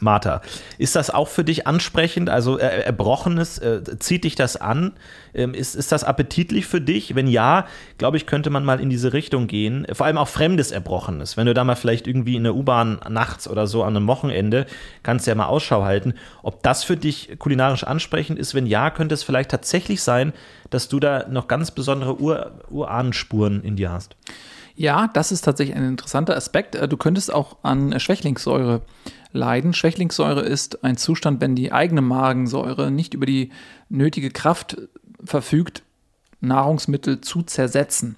Martha. 0.00 0.42
Ist 0.78 0.96
das 0.96 1.10
auch 1.10 1.28
für 1.28 1.44
dich 1.44 1.66
ansprechend? 1.66 2.30
Also 2.30 2.58
äh, 2.58 2.82
Erbrochenes, 2.82 3.58
äh, 3.58 3.82
zieht 3.98 4.24
dich 4.24 4.34
das 4.34 4.56
an? 4.56 4.92
Ähm, 5.34 5.54
ist, 5.54 5.74
ist 5.74 5.92
das 5.92 6.04
appetitlich 6.04 6.66
für 6.66 6.80
dich? 6.80 7.14
Wenn 7.14 7.26
ja, 7.26 7.66
glaube 7.98 8.16
ich, 8.16 8.26
könnte 8.26 8.50
man 8.50 8.64
mal 8.64 8.80
in 8.80 8.90
diese 8.90 9.12
Richtung 9.12 9.46
gehen. 9.46 9.86
Vor 9.92 10.06
allem 10.06 10.18
auch 10.18 10.28
fremdes 10.28 10.70
Erbrochenes. 10.70 11.36
Wenn 11.36 11.46
du 11.46 11.54
da 11.54 11.64
mal 11.64 11.76
vielleicht 11.76 12.06
irgendwie 12.06 12.36
in 12.36 12.44
der 12.44 12.54
U-Bahn 12.54 13.00
nachts 13.08 13.48
oder 13.48 13.66
so 13.66 13.82
an 13.82 13.96
einem 13.96 14.06
Wochenende, 14.06 14.66
kannst 15.02 15.26
du 15.26 15.30
ja 15.30 15.34
mal 15.34 15.46
Ausschau 15.46 15.84
halten, 15.84 16.14
ob 16.42 16.62
das 16.62 16.84
für 16.84 16.96
dich 16.96 17.36
kulinarisch 17.38 17.84
ansprechend 17.84 18.38
ist. 18.38 18.54
Wenn 18.54 18.66
ja, 18.66 18.90
könnte 18.90 19.14
es 19.14 19.22
vielleicht 19.22 19.50
tatsächlich 19.50 20.02
sein, 20.02 20.32
dass 20.70 20.88
du 20.88 21.00
da 21.00 21.26
noch 21.28 21.48
ganz 21.48 21.70
besondere 21.70 22.20
Ur 22.20 22.52
Urahnenspuren 22.70 23.62
in 23.62 23.76
dir 23.76 23.90
hast. 23.90 24.16
Ja, 24.76 25.08
das 25.12 25.30
ist 25.30 25.42
tatsächlich 25.42 25.76
ein 25.76 25.86
interessanter 25.86 26.36
Aspekt. 26.36 26.74
Äh, 26.74 26.88
Du 26.88 26.96
könntest 26.96 27.32
auch 27.32 27.56
an 27.62 27.98
Schwächlingssäure 27.98 28.82
leiden. 29.34 29.74
Schwächlingssäure 29.74 30.40
ist 30.40 30.82
ein 30.84 30.96
Zustand, 30.96 31.42
wenn 31.42 31.54
die 31.54 31.72
eigene 31.72 32.00
Magensäure 32.00 32.90
nicht 32.90 33.12
über 33.12 33.26
die 33.26 33.50
nötige 33.90 34.30
Kraft 34.30 34.78
verfügt, 35.22 35.82
Nahrungsmittel 36.40 37.20
zu 37.20 37.42
zersetzen, 37.42 38.16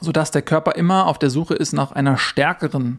sodass 0.00 0.30
der 0.30 0.42
Körper 0.42 0.74
immer 0.74 1.06
auf 1.06 1.18
der 1.18 1.30
Suche 1.30 1.54
ist 1.54 1.72
nach 1.72 1.92
einer 1.92 2.18
stärkeren 2.18 2.98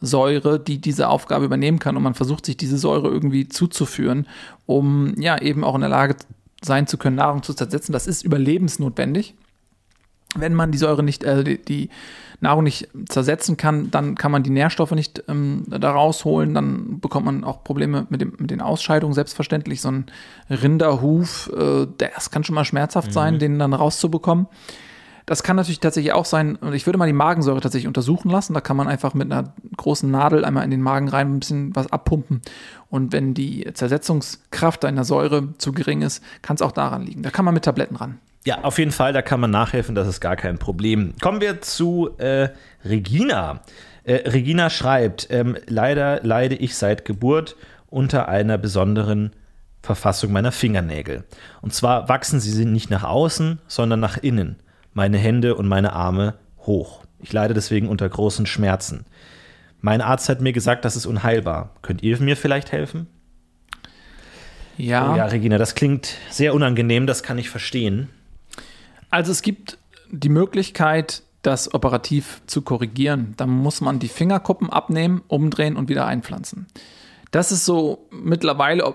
Säure, 0.00 0.60
die 0.60 0.78
diese 0.78 1.08
Aufgabe 1.08 1.44
übernehmen 1.44 1.78
kann. 1.78 1.96
Und 1.96 2.02
man 2.02 2.14
versucht 2.14 2.46
sich 2.46 2.56
diese 2.56 2.78
Säure 2.78 3.08
irgendwie 3.08 3.48
zuzuführen, 3.48 4.26
um 4.66 5.14
ja 5.18 5.40
eben 5.40 5.64
auch 5.64 5.74
in 5.74 5.80
der 5.80 5.90
Lage 5.90 6.16
sein 6.62 6.86
zu 6.86 6.98
können, 6.98 7.16
Nahrung 7.16 7.42
zu 7.42 7.54
zersetzen. 7.54 7.92
Das 7.92 8.06
ist 8.06 8.22
überlebensnotwendig. 8.22 9.34
Wenn 10.34 10.54
man 10.54 10.72
die 10.72 10.78
Säure 10.78 11.02
nicht, 11.02 11.24
äh, 11.24 11.44
die, 11.44 11.62
die 11.62 11.90
Nahrung 12.40 12.64
nicht 12.64 12.88
zersetzen 13.08 13.56
kann, 13.56 13.90
dann 13.90 14.14
kann 14.14 14.32
man 14.32 14.42
die 14.42 14.50
Nährstoffe 14.50 14.92
nicht 14.92 15.24
ähm, 15.28 15.64
da 15.68 15.92
rausholen. 15.92 16.54
Dann 16.54 17.00
bekommt 17.00 17.26
man 17.26 17.44
auch 17.44 17.64
Probleme 17.64 18.06
mit, 18.10 18.20
dem, 18.20 18.34
mit 18.38 18.50
den 18.50 18.60
Ausscheidungen. 18.60 19.14
Selbstverständlich 19.14 19.80
so 19.80 19.90
ein 19.90 20.06
Rinderhuf, 20.50 21.50
äh, 21.56 21.86
das 21.98 22.30
kann 22.30 22.44
schon 22.44 22.54
mal 22.54 22.64
schmerzhaft 22.64 23.12
sein, 23.12 23.38
den 23.38 23.58
dann 23.58 23.72
rauszubekommen. 23.72 24.46
Das 25.26 25.42
kann 25.42 25.56
natürlich 25.56 25.80
tatsächlich 25.80 26.12
auch 26.12 26.26
sein, 26.26 26.56
und 26.56 26.74
ich 26.74 26.84
würde 26.84 26.98
mal 26.98 27.06
die 27.06 27.14
Magensäure 27.14 27.60
tatsächlich 27.60 27.88
untersuchen 27.88 28.28
lassen. 28.30 28.52
Da 28.52 28.60
kann 28.60 28.76
man 28.76 28.88
einfach 28.88 29.14
mit 29.14 29.32
einer 29.32 29.54
großen 29.76 30.10
Nadel 30.10 30.44
einmal 30.44 30.64
in 30.64 30.70
den 30.70 30.82
Magen 30.82 31.08
rein 31.08 31.34
ein 31.34 31.40
bisschen 31.40 31.74
was 31.74 31.90
abpumpen. 31.90 32.42
Und 32.90 33.12
wenn 33.12 33.32
die 33.32 33.66
Zersetzungskraft 33.72 34.84
deiner 34.84 35.04
Säure 35.04 35.56
zu 35.56 35.72
gering 35.72 36.02
ist, 36.02 36.22
kann 36.42 36.56
es 36.56 36.62
auch 36.62 36.72
daran 36.72 37.02
liegen. 37.02 37.22
Da 37.22 37.30
kann 37.30 37.46
man 37.46 37.54
mit 37.54 37.64
Tabletten 37.64 37.96
ran. 37.96 38.18
Ja, 38.46 38.60
auf 38.62 38.78
jeden 38.78 38.90
Fall, 38.90 39.12
da 39.12 39.22
kann 39.22 39.40
man 39.40 39.50
nachhelfen, 39.50 39.94
das 39.94 40.06
ist 40.06 40.20
gar 40.20 40.36
kein 40.36 40.58
Problem. 40.58 41.14
Kommen 41.20 41.40
wir 41.40 41.62
zu 41.62 42.10
äh, 42.18 42.50
Regina. 42.84 43.62
Äh, 44.04 44.28
Regina 44.28 44.68
schreibt, 44.68 45.28
ähm, 45.30 45.56
leider 45.66 46.20
leide 46.22 46.54
ich 46.54 46.76
seit 46.76 47.06
Geburt 47.06 47.56
unter 47.88 48.28
einer 48.28 48.58
besonderen 48.58 49.32
Verfassung 49.82 50.32
meiner 50.32 50.52
Fingernägel. 50.52 51.24
Und 51.62 51.72
zwar 51.72 52.08
wachsen 52.08 52.38
sie 52.38 52.64
nicht 52.66 52.90
nach 52.90 53.04
außen, 53.04 53.60
sondern 53.66 54.00
nach 54.00 54.18
innen. 54.18 54.56
Meine 54.92 55.18
Hände 55.18 55.54
und 55.54 55.66
meine 55.66 55.94
Arme 55.94 56.34
hoch. 56.58 57.02
Ich 57.20 57.32
leide 57.32 57.54
deswegen 57.54 57.88
unter 57.88 58.08
großen 58.08 58.44
Schmerzen. 58.44 59.06
Mein 59.80 60.02
Arzt 60.02 60.28
hat 60.28 60.40
mir 60.40 60.52
gesagt, 60.52 60.84
das 60.84 60.96
ist 60.96 61.06
unheilbar. 61.06 61.74
Könnt 61.82 62.02
ihr 62.02 62.20
mir 62.20 62.36
vielleicht 62.36 62.72
helfen? 62.72 63.06
Ja. 64.76 65.12
Oh 65.12 65.16
ja, 65.16 65.26
Regina, 65.26 65.56
das 65.56 65.74
klingt 65.74 66.16
sehr 66.30 66.54
unangenehm, 66.54 67.06
das 67.06 67.22
kann 67.22 67.38
ich 67.38 67.48
verstehen. 67.48 68.08
Also 69.14 69.30
es 69.30 69.42
gibt 69.42 69.78
die 70.10 70.28
Möglichkeit, 70.28 71.22
das 71.42 71.72
operativ 71.72 72.42
zu 72.48 72.62
korrigieren. 72.62 73.34
Da 73.36 73.46
muss 73.46 73.80
man 73.80 74.00
die 74.00 74.08
Fingerkuppen 74.08 74.70
abnehmen, 74.70 75.22
umdrehen 75.28 75.76
und 75.76 75.88
wieder 75.88 76.04
einpflanzen. 76.04 76.66
Das 77.30 77.52
ist 77.52 77.64
so 77.64 78.08
mittlerweile, 78.10 78.92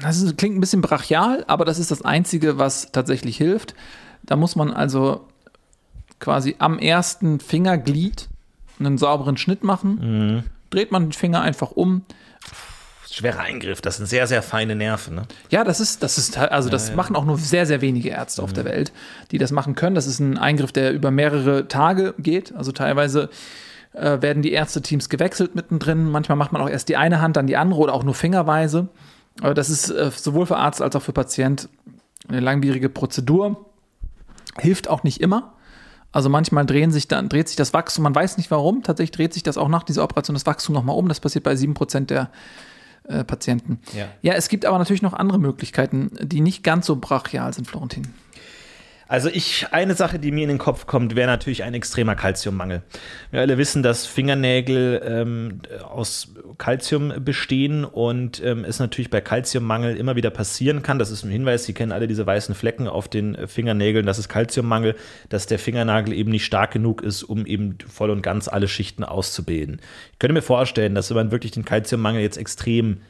das 0.00 0.22
ist, 0.22 0.38
klingt 0.38 0.56
ein 0.56 0.60
bisschen 0.60 0.82
brachial, 0.82 1.42
aber 1.48 1.64
das 1.64 1.80
ist 1.80 1.90
das 1.90 2.02
Einzige, 2.02 2.58
was 2.58 2.92
tatsächlich 2.92 3.36
hilft. 3.36 3.74
Da 4.22 4.36
muss 4.36 4.54
man 4.54 4.72
also 4.72 5.26
quasi 6.20 6.54
am 6.60 6.78
ersten 6.78 7.40
Fingerglied 7.40 8.28
einen 8.78 8.98
sauberen 8.98 9.36
Schnitt 9.36 9.64
machen. 9.64 10.44
Dreht 10.70 10.92
man 10.92 11.06
den 11.06 11.12
Finger 11.12 11.40
einfach 11.40 11.72
um, 11.72 12.02
Schwerer 13.14 13.42
Eingriff, 13.42 13.80
das 13.80 13.98
sind 13.98 14.06
sehr, 14.06 14.26
sehr 14.26 14.42
feine 14.42 14.74
Nerven. 14.74 15.14
Ne? 15.14 15.22
Ja, 15.48 15.62
das 15.62 15.78
ist, 15.78 16.02
das 16.02 16.18
ist, 16.18 16.36
also 16.36 16.68
das 16.68 16.96
machen 16.96 17.14
auch 17.14 17.24
nur 17.24 17.38
sehr, 17.38 17.64
sehr 17.64 17.80
wenige 17.80 18.08
Ärzte 18.08 18.42
auf 18.42 18.52
der 18.52 18.64
Welt, 18.64 18.92
die 19.30 19.38
das 19.38 19.52
machen 19.52 19.76
können. 19.76 19.94
Das 19.94 20.08
ist 20.08 20.18
ein 20.18 20.36
Eingriff, 20.36 20.72
der 20.72 20.92
über 20.92 21.12
mehrere 21.12 21.68
Tage 21.68 22.14
geht. 22.18 22.52
Also 22.56 22.72
teilweise 22.72 23.30
äh, 23.92 24.20
werden 24.20 24.42
die 24.42 24.50
Ärzteteams 24.50 25.08
gewechselt 25.08 25.54
mittendrin. 25.54 26.10
Manchmal 26.10 26.34
macht 26.34 26.50
man 26.50 26.60
auch 26.60 26.68
erst 26.68 26.88
die 26.88 26.96
eine 26.96 27.20
Hand, 27.20 27.36
dann 27.36 27.46
die 27.46 27.56
andere 27.56 27.78
oder 27.78 27.94
auch 27.94 28.02
nur 28.02 28.14
fingerweise. 28.14 28.88
Aber 29.40 29.54
das 29.54 29.70
ist 29.70 29.90
äh, 29.90 30.10
sowohl 30.10 30.46
für 30.46 30.56
Arzt 30.56 30.82
als 30.82 30.96
auch 30.96 31.02
für 31.02 31.12
Patient 31.12 31.68
eine 32.26 32.40
langwierige 32.40 32.88
Prozedur. 32.88 33.64
Hilft 34.58 34.88
auch 34.88 35.04
nicht 35.04 35.20
immer. 35.20 35.52
Also 36.10 36.28
manchmal 36.28 36.66
drehen 36.66 36.90
sich 36.90 37.06
dann, 37.06 37.28
dreht 37.28 37.46
sich 37.46 37.56
das 37.56 37.72
Wachstum, 37.72 38.02
man 38.02 38.14
weiß 38.14 38.38
nicht 38.38 38.50
warum, 38.50 38.82
tatsächlich 38.82 39.12
dreht 39.12 39.34
sich 39.34 39.44
das 39.44 39.56
auch 39.56 39.68
nach 39.68 39.84
dieser 39.84 40.02
Operation 40.02 40.34
das 40.34 40.46
Wachstum 40.46 40.74
nochmal 40.74 40.96
um. 40.96 41.08
Das 41.08 41.20
passiert 41.20 41.44
bei 41.44 41.52
7% 41.52 42.06
der 42.06 42.30
äh, 43.04 43.24
Patienten. 43.24 43.80
Ja. 43.96 44.08
ja, 44.22 44.34
es 44.34 44.48
gibt 44.48 44.64
aber 44.64 44.78
natürlich 44.78 45.02
noch 45.02 45.12
andere 45.12 45.38
Möglichkeiten, 45.38 46.10
die 46.20 46.40
nicht 46.40 46.62
ganz 46.62 46.86
so 46.86 46.96
brachial 46.96 47.52
sind, 47.52 47.66
Florentin. 47.66 48.08
Also 49.06 49.28
ich, 49.28 49.66
eine 49.70 49.94
Sache, 49.94 50.18
die 50.18 50.32
mir 50.32 50.44
in 50.44 50.48
den 50.48 50.58
Kopf 50.58 50.86
kommt, 50.86 51.14
wäre 51.14 51.26
natürlich 51.26 51.62
ein 51.62 51.74
extremer 51.74 52.14
Kalziummangel. 52.14 52.82
Wir 53.30 53.40
alle 53.40 53.58
wissen, 53.58 53.82
dass 53.82 54.06
Fingernägel 54.06 55.02
ähm, 55.04 55.60
aus 55.82 56.34
Kalzium 56.56 57.12
bestehen 57.22 57.84
und 57.84 58.42
ähm, 58.42 58.64
es 58.64 58.78
natürlich 58.78 59.10
bei 59.10 59.20
Kalziummangel 59.20 59.96
immer 59.96 60.16
wieder 60.16 60.30
passieren 60.30 60.82
kann. 60.82 60.98
Das 60.98 61.10
ist 61.10 61.22
ein 61.22 61.30
Hinweis, 61.30 61.64
Sie 61.64 61.74
kennen 61.74 61.92
alle 61.92 62.08
diese 62.08 62.26
weißen 62.26 62.54
Flecken 62.54 62.88
auf 62.88 63.08
den 63.08 63.34
äh, 63.34 63.46
Fingernägeln. 63.46 64.06
Das 64.06 64.18
ist 64.18 64.28
Kalziummangel, 64.28 64.94
dass 65.28 65.46
der 65.46 65.58
Fingernagel 65.58 66.14
eben 66.14 66.30
nicht 66.30 66.46
stark 66.46 66.70
genug 66.70 67.02
ist, 67.02 67.22
um 67.22 67.44
eben 67.44 67.76
voll 67.86 68.10
und 68.10 68.22
ganz 68.22 68.48
alle 68.48 68.68
Schichten 68.68 69.04
auszubilden. 69.04 69.80
Ich 70.12 70.18
könnte 70.18 70.34
mir 70.34 70.42
vorstellen, 70.42 70.94
dass 70.94 71.10
wenn 71.10 71.16
man 71.16 71.30
wirklich 71.30 71.52
den 71.52 71.64
Kalziummangel 71.64 72.22
jetzt 72.22 72.38
extrem 72.38 73.00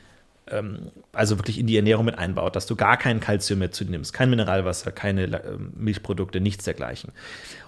also 1.12 1.38
wirklich 1.38 1.58
in 1.58 1.66
die 1.66 1.76
Ernährung 1.76 2.04
mit 2.04 2.18
einbaut, 2.18 2.54
dass 2.56 2.66
du 2.66 2.76
gar 2.76 2.96
kein 2.96 3.20
Kalzium 3.20 3.60
mehr 3.60 3.72
zu 3.72 3.84
nimmst, 3.84 4.12
kein 4.12 4.30
Mineralwasser, 4.30 4.92
keine 4.92 5.24
ähm, 5.24 5.72
Milchprodukte, 5.76 6.40
nichts 6.40 6.64
dergleichen. 6.64 7.12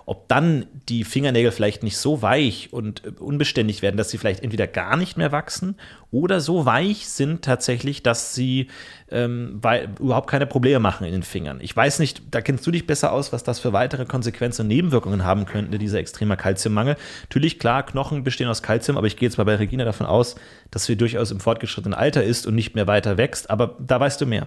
Ob 0.07 0.29
dann 0.29 0.67
die 0.89 1.03
Fingernägel 1.03 1.51
vielleicht 1.51 1.83
nicht 1.83 1.99
so 1.99 2.23
weich 2.23 2.73
und 2.73 3.05
äh, 3.05 3.11
unbeständig 3.19 3.83
werden, 3.83 3.97
dass 3.97 4.09
sie 4.09 4.19
vielleicht 4.19 4.43
entweder 4.43 4.69
gar 4.69 4.97
nicht 4.97 5.17
mehr 5.17 5.33
wachsen 5.33 5.77
oder 6.13 6.41
so 6.41 6.65
weich 6.65 7.09
sind 7.09 7.45
tatsächlich, 7.45 8.05
dass 8.05 8.33
sie 8.33 8.69
ähm, 9.11 9.61
überhaupt 9.99 10.31
keine 10.31 10.47
Probleme 10.47 10.79
machen 10.79 11.07
in 11.07 11.13
den 11.13 11.25
Fingern. 11.25 11.59
Ich 11.61 11.77
weiß 11.77 11.99
nicht, 11.99 12.23
da 12.31 12.41
kennst 12.41 12.65
du 12.67 12.71
dich 12.71 12.87
besser 12.87 13.13
aus, 13.13 13.33
was 13.33 13.43
das 13.43 13.59
für 13.59 13.73
weitere 13.73 14.07
Konsequenzen 14.07 14.63
und 14.63 14.69
Nebenwirkungen 14.69 15.25
haben 15.25 15.45
könnte, 15.45 15.77
dieser 15.77 15.99
extremer 15.99 16.37
Kalziummangel. 16.37 16.97
Natürlich, 17.23 17.59
klar, 17.59 17.85
Knochen 17.85 18.23
bestehen 18.23 18.49
aus 18.49 18.63
Kalzium, 18.63 18.97
aber 18.97 19.09
ich 19.09 19.17
gehe 19.17 19.29
jetzt 19.29 19.39
mal 19.39 19.45
bei 19.45 19.57
Regina 19.57 19.85
davon 19.85 20.07
aus, 20.07 20.37
dass 20.71 20.85
sie 20.85 20.97
durchaus 20.97 21.33
im 21.33 21.41
fortgeschrittenen 21.41 21.99
Alter 21.99 22.23
ist 22.23 22.47
und 22.47 22.55
nicht 22.55 22.77
mehr 22.77 22.87
weiter 22.87 23.19
wächst, 23.19 23.51
aber 23.51 23.77
da 23.81 23.99
weißt 23.99 24.21
du 24.21 24.27
mehr. 24.27 24.47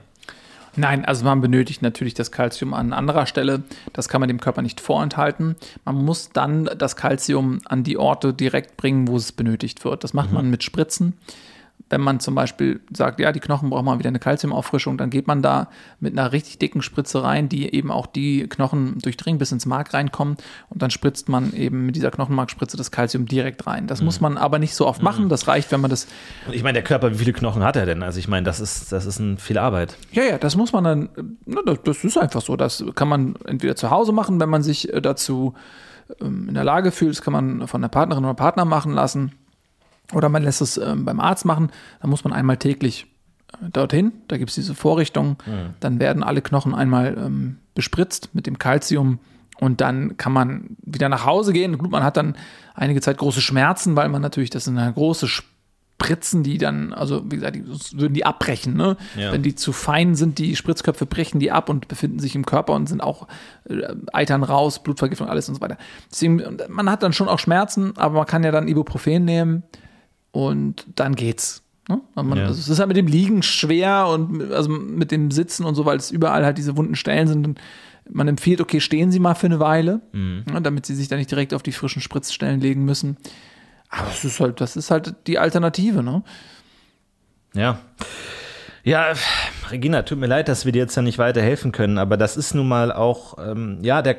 Nein, 0.80 1.03
also 1.03 1.25
man 1.25 1.41
benötigt 1.41 1.82
natürlich 1.82 2.13
das 2.13 2.32
Kalzium 2.32 2.73
an 2.73 2.93
anderer 2.93 3.25
Stelle. 3.25 3.63
Das 3.91 4.07
kann 4.07 4.21
man 4.21 4.30
dem 4.30 4.39
Körper 4.39 4.61
nicht 4.61 4.80
vorenthalten. 4.80 5.57
Man 5.84 6.05
muss 6.05 6.30
dann 6.30 6.69
das 6.77 6.95
Kalzium 6.95 7.59
an 7.65 7.84
die 7.84 7.97
Orte 7.97 8.34
direkt 8.34 8.77
bringen, 8.77 9.09
wo 9.09 9.17
es 9.17 9.34
benötigt 9.34 9.84
wird. 9.84 10.05
Das 10.05 10.13
macht 10.13 10.32
man 10.32 10.49
mit 10.49 10.63
Spritzen. 10.63 11.17
Wenn 11.89 12.01
man 12.01 12.19
zum 12.19 12.35
Beispiel 12.35 12.81
sagt, 12.93 13.19
ja, 13.19 13.31
die 13.31 13.39
Knochen 13.39 13.69
brauchen 13.69 13.85
mal 13.85 13.99
wieder 13.99 14.09
eine 14.09 14.19
Kalziumauffrischung, 14.19 14.97
dann 14.97 15.09
geht 15.09 15.27
man 15.27 15.41
da 15.41 15.69
mit 15.99 16.17
einer 16.17 16.31
richtig 16.31 16.59
dicken 16.59 16.81
Spritze 16.81 17.23
rein, 17.23 17.49
die 17.49 17.73
eben 17.73 17.91
auch 17.91 18.05
die 18.05 18.47
Knochen 18.47 18.99
durchdringen, 18.99 19.39
bis 19.39 19.51
ins 19.51 19.65
Mark 19.65 19.93
reinkommen. 19.93 20.37
Und 20.69 20.81
dann 20.81 20.91
spritzt 20.91 21.29
man 21.29 21.53
eben 21.53 21.85
mit 21.85 21.95
dieser 21.95 22.11
Knochenmarkspritze 22.11 22.77
das 22.77 22.91
Kalzium 22.91 23.25
direkt 23.25 23.65
rein. 23.67 23.87
Das 23.87 24.01
muss 24.01 24.21
man 24.21 24.37
aber 24.37 24.59
nicht 24.59 24.75
so 24.75 24.87
oft 24.87 25.01
machen. 25.01 25.29
Das 25.29 25.47
reicht, 25.47 25.71
wenn 25.71 25.81
man 25.81 25.89
das 25.89 26.07
Und 26.47 26.53
ich 26.53 26.63
meine, 26.63 26.73
der 26.73 26.83
Körper, 26.83 27.11
wie 27.11 27.17
viele 27.17 27.33
Knochen 27.33 27.63
hat 27.63 27.75
er 27.75 27.85
denn? 27.85 28.03
Also 28.03 28.19
ich 28.19 28.27
meine, 28.27 28.45
das 28.45 28.59
ist, 28.59 28.91
das 28.91 29.05
ist 29.05 29.19
ein 29.19 29.37
viel 29.37 29.57
Arbeit. 29.57 29.97
Ja, 30.11 30.23
ja, 30.23 30.37
das 30.37 30.55
muss 30.55 30.73
man 30.73 30.83
dann, 30.83 31.09
na, 31.45 31.61
das, 31.65 31.79
das 31.83 32.03
ist 32.03 32.17
einfach 32.17 32.41
so. 32.41 32.55
Das 32.55 32.83
kann 32.95 33.07
man 33.07 33.35
entweder 33.45 33.75
zu 33.75 33.89
Hause 33.89 34.11
machen, 34.11 34.39
wenn 34.39 34.49
man 34.49 34.63
sich 34.63 34.93
äh, 34.93 35.01
dazu 35.01 35.53
ähm, 36.21 36.47
in 36.49 36.53
der 36.53 36.63
Lage 36.63 36.91
fühlt. 36.91 37.11
Das 37.11 37.21
kann 37.21 37.33
man 37.33 37.67
von 37.67 37.81
der 37.81 37.89
Partnerin 37.89 38.25
oder 38.25 38.33
Partner 38.33 38.65
machen 38.65 38.93
lassen. 38.93 39.33
Oder 40.14 40.30
man 40.30 40.43
lässt 40.43 40.62
es 40.62 40.78
ähm, 40.78 41.05
beim 41.05 41.20
Arzt 41.20 41.45
machen. 41.45 41.72
Dann 42.01 42.10
muss 42.10 42.24
man 42.24 42.34
einmal 42.34 42.57
täglich 42.57 43.07
äh, 43.53 43.70
dorthin. 43.70 44.14
Da 44.28 44.38
gibt 44.38 44.49
es 44.49 44.55
diese 44.55 44.76
Vorrichtung. 44.76 45.38
Dann 45.80 45.99
werden 45.99 46.24
alle 46.24 46.41
Knochen 46.41 46.74
einmal 46.74 47.18
ähm, 47.18 47.57
bespritzt 47.76 48.30
mit 48.34 48.47
dem 48.47 48.57
Kalzium. 48.57 49.20
Und 49.60 49.82
dann 49.82 50.18
kann 50.18 50.32
man 50.32 50.78
wieder 50.82 51.10
nach 51.10 51.26
Hause 51.26 51.53
gehen. 51.53 51.78
Gut, 51.78 51.91
man 51.91 52.03
hat 52.03 52.18
dann 52.18 52.36
einige 52.76 53.01
Zeit 53.01 53.18
große 53.18 53.41
Schmerzen, 53.41 53.95
weil 53.95 54.10
man 54.10 54.22
natürlich, 54.22 54.49
das 54.49 54.64
sind 54.66 54.78
eine 54.78 54.93
große 54.93 55.28
Spritzen, 55.28 56.43
die 56.43 56.57
dann, 56.57 56.93
also 56.93 57.24
wie 57.30 57.36
gesagt, 57.36 57.57
die 57.57 57.66
würden 57.99 58.14
die 58.14 58.26
abbrechen. 58.26 58.76
Ne? 58.76 58.95
Ja. 59.18 59.34
Wenn 59.34 59.43
die 59.43 59.55
zu 59.55 59.74
fein 59.74 60.16
sind, 60.16 60.39
die 60.39 60.55
Spritzköpfe 60.55 61.05
brechen 61.05 61.39
die 61.39 61.51
ab 61.51 61.68
und 61.70 61.89
befinden 61.89 62.20
sich 62.20 62.36
im 62.36 62.45
Körper 62.45 62.74
und 62.74 62.88
sind 62.88 63.01
auch 63.01 63.28
äh, 63.70 63.93
Eitern 64.14 64.43
raus, 64.43 64.82
Blutvergiftung, 64.82 65.28
alles 65.28 65.49
und 65.49 65.55
so 65.55 65.62
weiter. 65.62 65.78
Deswegen, 66.10 66.41
man 66.70 66.89
hat 66.89 67.03
dann 67.03 67.12
schon 67.12 67.28
auch 67.28 67.39
Schmerzen, 67.39 67.97
aber 67.97 68.16
man 68.16 68.26
kann 68.26 68.43
ja 68.43 68.51
dann 68.51 68.70
Ibuprofen 68.70 69.26
nehmen 69.26 69.64
und 70.32 70.86
dann 70.95 71.15
geht's. 71.15 71.63
Ne? 71.88 72.01
Man, 72.15 72.38
Ja. 72.38 72.45
also 72.47 72.59
es 72.59 72.67
ist 72.69 72.80
halt 72.80 72.88
mit 72.88 72.97
dem 72.97 73.07
Liegen 73.07 73.41
schwer 73.43 74.07
und 74.07 74.32
mit- 74.32 74.51
also 74.51 74.69
mit 74.69 75.11
dem 75.11 75.32
Sitzen 75.32 75.65
und 75.65 75.75
so, 75.75 75.86
weil 75.86 75.97
es 75.97 76.11
überall 76.11 76.45
halt 76.45 76.57
diese 76.57 76.77
wunden 76.77 76.95
Stellen 76.95 77.27
sind. 77.27 77.59
Man 78.11 78.27
empfiehlt, 78.27 78.61
okay, 78.61 78.80
stehen 78.80 79.11
Sie 79.11 79.19
mal 79.19 79.36
für 79.36 79.47
eine 79.47 79.59
Weile, 79.59 80.01
ne, 80.13 80.43
damit 80.63 80.86
Sie 80.86 80.95
sich 80.95 81.07
da 81.07 81.15
nicht 81.15 81.30
direkt 81.32 81.53
auf 81.53 81.63
die 81.63 81.71
frischen 81.71 82.01
Spritzstellen 82.01 82.59
legen 82.59 82.86
müssen. 82.86 83.17
Aber 83.89 84.07
es 84.09 84.23
ist 84.23 84.39
halt, 84.39 84.61
das 84.61 84.75
ist 84.75 84.91
halt 84.91 85.15
die 85.27 85.39
Alternative, 85.39 86.03
ne? 86.03 86.23
Ja. 87.55 87.80
Ja, 88.84 89.13
Regina, 89.71 90.03
tut 90.03 90.19
mir 90.19 90.27
leid, 90.27 90.47
dass 90.47 90.65
wir 90.65 90.71
dir 90.71 90.80
jetzt 90.80 90.95
ja 90.95 91.01
nicht 91.01 91.17
weiterhelfen 91.17 91.71
können, 91.71 91.97
aber 91.97 92.15
das 92.17 92.38
ist 92.38 92.55
nun 92.55 92.67
mal 92.67 92.91
auch, 92.91 93.38
ähm, 93.39 93.80
ja, 93.82 94.01
der. 94.01 94.17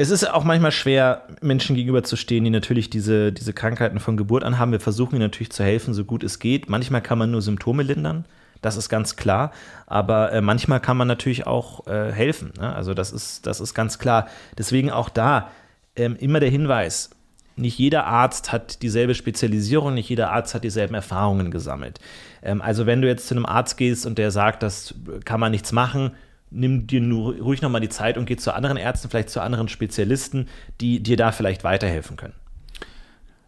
Es 0.00 0.10
ist 0.10 0.32
auch 0.32 0.44
manchmal 0.44 0.70
schwer, 0.70 1.22
Menschen 1.40 1.74
gegenüberzustehen, 1.74 2.44
die 2.44 2.50
natürlich 2.50 2.88
diese, 2.88 3.32
diese 3.32 3.52
Krankheiten 3.52 3.98
von 3.98 4.16
Geburt 4.16 4.44
an 4.44 4.56
haben. 4.56 4.70
Wir 4.70 4.78
versuchen 4.78 5.16
ihnen 5.16 5.24
natürlich 5.24 5.50
zu 5.50 5.64
helfen, 5.64 5.92
so 5.92 6.04
gut 6.04 6.22
es 6.22 6.38
geht. 6.38 6.70
Manchmal 6.70 7.02
kann 7.02 7.18
man 7.18 7.32
nur 7.32 7.42
Symptome 7.42 7.82
lindern, 7.82 8.24
das 8.62 8.76
ist 8.76 8.90
ganz 8.90 9.16
klar. 9.16 9.50
Aber 9.88 10.30
äh, 10.30 10.40
manchmal 10.40 10.78
kann 10.78 10.96
man 10.96 11.08
natürlich 11.08 11.48
auch 11.48 11.88
äh, 11.88 12.12
helfen. 12.12 12.52
Ne? 12.60 12.72
Also 12.72 12.94
das 12.94 13.10
ist, 13.10 13.44
das 13.44 13.58
ist 13.60 13.74
ganz 13.74 13.98
klar. 13.98 14.28
Deswegen 14.56 14.92
auch 14.92 15.08
da 15.08 15.50
ähm, 15.96 16.14
immer 16.14 16.38
der 16.38 16.50
Hinweis, 16.50 17.10
nicht 17.56 17.76
jeder 17.76 18.06
Arzt 18.06 18.52
hat 18.52 18.82
dieselbe 18.82 19.16
Spezialisierung, 19.16 19.94
nicht 19.94 20.08
jeder 20.08 20.30
Arzt 20.30 20.54
hat 20.54 20.62
dieselben 20.62 20.94
Erfahrungen 20.94 21.50
gesammelt. 21.50 21.98
Ähm, 22.44 22.62
also 22.62 22.86
wenn 22.86 23.02
du 23.02 23.08
jetzt 23.08 23.26
zu 23.26 23.34
einem 23.34 23.46
Arzt 23.46 23.76
gehst 23.76 24.06
und 24.06 24.16
der 24.16 24.30
sagt, 24.30 24.62
das 24.62 24.94
kann 25.24 25.40
man 25.40 25.50
nichts 25.50 25.72
machen, 25.72 26.12
nimm 26.50 26.86
dir 26.86 27.00
nur 27.00 27.36
ruhig 27.36 27.62
nochmal 27.62 27.80
die 27.80 27.88
Zeit 27.88 28.18
und 28.18 28.26
geh 28.26 28.36
zu 28.36 28.54
anderen 28.54 28.76
Ärzten, 28.76 29.10
vielleicht 29.10 29.30
zu 29.30 29.40
anderen 29.40 29.68
Spezialisten, 29.68 30.48
die 30.80 31.02
dir 31.02 31.16
da 31.16 31.32
vielleicht 31.32 31.64
weiterhelfen 31.64 32.16
können. 32.16 32.34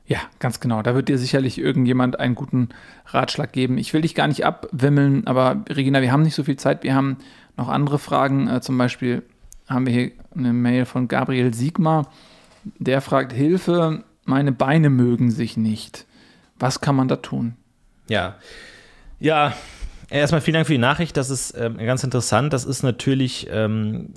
Ja, 0.06 0.18
ganz 0.40 0.58
genau. 0.58 0.82
Da 0.82 0.96
wird 0.96 1.08
dir 1.08 1.18
sicherlich 1.18 1.56
irgendjemand 1.58 2.18
einen 2.18 2.34
guten 2.34 2.70
Ratschlag 3.06 3.52
geben. 3.52 3.78
Ich 3.78 3.94
will 3.94 4.00
dich 4.00 4.16
gar 4.16 4.26
nicht 4.26 4.44
abwimmeln, 4.44 5.26
aber 5.28 5.64
Regina, 5.68 6.02
wir 6.02 6.10
haben 6.10 6.22
nicht 6.22 6.34
so 6.34 6.42
viel 6.42 6.56
Zeit. 6.56 6.82
Wir 6.82 6.96
haben 6.96 7.18
noch 7.56 7.68
andere 7.68 8.00
Fragen. 8.00 8.48
Äh, 8.48 8.60
zum 8.60 8.76
Beispiel 8.76 9.22
haben 9.68 9.86
wir 9.86 9.92
hier 9.92 10.10
eine 10.34 10.52
Mail 10.52 10.84
von 10.84 11.06
Gabriel 11.06 11.54
Siegmar. 11.54 12.10
Der 12.78 13.02
fragt: 13.02 13.32
Hilfe, 13.32 14.02
meine 14.24 14.50
Beine 14.50 14.90
mögen 14.90 15.30
sich 15.30 15.56
nicht. 15.56 16.06
Was 16.58 16.80
kann 16.80 16.96
man 16.96 17.06
da 17.06 17.16
tun? 17.16 17.54
Ja. 18.08 18.34
Ja, 19.20 19.54
erstmal 20.18 20.40
vielen 20.40 20.54
Dank 20.54 20.66
für 20.66 20.72
die 20.72 20.78
Nachricht. 20.78 21.16
Das 21.16 21.30
ist 21.30 21.54
ähm, 21.56 21.78
ganz 21.78 22.04
interessant. 22.04 22.52
Das 22.52 22.64
ist 22.64 22.82
natürlich 22.82 23.48
ähm, 23.50 24.14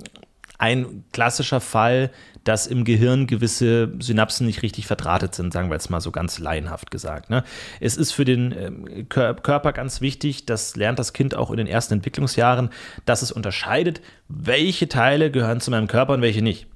ein 0.58 1.04
klassischer 1.12 1.60
Fall, 1.60 2.10
dass 2.44 2.66
im 2.66 2.84
Gehirn 2.84 3.26
gewisse 3.26 3.92
Synapsen 3.98 4.46
nicht 4.46 4.62
richtig 4.62 4.86
verdrahtet 4.86 5.34
sind, 5.34 5.52
sagen 5.52 5.70
wir 5.70 5.74
jetzt 5.74 5.90
mal 5.90 6.00
so 6.00 6.10
ganz 6.10 6.38
laienhaft 6.38 6.90
gesagt. 6.90 7.30
Ne? 7.30 7.42
Es 7.80 7.96
ist 7.96 8.12
für 8.12 8.24
den 8.24 8.54
ähm, 8.56 9.08
Körper 9.08 9.72
ganz 9.72 10.00
wichtig, 10.00 10.46
das 10.46 10.76
lernt 10.76 10.98
das 10.98 11.12
Kind 11.12 11.34
auch 11.34 11.50
in 11.50 11.56
den 11.56 11.66
ersten 11.66 11.94
Entwicklungsjahren, 11.94 12.70
dass 13.06 13.22
es 13.22 13.32
unterscheidet, 13.32 14.02
welche 14.28 14.88
Teile 14.88 15.30
gehören 15.30 15.60
zu 15.60 15.70
meinem 15.70 15.88
Körper 15.88 16.12
und 16.14 16.22
welche 16.22 16.42
nicht. 16.42 16.66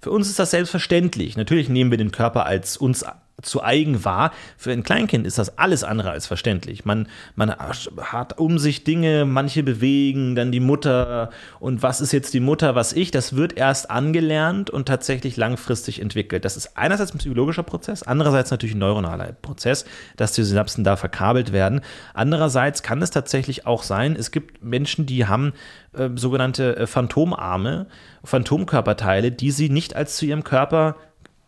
Für 0.00 0.10
uns 0.10 0.28
ist 0.28 0.38
das 0.38 0.50
selbstverständlich. 0.50 1.36
Natürlich 1.36 1.68
nehmen 1.68 1.90
wir 1.90 1.98
den 1.98 2.12
Körper 2.12 2.46
als 2.46 2.76
uns 2.76 3.04
zu 3.42 3.62
eigen 3.62 4.04
war. 4.04 4.32
Für 4.56 4.72
ein 4.72 4.82
Kleinkind 4.82 5.26
ist 5.26 5.38
das 5.38 5.58
alles 5.58 5.84
andere 5.84 6.10
als 6.10 6.26
verständlich. 6.26 6.84
Man, 6.84 7.06
man 7.36 7.50
hat 7.52 8.38
um 8.38 8.58
sich 8.58 8.82
Dinge, 8.82 9.24
manche 9.24 9.62
bewegen, 9.62 10.34
dann 10.34 10.50
die 10.50 10.60
Mutter 10.60 11.30
und 11.60 11.82
was 11.82 12.00
ist 12.00 12.12
jetzt 12.12 12.34
die 12.34 12.40
Mutter, 12.40 12.74
was 12.74 12.92
ich, 12.92 13.10
das 13.10 13.36
wird 13.36 13.56
erst 13.56 13.90
angelernt 13.90 14.70
und 14.70 14.86
tatsächlich 14.86 15.36
langfristig 15.36 16.00
entwickelt. 16.00 16.44
Das 16.44 16.56
ist 16.56 16.76
einerseits 16.76 17.14
ein 17.14 17.18
psychologischer 17.18 17.62
Prozess, 17.62 18.02
andererseits 18.02 18.50
natürlich 18.50 18.74
ein 18.74 18.80
neuronaler 18.80 19.32
Prozess, 19.40 19.84
dass 20.16 20.32
die 20.32 20.42
Synapsen 20.42 20.82
da 20.82 20.96
verkabelt 20.96 21.52
werden. 21.52 21.80
Andererseits 22.14 22.82
kann 22.82 23.00
es 23.02 23.10
tatsächlich 23.10 23.66
auch 23.66 23.84
sein, 23.84 24.16
es 24.18 24.32
gibt 24.32 24.64
Menschen, 24.64 25.06
die 25.06 25.26
haben 25.26 25.52
äh, 25.92 26.10
sogenannte 26.16 26.76
äh, 26.76 26.86
Phantomarme, 26.86 27.86
Phantomkörperteile, 28.24 29.30
die 29.30 29.52
sie 29.52 29.68
nicht 29.68 29.94
als 29.94 30.16
zu 30.16 30.26
ihrem 30.26 30.42
Körper 30.42 30.96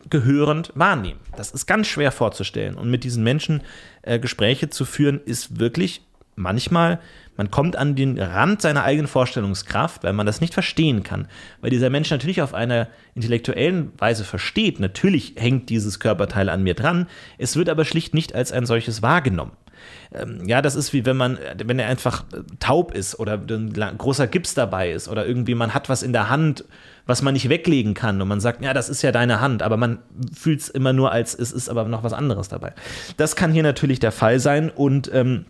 gehörend 0.09 0.71
wahrnehmen. 0.75 1.19
Das 1.35 1.51
ist 1.51 1.65
ganz 1.65 1.87
schwer 1.87 2.11
vorzustellen. 2.11 2.75
Und 2.75 2.89
mit 2.89 3.03
diesen 3.03 3.23
Menschen 3.23 3.61
äh, 4.01 4.19
Gespräche 4.19 4.69
zu 4.69 4.85
führen, 4.85 5.21
ist 5.23 5.59
wirklich 5.59 6.01
manchmal, 6.35 6.99
man 7.37 7.51
kommt 7.51 7.75
an 7.75 7.95
den 7.95 8.19
Rand 8.19 8.61
seiner 8.61 8.83
eigenen 8.83 9.07
Vorstellungskraft, 9.07 10.03
weil 10.03 10.13
man 10.13 10.25
das 10.25 10.41
nicht 10.41 10.53
verstehen 10.53 11.03
kann. 11.03 11.27
Weil 11.61 11.69
dieser 11.69 11.89
Mensch 11.89 12.09
natürlich 12.09 12.41
auf 12.41 12.53
einer 12.53 12.87
intellektuellen 13.15 13.91
Weise 13.97 14.23
versteht, 14.23 14.79
natürlich 14.79 15.35
hängt 15.37 15.69
dieses 15.69 15.99
Körperteil 15.99 16.49
an 16.49 16.63
mir 16.63 16.73
dran, 16.73 17.07
es 17.37 17.55
wird 17.55 17.69
aber 17.69 17.85
schlicht 17.85 18.13
nicht 18.13 18.35
als 18.35 18.51
ein 18.51 18.65
solches 18.65 19.01
wahrgenommen. 19.01 19.53
Ähm, 20.13 20.47
ja, 20.47 20.61
das 20.61 20.75
ist 20.75 20.93
wie 20.93 21.05
wenn 21.05 21.17
man, 21.17 21.39
wenn 21.63 21.79
er 21.79 21.87
einfach 21.87 22.25
äh, 22.33 22.41
taub 22.59 22.93
ist 22.93 23.19
oder 23.19 23.33
ein 23.33 23.97
großer 23.97 24.27
Gips 24.27 24.53
dabei 24.53 24.91
ist 24.91 25.07
oder 25.07 25.25
irgendwie 25.25 25.55
man 25.55 25.73
hat 25.73 25.89
was 25.89 26.03
in 26.03 26.13
der 26.13 26.29
Hand 26.29 26.65
was 27.05 27.21
man 27.21 27.33
nicht 27.33 27.49
weglegen 27.49 27.93
kann. 27.93 28.21
Und 28.21 28.27
man 28.27 28.39
sagt, 28.39 28.63
ja, 28.63 28.73
das 28.73 28.89
ist 28.89 29.01
ja 29.01 29.11
deine 29.11 29.41
Hand, 29.41 29.63
aber 29.63 29.77
man 29.77 29.99
fühlt 30.33 30.61
es 30.61 30.69
immer 30.69 30.93
nur 30.93 31.11
als, 31.11 31.33
es 31.33 31.51
ist 31.51 31.69
aber 31.69 31.85
noch 31.85 32.03
was 32.03 32.13
anderes 32.13 32.49
dabei. 32.49 32.73
Das 33.17 33.35
kann 33.35 33.51
hier 33.51 33.63
natürlich 33.63 33.99
der 33.99 34.11
Fall 34.11 34.39
sein 34.39 34.69
und 34.69 35.11
ähm, 35.13 35.45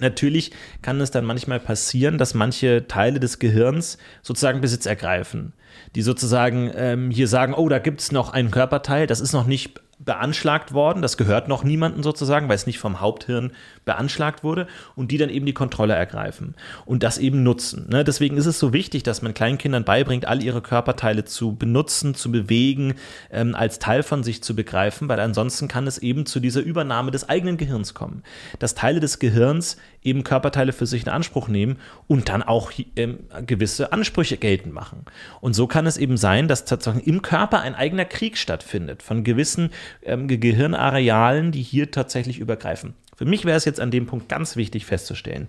Natürlich 0.00 0.52
kann 0.80 1.00
es 1.00 1.10
dann 1.10 1.24
manchmal 1.24 1.60
passieren, 1.60 2.16
dass 2.16 2.32
manche 2.32 2.86
Teile 2.88 3.20
des 3.20 3.38
Gehirns 3.38 3.98
sozusagen 4.22 4.62
Besitz 4.62 4.86
ergreifen. 4.86 5.52
Die 5.94 6.02
sozusagen 6.02 6.70
ähm, 6.74 7.10
hier 7.10 7.28
sagen, 7.28 7.52
oh, 7.54 7.68
da 7.68 7.78
gibt 7.78 8.00
es 8.00 8.10
noch 8.10 8.32
einen 8.32 8.50
Körperteil, 8.50 9.06
das 9.06 9.20
ist 9.20 9.32
noch 9.32 9.46
nicht 9.46 9.80
beanschlagt 10.04 10.72
worden. 10.72 11.02
Das 11.02 11.16
gehört 11.16 11.48
noch 11.48 11.64
niemandem 11.64 12.02
sozusagen, 12.02 12.48
weil 12.48 12.56
es 12.56 12.66
nicht 12.66 12.78
vom 12.78 13.00
Haupthirn 13.00 13.52
beanschlagt 13.84 14.44
wurde. 14.44 14.66
Und 14.96 15.10
die 15.10 15.18
dann 15.18 15.30
eben 15.30 15.46
die 15.46 15.52
Kontrolle 15.52 15.94
ergreifen 15.94 16.54
und 16.86 17.02
das 17.02 17.18
eben 17.18 17.42
nutzen. 17.42 17.88
Ne? 17.88 18.04
Deswegen 18.04 18.36
ist 18.36 18.46
es 18.46 18.58
so 18.58 18.72
wichtig, 18.72 19.02
dass 19.02 19.22
man 19.22 19.34
Kleinkindern 19.34 19.84
beibringt, 19.84 20.26
all 20.26 20.42
ihre 20.42 20.62
Körperteile 20.62 21.24
zu 21.24 21.54
benutzen, 21.54 22.14
zu 22.14 22.32
bewegen, 22.32 22.94
ähm, 23.30 23.54
als 23.54 23.78
Teil 23.78 24.02
von 24.02 24.22
sich 24.22 24.42
zu 24.42 24.56
begreifen, 24.56 25.08
weil 25.08 25.20
ansonsten 25.20 25.68
kann 25.68 25.86
es 25.86 25.98
eben 25.98 26.26
zu 26.26 26.40
dieser 26.40 26.60
Übernahme 26.60 27.10
des 27.10 27.28
eigenen 27.28 27.56
Gehirns 27.56 27.94
kommen. 27.94 28.22
Dass 28.58 28.74
Teile 28.74 29.00
des 29.00 29.18
Gehirns 29.18 29.76
eben 30.02 30.24
Körperteile 30.24 30.72
für 30.72 30.86
sich 30.86 31.04
in 31.04 31.08
Anspruch 31.08 31.48
nehmen 31.48 31.78
und 32.06 32.28
dann 32.28 32.42
auch 32.42 32.72
ähm, 32.96 33.20
gewisse 33.46 33.92
Ansprüche 33.92 34.36
geltend 34.36 34.74
machen. 34.74 35.04
Und 35.40 35.54
so 35.54 35.66
kann 35.66 35.86
es 35.86 35.96
eben 35.96 36.16
sein, 36.16 36.48
dass 36.48 36.64
tatsächlich 36.64 37.06
im 37.06 37.22
Körper 37.22 37.60
ein 37.60 37.74
eigener 37.74 38.04
Krieg 38.04 38.36
stattfindet 38.36 39.02
von 39.02 39.24
gewissen 39.24 39.70
ähm, 40.02 40.28
Gehirnarealen, 40.28 41.52
die 41.52 41.62
hier 41.62 41.90
tatsächlich 41.90 42.38
übergreifen. 42.38 42.94
Für 43.16 43.24
mich 43.24 43.44
wäre 43.44 43.56
es 43.56 43.64
jetzt 43.64 43.80
an 43.80 43.90
dem 43.90 44.06
Punkt 44.06 44.28
ganz 44.28 44.56
wichtig 44.56 44.86
festzustellen, 44.86 45.48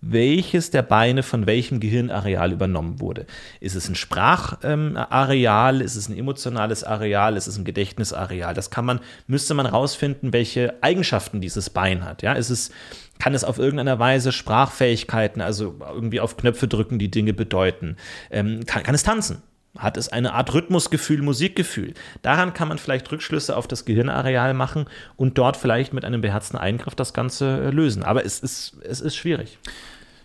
welches 0.00 0.70
der 0.70 0.82
Beine 0.82 1.22
von 1.22 1.46
welchem 1.46 1.78
Gehirnareal 1.78 2.52
übernommen 2.52 3.00
wurde. 3.00 3.26
Ist 3.60 3.76
es 3.76 3.88
ein 3.88 3.94
Sprachareal, 3.94 5.80
ist 5.80 5.94
es 5.94 6.08
ein 6.08 6.18
emotionales 6.18 6.82
Areal, 6.82 7.36
ist 7.36 7.46
es 7.46 7.56
ein 7.56 7.64
Gedächtnisareal? 7.64 8.52
Das 8.52 8.70
kann 8.70 8.84
man, 8.84 9.00
müsste 9.28 9.54
man 9.54 9.66
rausfinden, 9.66 10.32
welche 10.32 10.82
Eigenschaften 10.82 11.40
dieses 11.40 11.70
Bein 11.70 12.04
hat. 12.04 12.22
Ja, 12.22 12.32
ist 12.32 12.50
es, 12.50 12.72
kann 13.20 13.34
es 13.34 13.44
auf 13.44 13.58
irgendeiner 13.58 14.00
Weise 14.00 14.32
Sprachfähigkeiten, 14.32 15.40
also 15.40 15.76
irgendwie 15.78 16.20
auf 16.20 16.36
Knöpfe 16.36 16.66
drücken, 16.66 16.98
die 16.98 17.10
Dinge 17.10 17.32
bedeuten? 17.32 17.96
Ähm, 18.32 18.66
kann, 18.66 18.82
kann 18.82 18.96
es 18.96 19.04
tanzen? 19.04 19.42
Hat 19.78 19.96
es 19.96 20.10
eine 20.10 20.34
Art 20.34 20.52
Rhythmusgefühl, 20.52 21.22
Musikgefühl? 21.22 21.94
Daran 22.20 22.52
kann 22.52 22.68
man 22.68 22.76
vielleicht 22.76 23.10
Rückschlüsse 23.10 23.56
auf 23.56 23.66
das 23.66 23.86
Gehirnareal 23.86 24.52
machen 24.52 24.84
und 25.16 25.38
dort 25.38 25.56
vielleicht 25.56 25.94
mit 25.94 26.04
einem 26.04 26.20
beherzten 26.20 26.58
Eingriff 26.58 26.94
das 26.94 27.14
Ganze 27.14 27.64
äh, 27.64 27.70
lösen. 27.70 28.02
Aber 28.02 28.24
es 28.24 28.40
ist, 28.40 28.76
es 28.82 29.00
ist 29.00 29.16
schwierig. 29.16 29.58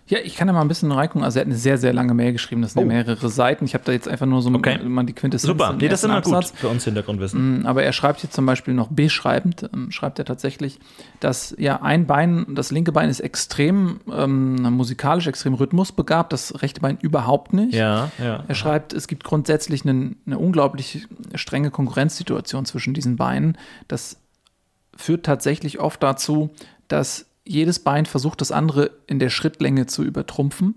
Ja, 0.10 0.20
ich 0.24 0.36
kann 0.36 0.47
da 0.47 0.53
mal 0.53 0.62
ein 0.62 0.70
bisschen 0.70 0.91
reingucken. 0.91 1.24
Also 1.24 1.39
er 1.39 1.41
hat 1.41 1.47
eine 1.47 1.58
sehr, 1.58 1.78
sehr 1.78 1.91
lange 1.91 2.14
Mail 2.14 2.32
geschrieben. 2.32 2.62
Das 2.62 2.74
sind 2.74 2.82
oh. 2.82 2.86
ja 2.86 2.93
mehrere 2.93 3.30
Seiten. 3.30 3.66
Ich 3.66 3.74
habe 3.74 3.84
da 3.84 3.91
jetzt 3.91 4.08
einfach 4.08 4.26
nur 4.26 4.41
so 4.41 4.49
okay. 4.53 4.80
mal 4.84 5.03
die 5.03 5.14
Quintessenz. 5.14 5.47
Super, 5.47 5.74
nee, 5.74 5.89
das 5.89 5.99
ist 5.99 6.05
immer 6.05 6.18
Absatz. 6.18 6.51
gut 6.51 6.60
für 6.60 6.70
uns 6.70 6.86
Hintergrundwissen. 6.86 7.62
Mm, 7.62 7.66
aber 7.66 7.84
er 7.84 7.91
schreibt 7.91 8.22
hier 8.22 8.32
zum 8.32 8.45
Beispiel 8.45 8.74
noch 8.74 8.88
beschreibend, 8.88 9.70
ähm, 9.74 9.91
schreibt 9.91 10.18
er 10.20 10.26
tatsächlich, 10.26 10.80
dass 11.20 11.53
ja 11.58 11.82
ein 11.82 12.08
Bein, 12.08 12.45
das 12.55 12.72
linke 12.72 12.93
Bein 12.93 13.10
ist 13.10 13.20
extrem 13.20 13.99
ähm, 14.12 14.55
musikalisch, 14.74 15.28
extrem 15.28 15.55
rhythmusbegabt, 15.55 16.32
das 16.32 16.62
rechte 16.62 16.80
Bein 16.80 16.97
überhaupt 17.01 17.51
nicht. 17.51 17.74
Ja, 17.74 18.10
ja. 18.18 18.45
Er 18.47 18.55
schreibt, 18.55 18.93
es 18.93 19.08
gibt 19.08 19.26
grundsätzlich 19.26 19.84
eine, 19.84 20.16
eine 20.26 20.39
unglaublich 20.39 21.08
strenge 21.36 21.70
Konkurrenzsituation 21.70 22.66
zwischen 22.66 22.93
diesen 22.93 23.18
Beinen. 23.18 23.58
Das 23.89 24.18
führt 24.95 25.26
tatsächlich 25.26 25.80
oft 25.80 26.01
dazu, 26.01 26.49
dass 26.88 27.27
jedes 27.48 27.80
Bein 27.80 28.06
versucht, 28.06 28.41
das 28.41 28.52
andere 28.52 28.91
in 29.08 29.20
der 29.20 29.30
Schrittlänge 29.30 29.86
zu 29.86 30.04
übertrumpfen, 30.04 30.76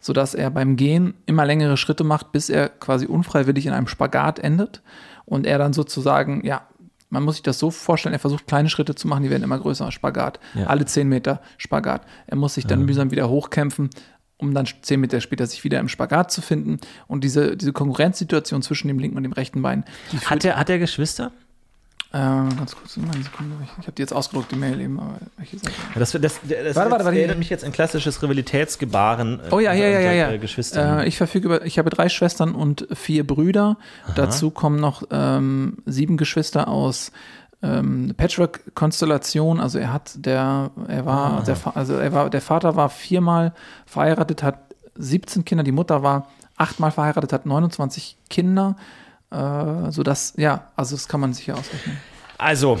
sodass 0.00 0.34
er 0.34 0.50
beim 0.50 0.76
Gehen 0.76 1.14
immer 1.26 1.44
längere 1.44 1.76
Schritte 1.76 2.04
macht, 2.04 2.32
bis 2.32 2.48
er 2.48 2.68
quasi 2.68 3.06
unfreiwillig 3.06 3.66
in 3.66 3.72
einem 3.72 3.88
Spagat 3.88 4.38
endet 4.38 4.82
und 5.24 5.46
er 5.46 5.58
dann 5.58 5.72
sozusagen, 5.72 6.44
ja, 6.44 6.62
man 7.10 7.22
muss 7.22 7.36
sich 7.36 7.42
das 7.42 7.58
so 7.58 7.70
vorstellen, 7.70 8.12
er 8.12 8.18
versucht 8.18 8.46
kleine 8.46 8.68
Schritte 8.68 8.94
zu 8.94 9.08
machen, 9.08 9.22
die 9.22 9.30
werden 9.30 9.42
immer 9.42 9.58
größer, 9.58 9.90
Spagat, 9.92 10.40
ja. 10.54 10.66
alle 10.66 10.84
zehn 10.84 11.08
Meter 11.08 11.40
Spagat. 11.56 12.02
Er 12.26 12.36
muss 12.36 12.54
sich 12.54 12.66
dann 12.66 12.80
ja. 12.80 12.86
mühsam 12.86 13.10
wieder 13.10 13.28
hochkämpfen, 13.28 13.90
um 14.36 14.54
dann 14.54 14.66
zehn 14.82 15.00
Meter 15.00 15.20
später 15.20 15.46
sich 15.46 15.64
wieder 15.64 15.80
im 15.80 15.88
Spagat 15.88 16.30
zu 16.30 16.42
finden. 16.42 16.78
Und 17.06 17.24
diese, 17.24 17.56
diese 17.56 17.72
Konkurrenzsituation 17.72 18.62
zwischen 18.62 18.88
dem 18.88 18.98
linken 18.98 19.16
und 19.16 19.22
dem 19.22 19.32
rechten 19.32 19.62
Bein. 19.62 19.84
Hat 20.26 20.44
er, 20.44 20.56
hat 20.56 20.70
er 20.70 20.78
Geschwister? 20.78 21.32
Äh, 22.10 22.16
ganz 22.16 22.74
kurz, 22.74 22.96
eine 22.96 23.22
Sekunde. 23.22 23.56
Ich, 23.64 23.70
ich 23.80 23.86
habe 23.86 23.92
die 23.92 24.00
jetzt 24.00 24.14
ausgedruckt, 24.14 24.50
die 24.50 24.56
Mail 24.56 24.80
eben. 24.80 24.98
Aber 24.98 25.18
welche 25.36 25.58
Seite? 25.58 25.74
Das, 25.94 26.12
das, 26.12 26.20
das, 26.22 26.40
das 26.48 26.76
warte, 26.76 26.90
warte, 26.90 27.04
warte, 27.04 27.18
erinnert 27.18 27.38
mich 27.38 27.50
jetzt 27.50 27.64
ein 27.64 27.72
klassisches 27.72 28.22
Rivalitätsgebaren. 28.22 29.40
Äh, 29.40 29.54
oh 29.54 29.60
ja, 29.60 29.74
ja, 29.74 29.88
ja, 29.88 30.00
ja. 30.00 30.30
ja. 30.30 30.36
Geschwistern. 30.38 31.00
Äh, 31.00 31.06
ich 31.06 31.18
verfüge 31.18 31.46
über, 31.46 31.66
ich 31.66 31.78
habe 31.78 31.90
drei 31.90 32.08
Schwestern 32.08 32.54
und 32.54 32.88
vier 32.94 33.26
Brüder. 33.26 33.76
Aha. 34.06 34.12
Dazu 34.14 34.50
kommen 34.50 34.80
noch 34.80 35.02
ähm, 35.10 35.78
sieben 35.84 36.16
Geschwister 36.16 36.68
aus 36.68 37.12
ähm, 37.62 38.14
Patchwork-Konstellation. 38.16 39.60
Also 39.60 39.78
er 39.78 39.92
hat 39.92 40.12
der, 40.14 40.70
er 40.86 41.04
war, 41.04 41.42
der, 41.42 41.58
also 41.74 41.94
er 41.94 42.12
war, 42.14 42.30
der 42.30 42.40
Vater 42.40 42.74
war 42.74 42.88
viermal 42.88 43.52
verheiratet, 43.84 44.42
hat 44.42 44.60
17 44.94 45.44
Kinder, 45.44 45.62
die 45.62 45.72
Mutter 45.72 46.02
war 46.02 46.28
achtmal 46.56 46.90
verheiratet, 46.90 47.34
hat 47.34 47.44
29 47.44 48.16
Kinder. 48.30 48.76
Äh, 49.30 49.90
sodass, 49.90 50.34
ja, 50.36 50.68
also 50.76 50.96
das 50.96 51.08
kann 51.08 51.20
man 51.20 51.32
sicher 51.34 51.54
ausrechnen. 51.54 51.98
Also, 52.38 52.78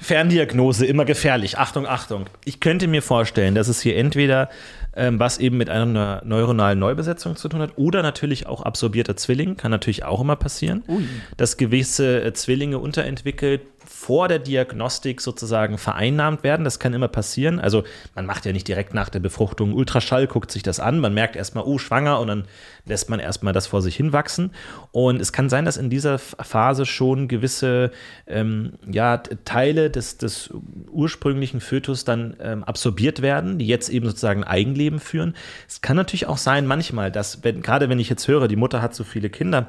Ferndiagnose, 0.00 0.86
immer 0.86 1.04
gefährlich. 1.04 1.58
Achtung, 1.58 1.86
Achtung. 1.86 2.26
Ich 2.44 2.60
könnte 2.60 2.86
mir 2.86 3.02
vorstellen, 3.02 3.54
dass 3.54 3.68
es 3.68 3.80
hier 3.80 3.96
entweder 3.96 4.48
was 4.94 5.38
eben 5.38 5.56
mit 5.56 5.70
einer 5.70 6.22
neuronalen 6.24 6.78
Neubesetzung 6.78 7.36
zu 7.36 7.48
tun 7.48 7.60
hat. 7.60 7.72
Oder 7.76 8.02
natürlich 8.02 8.46
auch 8.46 8.62
absorbierter 8.62 9.16
Zwilling, 9.16 9.56
kann 9.56 9.70
natürlich 9.70 10.04
auch 10.04 10.20
immer 10.20 10.36
passieren, 10.36 10.82
Ui. 10.88 11.04
dass 11.36 11.56
gewisse 11.56 12.22
äh, 12.22 12.32
Zwillinge 12.32 12.78
unterentwickelt 12.78 13.62
vor 13.86 14.28
der 14.28 14.38
Diagnostik 14.38 15.20
sozusagen 15.20 15.76
vereinnahmt 15.76 16.44
werden. 16.44 16.64
Das 16.64 16.78
kann 16.78 16.92
immer 16.94 17.08
passieren. 17.08 17.58
Also 17.58 17.84
man 18.14 18.24
macht 18.24 18.46
ja 18.46 18.52
nicht 18.52 18.68
direkt 18.68 18.94
nach 18.94 19.08
der 19.08 19.20
Befruchtung 19.20 19.72
Ultraschall, 19.72 20.26
guckt 20.26 20.50
sich 20.50 20.62
das 20.62 20.80
an, 20.80 21.00
man 21.00 21.12
merkt 21.12 21.34
erstmal, 21.34 21.64
oh, 21.64 21.78
schwanger 21.78 22.20
und 22.20 22.28
dann 22.28 22.44
lässt 22.86 23.10
man 23.10 23.20
erstmal 23.20 23.52
das 23.52 23.66
vor 23.66 23.82
sich 23.82 23.96
hinwachsen. 23.96 24.52
Und 24.92 25.20
es 25.20 25.32
kann 25.32 25.48
sein, 25.48 25.64
dass 25.64 25.76
in 25.76 25.90
dieser 25.90 26.18
Phase 26.18 26.86
schon 26.86 27.26
gewisse 27.26 27.90
ähm, 28.26 28.74
ja, 28.90 29.16
Teile 29.16 29.90
des, 29.90 30.18
des 30.18 30.50
ursprünglichen 30.90 31.60
Fötus 31.60 32.04
dann 32.04 32.36
ähm, 32.40 32.64
absorbiert 32.64 33.22
werden, 33.22 33.58
die 33.58 33.66
jetzt 33.66 33.88
eben 33.88 34.06
sozusagen 34.06 34.44
Eigenleben 34.80 35.00
führen. 35.00 35.34
Es 35.68 35.80
kann 35.80 35.96
natürlich 35.96 36.26
auch 36.26 36.38
sein, 36.38 36.66
manchmal, 36.66 37.12
dass, 37.12 37.44
wenn, 37.44 37.62
gerade 37.62 37.88
wenn 37.88 37.98
ich 37.98 38.08
jetzt 38.08 38.26
höre, 38.28 38.48
die 38.48 38.56
Mutter 38.56 38.80
hat 38.80 38.94
so 38.94 39.04
viele 39.04 39.28
Kinder, 39.28 39.68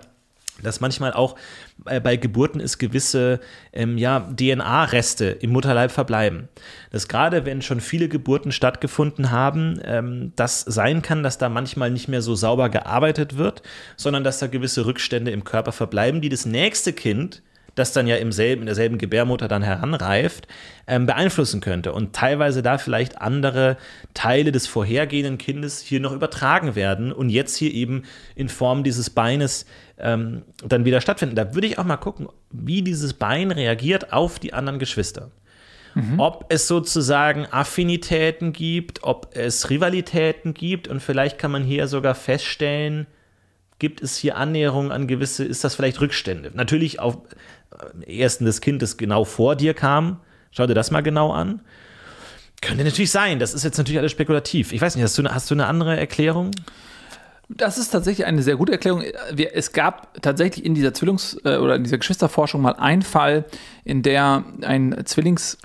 dass 0.63 0.79
manchmal 0.79 1.13
auch 1.13 1.35
äh, 1.85 1.99
bei 1.99 2.17
Geburten 2.17 2.59
ist 2.59 2.77
gewisse 2.77 3.39
ähm, 3.73 3.97
ja, 3.97 4.19
DNA-Reste 4.19 5.25
im 5.25 5.51
Mutterleib 5.51 5.91
verbleiben. 5.91 6.49
Dass 6.91 7.07
gerade 7.07 7.45
wenn 7.45 7.61
schon 7.61 7.81
viele 7.81 8.07
Geburten 8.07 8.51
stattgefunden 8.51 9.31
haben, 9.31 9.79
ähm, 9.83 10.33
das 10.35 10.61
sein 10.61 11.01
kann, 11.01 11.23
dass 11.23 11.37
da 11.37 11.49
manchmal 11.49 11.89
nicht 11.89 12.07
mehr 12.07 12.21
so 12.21 12.35
sauber 12.35 12.69
gearbeitet 12.69 13.37
wird, 13.37 13.63
sondern 13.97 14.23
dass 14.23 14.39
da 14.39 14.47
gewisse 14.47 14.85
Rückstände 14.85 15.31
im 15.31 15.43
Körper 15.43 15.71
verbleiben, 15.71 16.21
die 16.21 16.29
das 16.29 16.45
nächste 16.45 16.93
Kind 16.93 17.41
das 17.75 17.93
dann 17.93 18.07
ja 18.07 18.17
im 18.17 18.31
selben, 18.31 18.63
in 18.63 18.65
derselben 18.65 18.97
Gebärmutter 18.97 19.47
dann 19.47 19.63
heranreift, 19.63 20.47
ähm, 20.87 21.05
beeinflussen 21.05 21.61
könnte 21.61 21.93
und 21.93 22.13
teilweise 22.13 22.61
da 22.61 22.77
vielleicht 22.77 23.21
andere 23.21 23.77
Teile 24.13 24.51
des 24.51 24.67
vorhergehenden 24.67 25.37
Kindes 25.37 25.79
hier 25.79 25.99
noch 25.99 26.11
übertragen 26.11 26.75
werden 26.75 27.11
und 27.11 27.29
jetzt 27.29 27.55
hier 27.55 27.73
eben 27.73 28.03
in 28.35 28.49
Form 28.49 28.83
dieses 28.83 29.09
Beines 29.09 29.65
ähm, 29.97 30.43
dann 30.65 30.85
wieder 30.85 31.01
stattfinden. 31.01 31.35
Da 31.35 31.53
würde 31.53 31.67
ich 31.67 31.77
auch 31.77 31.85
mal 31.85 31.97
gucken, 31.97 32.27
wie 32.51 32.81
dieses 32.81 33.13
Bein 33.13 33.51
reagiert 33.51 34.11
auf 34.13 34.39
die 34.39 34.53
anderen 34.53 34.79
Geschwister. 34.79 35.31
Mhm. 35.93 36.19
Ob 36.19 36.45
es 36.49 36.67
sozusagen 36.67 37.45
Affinitäten 37.51 38.53
gibt, 38.53 39.03
ob 39.03 39.35
es 39.35 39.69
Rivalitäten 39.69 40.53
gibt 40.53 40.87
und 40.87 41.01
vielleicht 41.01 41.37
kann 41.37 41.51
man 41.51 41.63
hier 41.63 41.87
sogar 41.87 42.15
feststellen, 42.15 43.07
gibt 43.79 44.01
es 44.01 44.15
hier 44.15 44.37
Annäherungen 44.37 44.91
an 44.91 45.07
gewisse, 45.07 45.43
ist 45.43 45.63
das 45.63 45.75
vielleicht 45.75 45.99
Rückstände? 46.01 46.51
Natürlich 46.53 46.99
auf 46.99 47.17
ersten 48.05 48.45
das 48.45 48.61
Kind, 48.61 48.81
das 48.81 48.97
genau 48.97 49.23
vor 49.25 49.55
dir 49.55 49.73
kam, 49.73 50.19
schau 50.51 50.67
dir 50.67 50.73
das 50.73 50.91
mal 50.91 51.01
genau 51.01 51.31
an. 51.31 51.61
Könnte 52.61 52.83
natürlich 52.83 53.11
sein, 53.11 53.39
das 53.39 53.53
ist 53.53 53.63
jetzt 53.63 53.77
natürlich 53.77 53.99
alles 53.99 54.11
spekulativ. 54.11 54.71
Ich 54.71 54.81
weiß 54.81 54.95
nicht, 54.95 55.03
hast 55.03 55.17
du, 55.17 55.23
hast 55.23 55.49
du 55.49 55.55
eine 55.55 55.65
andere 55.65 55.97
Erklärung? 55.97 56.51
Das 57.49 57.77
ist 57.77 57.89
tatsächlich 57.89 58.25
eine 58.25 58.43
sehr 58.43 58.55
gute 58.55 58.71
Erklärung. 58.71 59.03
Wir, 59.33 59.55
es 59.55 59.73
gab 59.73 60.21
tatsächlich 60.21 60.63
in 60.63 60.73
dieser 60.73 60.93
Zwillings- 60.93 61.37
äh, 61.43 61.57
oder 61.57 61.75
in 61.75 61.83
dieser 61.83 61.97
Geschwisterforschung 61.97 62.61
mal 62.61 62.73
einen 62.73 63.01
Fall, 63.01 63.45
in 63.83 64.03
der 64.03 64.43
ein 64.61 64.95
Zwillings 65.05 65.57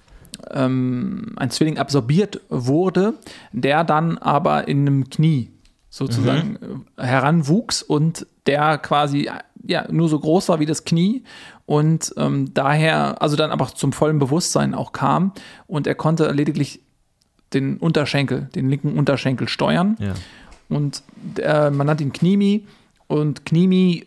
ähm, 0.50 1.34
ein 1.36 1.50
Zwilling 1.50 1.78
absorbiert 1.78 2.40
wurde, 2.48 3.14
der 3.52 3.84
dann 3.84 4.18
aber 4.18 4.68
in 4.68 4.86
einem 4.86 5.10
Knie 5.10 5.50
sozusagen 5.90 6.58
mhm. 6.60 7.02
heranwuchs 7.02 7.82
und 7.82 8.26
der 8.46 8.78
quasi 8.78 9.30
ja 9.66 9.86
nur 9.90 10.08
so 10.08 10.18
groß 10.18 10.48
war 10.48 10.60
wie 10.60 10.66
das 10.66 10.84
Knie 10.84 11.24
und 11.66 12.14
ähm, 12.16 12.54
daher 12.54 13.20
also 13.20 13.36
dann 13.36 13.50
aber 13.50 13.66
zum 13.66 13.92
vollen 13.92 14.18
Bewusstsein 14.18 14.74
auch 14.74 14.92
kam 14.92 15.32
und 15.66 15.86
er 15.86 15.94
konnte 15.94 16.30
lediglich 16.30 16.80
den 17.52 17.78
Unterschenkel, 17.78 18.48
den 18.54 18.68
linken 18.68 18.98
Unterschenkel 18.98 19.48
steuern. 19.48 19.96
Ja. 19.98 20.14
Und 20.68 21.02
äh, 21.38 21.70
man 21.70 21.86
nannte 21.86 22.04
ihn 22.04 22.12
Knimi. 22.12 22.66
Und 23.06 23.46
Knimi 23.46 24.04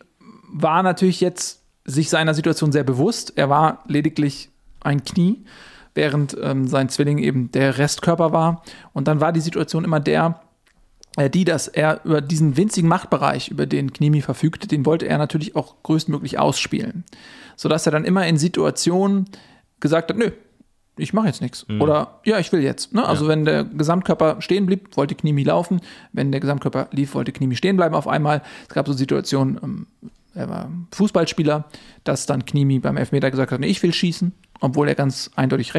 war 0.52 0.82
natürlich 0.82 1.20
jetzt 1.20 1.62
sich 1.84 2.10
seiner 2.10 2.34
Situation 2.34 2.72
sehr 2.72 2.84
bewusst. 2.84 3.32
Er 3.36 3.48
war 3.48 3.82
lediglich 3.86 4.50
ein 4.80 5.04
Knie, 5.04 5.44
während 5.94 6.36
ähm, 6.40 6.68
sein 6.68 6.88
Zwilling 6.88 7.18
eben 7.18 7.50
der 7.52 7.78
Restkörper 7.78 8.32
war. 8.32 8.62
Und 8.92 9.08
dann 9.08 9.20
war 9.20 9.32
die 9.32 9.40
Situation 9.40 9.84
immer 9.84 10.00
der, 10.00 10.40
die, 11.16 11.44
dass 11.44 11.68
er 11.68 12.00
über 12.04 12.20
diesen 12.20 12.56
winzigen 12.56 12.88
Machtbereich, 12.88 13.48
über 13.48 13.66
den 13.66 13.92
Knimi 13.92 14.20
verfügte, 14.22 14.68
den 14.68 14.86
wollte 14.86 15.06
er 15.06 15.18
natürlich 15.18 15.56
auch 15.56 15.82
größtmöglich 15.82 16.38
ausspielen. 16.38 17.04
Sodass 17.56 17.86
er 17.86 17.92
dann 17.92 18.04
immer 18.04 18.26
in 18.26 18.38
Situationen 18.38 19.28
gesagt 19.80 20.10
hat, 20.10 20.16
nö, 20.16 20.30
ich 20.96 21.12
mache 21.12 21.26
jetzt 21.26 21.40
nichts. 21.40 21.66
Mhm. 21.68 21.80
Oder 21.80 22.20
ja, 22.24 22.38
ich 22.38 22.52
will 22.52 22.62
jetzt. 22.62 22.94
Ne? 22.94 23.04
Also 23.04 23.24
ja. 23.24 23.30
wenn 23.30 23.44
der 23.44 23.64
Gesamtkörper 23.64 24.40
stehen 24.40 24.66
blieb, 24.66 24.96
wollte 24.96 25.14
Knimi 25.14 25.42
laufen. 25.42 25.80
Wenn 26.12 26.30
der 26.30 26.40
Gesamtkörper 26.40 26.88
lief, 26.92 27.14
wollte 27.14 27.32
Knimi 27.32 27.56
stehen 27.56 27.76
bleiben 27.76 27.94
auf 27.94 28.06
einmal. 28.06 28.42
Es 28.68 28.74
gab 28.74 28.86
so 28.86 28.92
Situationen, 28.92 29.58
ähm, 29.62 29.86
er 30.34 30.48
war 30.48 30.70
Fußballspieler, 30.92 31.64
dass 32.04 32.26
dann 32.26 32.44
Knimi 32.44 32.78
beim 32.78 32.96
Elfmeter 32.96 33.30
gesagt 33.30 33.50
hat, 33.50 33.60
nee, 33.60 33.66
ich 33.66 33.82
will 33.82 33.92
schießen, 33.92 34.32
obwohl 34.60 34.88
er 34.88 34.94
ganz 34.94 35.30
eindeutig 35.34 35.74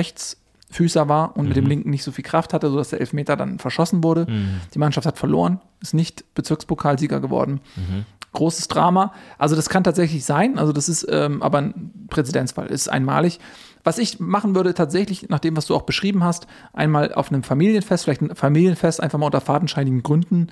Rechtsfüßer 0.72 1.10
war 1.10 1.36
und 1.36 1.44
mhm. 1.44 1.48
mit 1.50 1.58
dem 1.58 1.64
mhm. 1.66 1.70
linken 1.70 1.90
nicht 1.90 2.04
so 2.04 2.12
viel 2.12 2.24
Kraft 2.24 2.54
hatte, 2.54 2.70
sodass 2.70 2.90
der 2.90 3.00
Elfmeter 3.00 3.36
dann 3.36 3.60
verschossen 3.60 4.04
wurde. 4.04 4.26
Mhm. 4.30 4.62
Die 4.74 4.80
Mannschaft 4.80 5.06
hat 5.06 5.18
verloren, 5.18 5.60
ist 5.82 5.94
nicht 5.94 6.34
Bezirkspokalsieger 6.34 7.20
geworden. 7.20 7.62
Mhm. 7.76 8.06
Großes 8.34 8.70
Drama. 8.70 9.14
Also 9.38 9.58
das 9.58 9.68
kann 9.68 9.84
tatsächlich 9.84 10.24
sein. 10.24 10.58
Also 10.58 10.72
das 10.72 10.88
ist 10.88 11.06
ähm, 11.10 11.42
aber 11.42 11.58
ein 11.58 11.92
Präzedenzfall, 12.10 12.68
ist 12.68 12.90
einmalig. 12.90 13.40
Was 13.84 13.98
ich 13.98 14.20
machen 14.20 14.56
würde, 14.56 14.74
tatsächlich, 14.74 15.28
nach 15.30 15.40
dem, 15.40 15.58
was 15.58 15.66
du 15.66 15.76
auch 15.76 15.82
beschrieben 15.82 16.24
hast, 16.24 16.48
einmal 16.72 17.14
auf 17.14 17.30
einem 17.30 17.44
Familienfest, 17.44 18.06
vielleicht 18.06 18.22
ein 18.22 18.36
Familienfest, 18.36 19.02
einfach 19.02 19.20
mal 19.20 19.26
unter 19.26 19.42
fadenscheinigen 19.42 20.04
Gründen, 20.04 20.48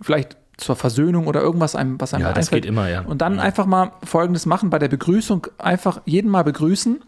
vielleicht 0.00 0.36
zur 0.58 0.76
Versöhnung 0.76 1.26
oder 1.26 1.40
irgendwas, 1.40 1.74
einem, 1.74 1.98
was 1.98 2.12
einem 2.12 2.24
ja, 2.24 2.32
das 2.34 2.50
geht 2.50 2.66
immer, 2.66 2.88
ja. 2.88 3.00
Und 3.00 3.22
dann 3.22 3.36
ja. 3.36 3.40
einfach 3.40 3.64
mal 3.64 3.92
Folgendes 4.04 4.44
machen, 4.44 4.68
bei 4.68 4.78
der 4.78 4.88
Begrüßung 4.88 5.46
einfach 5.56 6.02
jeden 6.04 6.30
mal 6.30 6.44
begrüßen 6.44 7.00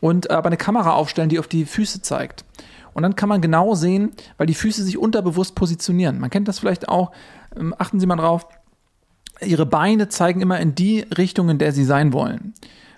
und 0.00 0.30
aber 0.30 0.46
eine 0.46 0.56
Kamera 0.56 0.92
aufstellen, 0.92 1.28
die 1.28 1.38
auf 1.38 1.48
die 1.48 1.64
Füße 1.64 2.02
zeigt. 2.02 2.44
Und 2.92 3.02
dann 3.02 3.16
kann 3.16 3.28
man 3.28 3.40
genau 3.40 3.74
sehen, 3.74 4.12
weil 4.36 4.46
die 4.46 4.54
Füße 4.54 4.82
sich 4.82 4.98
unterbewusst 4.98 5.54
positionieren. 5.54 6.18
Man 6.18 6.30
kennt 6.30 6.48
das 6.48 6.58
vielleicht 6.58 6.88
auch, 6.88 7.12
ähm, 7.56 7.74
achten 7.78 8.00
Sie 8.00 8.06
mal 8.06 8.16
drauf, 8.16 8.46
Ihre 9.42 9.66
Beine 9.66 10.08
zeigen 10.08 10.40
immer 10.40 10.60
in 10.60 10.74
die 10.74 11.00
Richtung, 11.16 11.48
in 11.48 11.58
der 11.58 11.72
Sie 11.72 11.84
sein 11.84 12.12
wollen. 12.12 12.52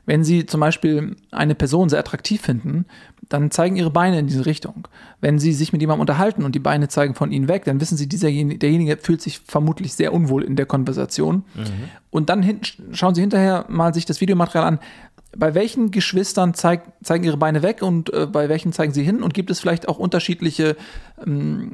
Wenn 0.05 0.25
Sie 0.25 0.47
zum 0.47 0.61
Beispiel 0.61 1.17
eine 1.31 1.55
Person 1.55 1.89
sehr 1.89 2.01
attraktiv 2.01 2.41
finden, 2.41 2.87
dann 3.29 3.53
zeigen 3.53 3.77
Ihre 3.77 3.91
Beine 3.91 4.19
in 4.19 4.27
diese 4.27 4.47
Richtung. 4.47 4.89
Wenn 5.21 5.39
Sie 5.39 5.53
sich 5.53 5.73
mit 5.73 5.81
jemandem 5.81 6.01
unterhalten 6.01 6.45
und 6.45 6.55
die 6.57 6.61
Beine 6.61 6.89
zeigen 6.89 7.15
von 7.15 7.31
Ihnen 7.31 7.47
weg, 7.47 7.65
dann 7.65 7.81
wissen 7.81 7.97
Sie, 7.97 8.09
dieser, 8.09 8.27
derjenige 8.29 8.97
fühlt 8.97 9.23
sich 9.23 9.39
vermutlich 9.39 9.95
sehr 9.95 10.13
unwohl 10.13 10.43
in 10.43 10.57
der 10.57 10.67
Konversation. 10.67 11.45
Mhm. 11.55 11.65
Und 12.11 12.31
dann 12.31 12.43
hin, 12.43 12.61
schauen 12.91 13.15
Sie 13.15 13.21
hinterher 13.21 13.65
mal 13.69 13.95
sich 13.95 14.05
das 14.05 14.21
Videomaterial 14.21 14.67
an 14.67 14.79
bei 15.37 15.55
welchen 15.55 15.91
Geschwistern 15.91 16.55
zeig, 16.55 16.83
zeigen 17.03 17.25
ihre 17.25 17.37
Beine 17.37 17.63
weg 17.63 17.83
und 17.83 18.13
äh, 18.13 18.27
bei 18.27 18.49
welchen 18.49 18.73
zeigen 18.73 18.93
sie 18.93 19.03
hin? 19.03 19.23
Und 19.23 19.35
gibt 19.35 19.51
es 19.51 19.61
vielleicht 19.61 19.89
auch 19.89 19.99
unterschiedliche 19.99 20.77
ähm, 21.25 21.73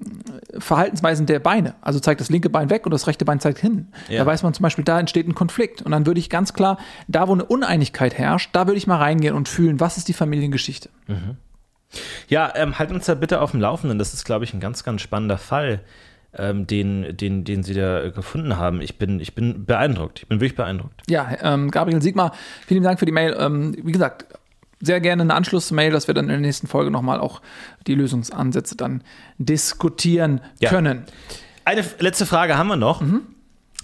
Verhaltensweisen 0.58 1.26
der 1.26 1.40
Beine? 1.40 1.74
Also 1.80 1.98
zeigt 1.98 2.20
das 2.20 2.30
linke 2.30 2.50
Bein 2.50 2.70
weg 2.70 2.86
und 2.86 2.92
das 2.92 3.06
rechte 3.06 3.24
Bein 3.24 3.40
zeigt 3.40 3.58
hin. 3.58 3.88
Ja. 4.08 4.18
Da 4.18 4.26
weiß 4.26 4.42
man 4.42 4.54
zum 4.54 4.62
Beispiel, 4.62 4.84
da 4.84 5.00
entsteht 5.00 5.26
ein 5.26 5.34
Konflikt. 5.34 5.82
Und 5.82 5.92
dann 5.92 6.06
würde 6.06 6.20
ich 6.20 6.30
ganz 6.30 6.52
klar, 6.52 6.78
da 7.08 7.26
wo 7.28 7.32
eine 7.32 7.44
Uneinigkeit 7.44 8.16
herrscht, 8.16 8.50
da 8.52 8.66
würde 8.66 8.78
ich 8.78 8.86
mal 8.86 8.98
reingehen 8.98 9.34
und 9.34 9.48
fühlen, 9.48 9.80
was 9.80 9.96
ist 9.96 10.08
die 10.08 10.12
Familiengeschichte. 10.12 10.90
Mhm. 11.06 11.36
Ja, 12.28 12.52
ähm, 12.54 12.78
halt 12.78 12.92
uns 12.92 13.06
da 13.06 13.14
bitte 13.14 13.40
auf 13.40 13.52
dem 13.52 13.60
Laufenden. 13.60 13.98
Das 13.98 14.14
ist, 14.14 14.24
glaube 14.24 14.44
ich, 14.44 14.54
ein 14.54 14.60
ganz, 14.60 14.84
ganz 14.84 15.00
spannender 15.00 15.38
Fall 15.38 15.80
ähm, 16.38 16.66
den, 16.66 17.16
den, 17.16 17.44
den 17.44 17.62
sie 17.62 17.74
da 17.74 18.08
gefunden 18.10 18.56
haben. 18.56 18.80
Ich 18.80 18.98
bin, 18.98 19.20
ich 19.20 19.34
bin 19.34 19.64
beeindruckt. 19.66 20.20
Ich 20.20 20.28
bin 20.28 20.40
wirklich 20.40 20.56
beeindruckt. 20.56 21.02
Ja, 21.08 21.28
ähm, 21.42 21.70
Gabriel 21.70 22.02
Sigmar, 22.02 22.32
vielen 22.66 22.82
Dank 22.82 22.98
für 22.98 23.06
die 23.06 23.12
Mail. 23.12 23.36
Ähm, 23.38 23.76
wie 23.82 23.92
gesagt, 23.92 24.26
sehr 24.80 25.00
gerne 25.00 25.22
eine 25.22 25.34
Anschlussmail, 25.34 25.90
dass 25.90 26.06
wir 26.06 26.14
dann 26.14 26.26
in 26.26 26.30
der 26.30 26.40
nächsten 26.40 26.66
Folge 26.66 26.90
nochmal 26.90 27.20
auch 27.20 27.42
die 27.86 27.94
Lösungsansätze 27.94 28.76
dann 28.76 29.02
diskutieren 29.38 30.40
ja. 30.60 30.70
können. 30.70 31.04
Eine 31.64 31.84
letzte 31.98 32.26
Frage 32.26 32.56
haben 32.56 32.68
wir 32.68 32.76
noch. 32.76 33.00
Mhm 33.00 33.22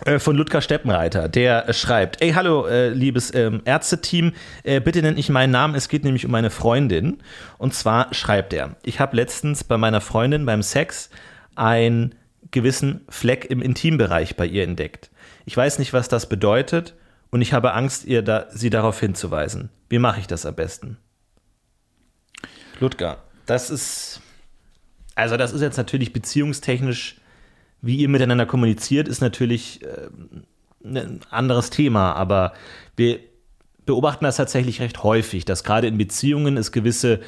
äh, 0.05 0.18
von 0.18 0.36
Ludger 0.36 0.61
Steppenreiter, 0.61 1.28
der 1.28 1.72
schreibt: 1.72 2.20
Ey, 2.20 2.32
hallo, 2.32 2.66
äh, 2.66 2.88
liebes 2.88 3.32
ähm, 3.32 3.62
Ärzteteam, 3.64 4.32
äh, 4.64 4.80
bitte 4.80 5.02
nennt 5.02 5.16
nicht 5.16 5.30
meinen 5.30 5.52
Namen, 5.52 5.76
es 5.76 5.88
geht 5.88 6.02
nämlich 6.05 6.24
um 6.24 6.32
meine 6.32 6.50
Freundin. 6.50 7.18
Und 7.59 7.74
zwar 7.74 8.12
schreibt 8.12 8.52
er: 8.52 8.76
Ich 8.82 8.98
habe 8.98 9.14
letztens 9.14 9.62
bei 9.62 9.78
meiner 9.78 10.00
Freundin 10.00 10.46
beim 10.46 10.62
Sex 10.62 11.11
ein 11.55 12.14
gewissen 12.55 13.02
Fleck 13.09 13.44
im 13.44 13.61
Intimbereich 13.61 14.36
bei 14.36 14.46
ihr 14.46 14.62
entdeckt. 14.62 15.11
Ich 15.44 15.57
weiß 15.57 15.78
nicht, 15.78 15.92
was 15.92 16.09
das 16.09 16.28
bedeutet 16.28 16.94
und 17.30 17.42
ich 17.42 17.52
habe 17.52 17.74
Angst, 17.74 18.07
ihr 18.07 18.22
da, 18.22 18.46
sie 18.50 18.70
darauf 18.70 18.98
hinzuweisen. 18.98 19.68
Wie 19.88 19.98
mache 19.98 20.20
ich 20.20 20.26
das 20.26 20.46
am 20.46 20.55
besten? 20.55 20.96
Ludger, 22.80 23.18
das 23.44 23.70
ist, 23.70 24.20
also 25.14 25.36
das 25.36 25.52
ist 25.52 25.61
jetzt 25.61 25.76
natürlich 25.76 26.12
beziehungstechnisch, 26.12 27.16
wie 27.82 27.96
ihr 27.96 28.09
miteinander 28.09 28.46
kommuniziert, 28.46 29.09
ist 29.09 29.20
natürlich 29.20 29.82
äh, 29.82 30.09
ein 30.84 31.20
anderes 31.30 31.70
Thema, 31.70 32.14
aber 32.14 32.55
wir 32.96 33.18
beobachten 33.84 34.24
das 34.24 34.36
tatsächlich 34.36 34.80
recht 34.80 35.02
häufig, 35.02 35.44
dass 35.44 35.64
gerade 35.64 35.88
in 35.88 35.98
Beziehungen 35.98 36.57
es 36.57 36.72
gewisse 36.72 37.20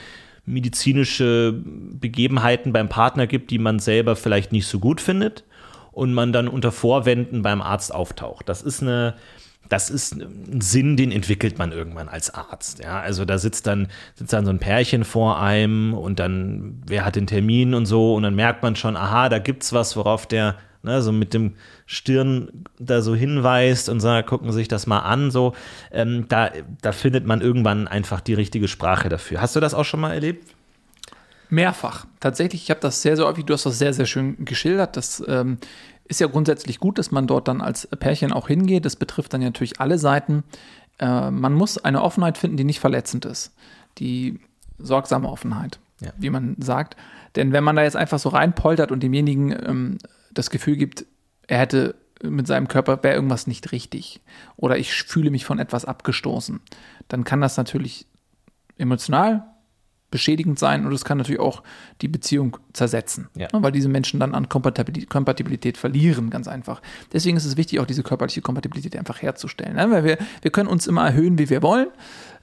medizinische 0.46 1.52
Begebenheiten 1.52 2.72
beim 2.72 2.88
Partner 2.88 3.26
gibt, 3.26 3.50
die 3.50 3.58
man 3.58 3.78
selber 3.78 4.16
vielleicht 4.16 4.52
nicht 4.52 4.66
so 4.66 4.78
gut 4.78 5.00
findet 5.00 5.44
und 5.92 6.14
man 6.14 6.32
dann 6.32 6.48
unter 6.48 6.72
Vorwänden 6.72 7.42
beim 7.42 7.60
Arzt 7.60 7.92
auftaucht. 7.92 8.48
Das 8.48 8.62
ist 8.62 8.80
eine, 8.82 9.14
das 9.68 9.90
ist 9.90 10.14
ein 10.14 10.60
Sinn, 10.60 10.96
den 10.96 11.10
entwickelt 11.10 11.58
man 11.58 11.72
irgendwann 11.72 12.08
als 12.08 12.32
Arzt. 12.32 12.78
Ja, 12.82 13.00
also 13.00 13.24
da 13.24 13.38
sitzt 13.38 13.66
dann, 13.66 13.88
sitzt 14.14 14.32
dann 14.32 14.44
so 14.44 14.50
ein 14.50 14.60
Pärchen 14.60 15.04
vor 15.04 15.40
einem 15.40 15.94
und 15.94 16.20
dann, 16.20 16.82
wer 16.86 17.04
hat 17.04 17.16
den 17.16 17.26
Termin 17.26 17.74
und 17.74 17.86
so 17.86 18.14
und 18.14 18.22
dann 18.22 18.34
merkt 18.34 18.62
man 18.62 18.76
schon, 18.76 18.96
aha, 18.96 19.28
da 19.28 19.38
gibt's 19.38 19.72
was, 19.72 19.96
worauf 19.96 20.26
der 20.26 20.56
ne, 20.82 21.02
so 21.02 21.12
mit 21.12 21.34
dem 21.34 21.54
Stirn 21.86 22.64
da 22.78 23.02
so 23.02 23.14
hinweist 23.14 23.88
und 23.88 24.00
sagt, 24.00 24.28
gucken 24.28 24.50
Sie 24.52 24.58
sich 24.58 24.68
das 24.68 24.86
mal 24.86 25.00
an, 25.00 25.30
so, 25.30 25.54
ähm, 25.92 26.26
da, 26.28 26.50
da 26.82 26.92
findet 26.92 27.26
man 27.26 27.40
irgendwann 27.40 27.88
einfach 27.88 28.20
die 28.20 28.34
richtige 28.34 28.68
Sprache 28.68 29.08
dafür. 29.08 29.40
Hast 29.40 29.56
du 29.56 29.60
das 29.60 29.74
auch 29.74 29.84
schon 29.84 30.00
mal 30.00 30.12
erlebt? 30.12 30.54
Mehrfach. 31.48 32.06
Tatsächlich, 32.20 32.62
ich 32.62 32.70
habe 32.70 32.80
das 32.80 33.02
sehr, 33.02 33.16
sehr 33.16 33.26
häufig, 33.26 33.44
du 33.44 33.54
hast 33.54 33.66
das 33.66 33.78
sehr, 33.78 33.92
sehr 33.92 34.06
schön 34.06 34.44
geschildert. 34.44 34.96
Das 34.96 35.22
ähm, 35.26 35.58
ist 36.04 36.20
ja 36.20 36.26
grundsätzlich 36.26 36.80
gut, 36.80 36.98
dass 36.98 37.10
man 37.10 37.26
dort 37.26 37.48
dann 37.48 37.60
als 37.60 37.86
Pärchen 37.86 38.32
auch 38.32 38.48
hingeht. 38.48 38.84
Das 38.84 38.96
betrifft 38.96 39.32
dann 39.32 39.42
ja 39.42 39.48
natürlich 39.48 39.80
alle 39.80 39.98
Seiten. 39.98 40.44
Äh, 40.98 41.30
man 41.30 41.52
muss 41.52 41.78
eine 41.78 42.02
Offenheit 42.02 42.38
finden, 42.38 42.56
die 42.56 42.64
nicht 42.64 42.80
verletzend 42.80 43.24
ist. 43.24 43.54
Die 43.98 44.40
sorgsame 44.78 45.28
Offenheit, 45.28 45.78
ja. 46.00 46.10
wie 46.18 46.30
man 46.30 46.56
sagt. 46.58 46.96
Denn 47.36 47.52
wenn 47.52 47.64
man 47.64 47.76
da 47.76 47.82
jetzt 47.82 47.96
einfach 47.96 48.18
so 48.18 48.28
reinpoltert 48.30 48.90
und 48.90 49.02
demjenigen 49.02 49.52
ähm, 49.52 49.98
das 50.38 50.50
Gefühl 50.50 50.76
gibt, 50.76 51.06
er 51.46 51.58
hätte 51.58 51.94
mit 52.22 52.46
seinem 52.46 52.68
Körper 52.68 53.02
wäre 53.02 53.14
irgendwas 53.14 53.46
nicht 53.46 53.72
richtig. 53.72 54.20
Oder 54.56 54.78
ich 54.78 54.92
fühle 54.92 55.30
mich 55.30 55.44
von 55.44 55.58
etwas 55.58 55.84
abgestoßen, 55.84 56.60
dann 57.08 57.24
kann 57.24 57.40
das 57.40 57.56
natürlich 57.56 58.06
emotional 58.78 59.44
beschädigend 60.10 60.58
sein 60.58 60.86
und 60.86 60.92
es 60.92 61.04
kann 61.04 61.18
natürlich 61.18 61.40
auch 61.40 61.62
die 62.00 62.08
Beziehung 62.08 62.56
zersetzen, 62.72 63.28
ja. 63.36 63.48
Ne, 63.52 63.62
weil 63.62 63.72
diese 63.72 63.88
Menschen 63.88 64.20
dann 64.20 64.34
an 64.34 64.48
Kompatibilität, 64.48 65.10
Kompatibilität, 65.10 65.76
verlieren, 65.76 66.30
ganz 66.30 66.46
einfach. 66.46 66.80
Deswegen 67.12 67.36
ist 67.36 67.44
es 67.44 67.56
wichtig, 67.56 67.80
auch 67.80 67.86
diese 67.86 68.02
körperliche 68.02 68.40
Kompatibilität 68.40 68.96
einfach 68.96 69.20
herzustellen. 69.20 69.74
Ne? 69.74 69.90
Weil 69.90 70.04
wir, 70.04 70.18
wir 70.42 70.50
können 70.50 70.68
uns 70.68 70.86
immer 70.86 71.04
erhöhen, 71.04 71.38
wie 71.38 71.50
wir 71.50 71.62
wollen. 71.62 71.88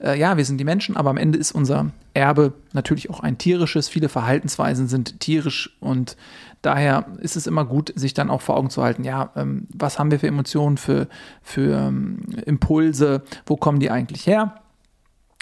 Äh, 0.02 0.20
ja, 0.20 0.36
wir 0.36 0.46
sind 0.46 0.58
die 0.58 0.66
Menschen, 0.66 0.98
aber 0.98 1.10
am 1.10 1.18
Ende 1.18 1.38
ist 1.38 1.54
unser 1.54 1.92
Erbe 2.14 2.54
natürlich 2.74 3.10
auch 3.10 3.22
ein 3.22 3.38
tierisches. 3.38 3.88
Viele 3.88 4.10
Verhaltensweisen 4.10 4.88
sind 4.88 5.20
tierisch 5.22 5.76
und 5.80 6.18
daher 6.62 7.06
ist 7.20 7.36
es 7.36 7.48
immer 7.48 7.66
gut, 7.66 7.94
sich 7.96 8.14
dann 8.14 8.30
auch 8.30 8.42
vor 8.42 8.58
Augen 8.58 8.70
zu 8.70 8.84
halten, 8.84 9.04
ja, 9.04 9.32
ähm, 9.36 9.68
was 9.74 10.00
haben 10.00 10.12
wir 10.12 10.20
für 10.20 10.28
Emotionen, 10.28 10.78
für, 10.78 11.08
für 11.42 11.78
ähm, 11.78 12.20
Impulse, 12.46 13.22
wo 13.46 13.56
kommen 13.56 13.80
die 13.80 13.92
eigentlich 13.92 14.28
her? 14.28 14.56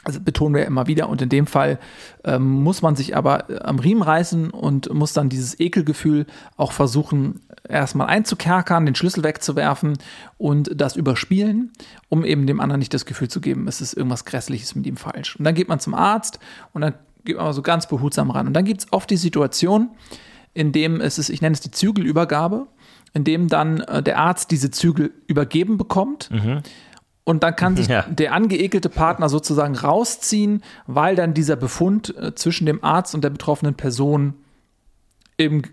Also 0.04 0.20
betonen 0.20 0.56
wir 0.56 0.66
immer 0.66 0.88
wieder. 0.88 1.10
Und 1.10 1.22
in 1.22 1.30
dem 1.30 1.46
Fall 1.46 1.80
ähm, 2.24 2.64
muss 2.64 2.82
man 2.82 2.96
sich 2.96 3.16
aber 3.16 3.50
äh, 3.50 3.60
am 3.60 3.80
Riemen 3.80 4.02
reißen 4.02 4.50
und 4.50 4.92
muss 4.94 5.14
dann 5.14 5.30
dieses 5.30 5.60
Ekelgefühl 5.60 6.26
auch 6.58 6.72
versuchen, 6.72 7.42
erstmal 7.70 8.08
einzukerkern, 8.08 8.86
den 8.86 8.96
Schlüssel 8.96 9.24
wegzuwerfen 9.24 9.98
und 10.38 10.72
das 10.74 10.96
überspielen, 10.96 11.72
um 12.10 12.26
eben 12.26 12.48
dem 12.48 12.60
anderen 12.60 12.80
nicht 12.80 12.94
das 12.94 13.06
Gefühl 13.06 13.28
zu 13.28 13.42
geben, 13.42 13.68
es 13.68 13.80
ist 13.82 13.94
irgendwas 13.94 14.26
Grässliches 14.26 14.74
mit 14.76 14.88
ihm 14.88 14.98
falsch. 14.98 15.36
Und 15.36 15.46
dann 15.46 15.54
geht 15.54 15.70
man 15.70 15.80
zum 15.80 15.94
Arzt 15.94 16.40
und 16.74 16.82
dann 16.82 16.96
geht 17.24 17.38
man 17.38 17.54
so 17.54 17.62
ganz 17.62 17.88
behutsam 17.88 18.32
ran. 18.32 18.48
Und 18.48 18.54
dann 18.54 18.66
gibt 18.66 18.82
es 18.82 18.88
oft 18.92 19.10
die 19.10 19.18
Situation, 19.18 19.90
in 20.54 20.72
dem 20.72 21.00
es 21.00 21.20
ist, 21.20 21.30
ich 21.30 21.42
nenne 21.42 21.54
es 21.54 21.62
die 21.62 21.72
Zügelübergabe, 21.72 22.68
in 23.14 23.24
dem 23.24 23.48
dann 23.48 23.82
äh, 23.82 24.02
der 24.02 24.18
Arzt 24.18 24.50
diese 24.50 24.72
Zügel 24.72 25.12
übergeben 25.28 25.78
bekommt. 25.78 26.30
Mhm 26.32 26.64
und 27.24 27.44
dann 27.44 27.56
kann 27.56 27.76
sich 27.76 27.88
ja. 27.90 28.04
der 28.04 28.34
angeekelte 28.34 28.90
Partner 28.90 29.30
sozusagen 29.30 29.76
rausziehen, 29.76 30.64
weil 30.88 31.16
dann 31.16 31.34
dieser 31.34 31.56
Befund 31.56 32.16
äh, 32.18 32.36
zwischen 32.36 32.66
dem 32.66 32.84
Arzt 32.84 33.16
und 33.16 33.24
der 33.24 33.30
betroffenen 33.30 33.76
Person 33.76 34.36
im 35.38 35.64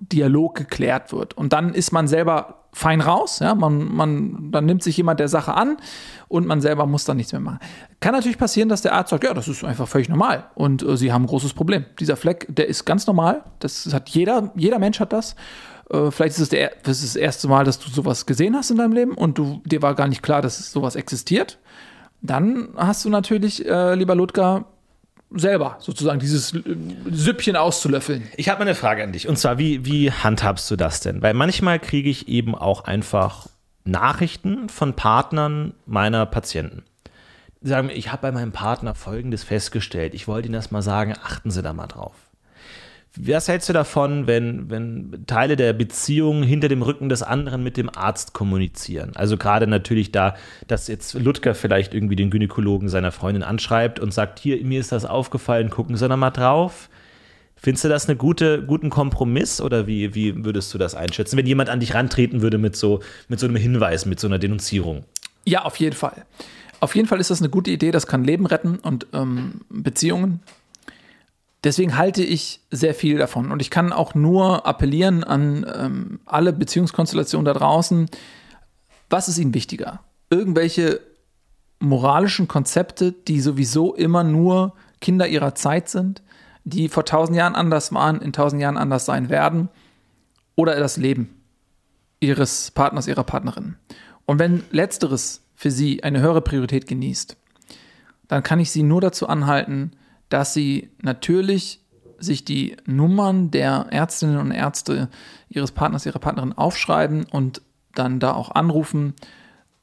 Dialog 0.00 0.56
geklärt 0.56 1.12
wird. 1.12 1.34
Und 1.34 1.52
dann 1.52 1.74
ist 1.74 1.92
man 1.92 2.08
selber 2.08 2.62
fein 2.74 3.02
raus, 3.02 3.40
ja, 3.40 3.54
man, 3.54 3.94
man, 3.94 4.50
dann 4.50 4.64
nimmt 4.64 4.82
sich 4.82 4.96
jemand 4.96 5.20
der 5.20 5.28
Sache 5.28 5.54
an 5.54 5.76
und 6.28 6.46
man 6.46 6.62
selber 6.62 6.86
muss 6.86 7.04
dann 7.04 7.18
nichts 7.18 7.32
mehr 7.32 7.40
machen. 7.40 7.58
Kann 8.00 8.14
natürlich 8.14 8.38
passieren, 8.38 8.70
dass 8.70 8.80
der 8.80 8.94
Arzt 8.94 9.10
sagt, 9.10 9.24
ja, 9.24 9.34
das 9.34 9.46
ist 9.46 9.62
einfach 9.62 9.86
völlig 9.86 10.08
normal 10.08 10.46
und 10.54 10.82
äh, 10.82 10.96
sie 10.96 11.12
haben 11.12 11.24
ein 11.24 11.28
großes 11.28 11.52
Problem. 11.52 11.84
Dieser 12.00 12.16
Fleck, 12.16 12.46
der 12.48 12.68
ist 12.68 12.86
ganz 12.86 13.06
normal, 13.06 13.44
das 13.58 13.92
hat 13.92 14.08
jeder, 14.08 14.52
jeder 14.56 14.78
Mensch 14.78 15.00
hat 15.00 15.12
das 15.12 15.36
äh, 15.90 16.10
vielleicht 16.10 16.36
ist 16.36 16.40
es 16.40 16.48
der, 16.48 16.72
das, 16.82 17.02
ist 17.02 17.14
das 17.14 17.20
erste 17.20 17.48
Mal, 17.48 17.64
dass 17.64 17.78
du 17.78 17.90
sowas 17.90 18.26
gesehen 18.26 18.56
hast 18.56 18.70
in 18.70 18.78
deinem 18.78 18.92
Leben 18.92 19.14
und 19.14 19.38
du, 19.38 19.62
dir 19.64 19.82
war 19.82 19.94
gar 19.94 20.08
nicht 20.08 20.22
klar, 20.22 20.42
dass 20.42 20.72
sowas 20.72 20.96
existiert. 20.96 21.58
Dann 22.20 22.68
hast 22.76 23.04
du 23.04 23.10
natürlich, 23.10 23.66
äh, 23.66 23.94
lieber 23.94 24.14
Ludger, 24.14 24.66
selber 25.34 25.76
sozusagen 25.80 26.20
dieses 26.20 26.54
äh, 26.54 26.62
Süppchen 27.10 27.56
auszulöffeln. 27.56 28.28
Ich 28.36 28.48
habe 28.48 28.60
eine 28.60 28.74
Frage 28.74 29.02
an 29.02 29.12
dich. 29.12 29.28
Und 29.28 29.38
zwar, 29.38 29.58
wie, 29.58 29.84
wie 29.84 30.10
handhabst 30.10 30.70
du 30.70 30.76
das 30.76 31.00
denn? 31.00 31.22
Weil 31.22 31.34
manchmal 31.34 31.78
kriege 31.78 32.10
ich 32.10 32.28
eben 32.28 32.54
auch 32.54 32.84
einfach 32.84 33.48
Nachrichten 33.84 34.68
von 34.68 34.94
Partnern 34.94 35.74
meiner 35.86 36.26
Patienten. 36.26 36.84
Die 37.60 37.68
sagen, 37.68 37.90
ich 37.92 38.10
habe 38.10 38.22
bei 38.22 38.32
meinem 38.32 38.52
Partner 38.52 38.94
Folgendes 38.94 39.44
festgestellt. 39.44 40.14
Ich 40.14 40.28
wollte 40.28 40.48
Ihnen 40.48 40.54
das 40.54 40.70
mal 40.70 40.82
sagen, 40.82 41.14
achten 41.22 41.50
Sie 41.50 41.62
da 41.62 41.72
mal 41.72 41.86
drauf. 41.86 42.14
Was 43.16 43.46
hältst 43.46 43.68
du 43.68 43.74
davon, 43.74 44.26
wenn, 44.26 44.70
wenn 44.70 45.24
Teile 45.26 45.56
der 45.56 45.74
Beziehung 45.74 46.42
hinter 46.42 46.68
dem 46.68 46.80
Rücken 46.80 47.10
des 47.10 47.22
anderen 47.22 47.62
mit 47.62 47.76
dem 47.76 47.90
Arzt 47.94 48.32
kommunizieren? 48.32 49.12
Also 49.16 49.36
gerade 49.36 49.66
natürlich 49.66 50.12
da, 50.12 50.34
dass 50.66 50.88
jetzt 50.88 51.12
Ludger 51.14 51.54
vielleicht 51.54 51.92
irgendwie 51.92 52.16
den 52.16 52.30
Gynäkologen 52.30 52.88
seiner 52.88 53.12
Freundin 53.12 53.42
anschreibt 53.42 54.00
und 54.00 54.14
sagt, 54.14 54.38
hier, 54.38 54.64
mir 54.64 54.80
ist 54.80 54.92
das 54.92 55.04
aufgefallen, 55.04 55.68
gucken 55.68 55.96
Sie 55.96 56.08
da 56.08 56.16
mal 56.16 56.30
drauf. 56.30 56.88
Findest 57.54 57.84
du 57.84 57.88
das 57.90 58.08
einen 58.08 58.16
gute, 58.16 58.62
guten 58.62 58.88
Kompromiss 58.88 59.60
oder 59.60 59.86
wie, 59.86 60.14
wie 60.14 60.44
würdest 60.44 60.72
du 60.72 60.78
das 60.78 60.94
einschätzen, 60.94 61.36
wenn 61.36 61.46
jemand 61.46 61.68
an 61.68 61.80
dich 61.80 61.94
rantreten 61.94 62.40
würde 62.40 62.56
mit 62.56 62.76
so, 62.76 63.00
mit 63.28 63.38
so 63.38 63.46
einem 63.46 63.56
Hinweis, 63.56 64.06
mit 64.06 64.20
so 64.20 64.26
einer 64.26 64.38
Denunzierung? 64.38 65.04
Ja, 65.44 65.64
auf 65.64 65.76
jeden 65.76 65.94
Fall. 65.94 66.24
Auf 66.80 66.96
jeden 66.96 67.06
Fall 67.06 67.20
ist 67.20 67.30
das 67.30 67.40
eine 67.40 67.50
gute 67.50 67.70
Idee, 67.70 67.90
das 67.90 68.06
kann 68.06 68.24
Leben 68.24 68.46
retten 68.46 68.78
und 68.78 69.06
ähm, 69.12 69.60
Beziehungen 69.68 70.40
Deswegen 71.64 71.96
halte 71.96 72.24
ich 72.24 72.60
sehr 72.70 72.94
viel 72.94 73.18
davon. 73.18 73.52
Und 73.52 73.62
ich 73.62 73.70
kann 73.70 73.92
auch 73.92 74.14
nur 74.14 74.66
appellieren 74.66 75.22
an 75.22 75.64
ähm, 75.72 76.20
alle 76.24 76.52
Beziehungskonstellationen 76.52 77.44
da 77.44 77.52
draußen. 77.52 78.08
Was 79.10 79.28
ist 79.28 79.38
Ihnen 79.38 79.54
wichtiger? 79.54 80.00
Irgendwelche 80.30 81.00
moralischen 81.78 82.48
Konzepte, 82.48 83.12
die 83.12 83.40
sowieso 83.40 83.94
immer 83.94 84.24
nur 84.24 84.74
Kinder 85.00 85.26
ihrer 85.28 85.54
Zeit 85.54 85.88
sind, 85.88 86.22
die 86.64 86.88
vor 86.88 87.04
tausend 87.04 87.36
Jahren 87.36 87.54
anders 87.54 87.92
waren, 87.92 88.20
in 88.20 88.32
tausend 88.32 88.62
Jahren 88.62 88.78
anders 88.78 89.04
sein 89.04 89.28
werden, 89.28 89.68
oder 90.54 90.78
das 90.78 90.96
Leben 90.96 91.42
ihres 92.20 92.70
Partners, 92.70 93.08
ihrer 93.08 93.24
Partnerin. 93.24 93.76
Und 94.26 94.38
wenn 94.38 94.62
letzteres 94.70 95.42
für 95.56 95.70
sie 95.70 96.04
eine 96.04 96.20
höhere 96.20 96.40
Priorität 96.40 96.86
genießt, 96.86 97.36
dann 98.28 98.42
kann 98.42 98.60
ich 98.60 98.70
sie 98.70 98.82
nur 98.82 99.00
dazu 99.00 99.28
anhalten, 99.28 99.92
dass 100.32 100.54
sie 100.54 100.90
natürlich 101.02 101.80
sich 102.18 102.44
die 102.44 102.76
Nummern 102.86 103.50
der 103.50 103.86
Ärztinnen 103.90 104.38
und 104.38 104.50
Ärzte 104.50 105.08
ihres 105.48 105.72
Partners, 105.72 106.06
ihrer 106.06 106.20
Partnerin 106.20 106.52
aufschreiben 106.52 107.24
und 107.24 107.60
dann 107.94 108.20
da 108.20 108.32
auch 108.32 108.52
anrufen 108.52 109.14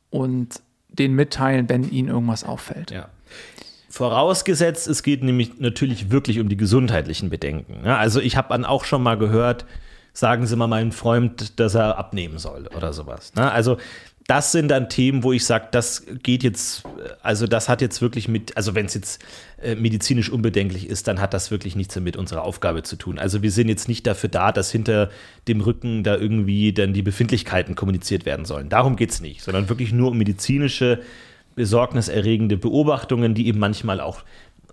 und 0.10 0.62
denen 0.88 1.16
mitteilen, 1.16 1.70
wenn 1.70 1.90
ihnen 1.90 2.10
irgendwas 2.10 2.44
auffällt. 2.44 2.92
Ja. 2.92 3.10
Vorausgesetzt, 3.90 4.88
es 4.88 5.04
geht 5.04 5.24
nämlich 5.24 5.60
natürlich 5.60 6.12
wirklich 6.12 6.40
um 6.40 6.50
die 6.50 6.58
gesundheitlichen 6.58 7.30
Bedenken. 7.30 7.86
also 7.86 8.20
ich 8.20 8.38
habe 8.38 8.50
dann 8.50 8.66
auch 8.66 8.86
schon 8.86 9.04
mal 9.04 9.18
gehört, 9.18 9.66
sagen 10.14 10.48
Sie 10.48 10.56
mal 10.56 10.68
meinem 10.68 10.92
Freund, 10.92 11.60
dass 11.60 11.76
er 11.76 11.98
abnehmen 11.98 12.40
soll 12.40 12.68
oder 12.76 12.94
sowas. 12.94 13.32
Also 13.36 13.78
das 14.30 14.52
sind 14.52 14.68
dann 14.68 14.90
Themen, 14.90 15.24
wo 15.24 15.34
ich 15.34 15.44
sage, 15.44 15.70
das 15.72 16.06
geht 16.22 16.44
jetzt, 16.44 16.84
also 17.24 17.48
das 17.48 17.68
hat 17.68 17.82
jetzt 17.82 18.00
wirklich 18.00 18.28
mit, 18.28 18.56
also 18.56 18.76
wenn 18.76 18.86
es 18.86 18.94
jetzt 18.94 19.26
äh, 19.60 19.74
medizinisch 19.74 20.30
unbedenklich 20.30 20.88
ist, 20.88 21.08
dann 21.08 21.20
hat 21.20 21.34
das 21.34 21.50
wirklich 21.50 21.76
nichts 21.76 22.00
mit 22.00 22.16
unserer 22.16 22.44
Aufgabe 22.44 22.84
zu 22.84 22.96
tun. 22.96 23.18
Also 23.18 23.42
wir 23.42 23.50
sind 23.50 23.70
jetzt 23.70 23.88
nicht 23.88 24.06
dafür 24.06 24.30
da, 24.30 24.52
dass 24.52 24.72
hinter 24.72 25.10
dem 25.48 25.62
Rücken 25.62 26.04
da 26.04 26.16
irgendwie 26.16 26.72
dann 26.74 26.94
die 26.94 27.02
Befindlichkeiten 27.02 27.74
kommuniziert 27.74 28.28
werden 28.28 28.46
sollen. 28.46 28.70
Darum 28.70 28.98
geht 28.98 29.10
es 29.10 29.20
nicht, 29.20 29.42
sondern 29.42 29.68
wirklich 29.68 29.94
nur 29.94 30.12
um 30.12 30.18
medizinische, 30.20 31.02
besorgniserregende 31.56 32.56
Beobachtungen, 32.56 33.34
die 33.34 33.48
eben 33.48 33.58
manchmal 33.58 34.00
auch 34.00 34.24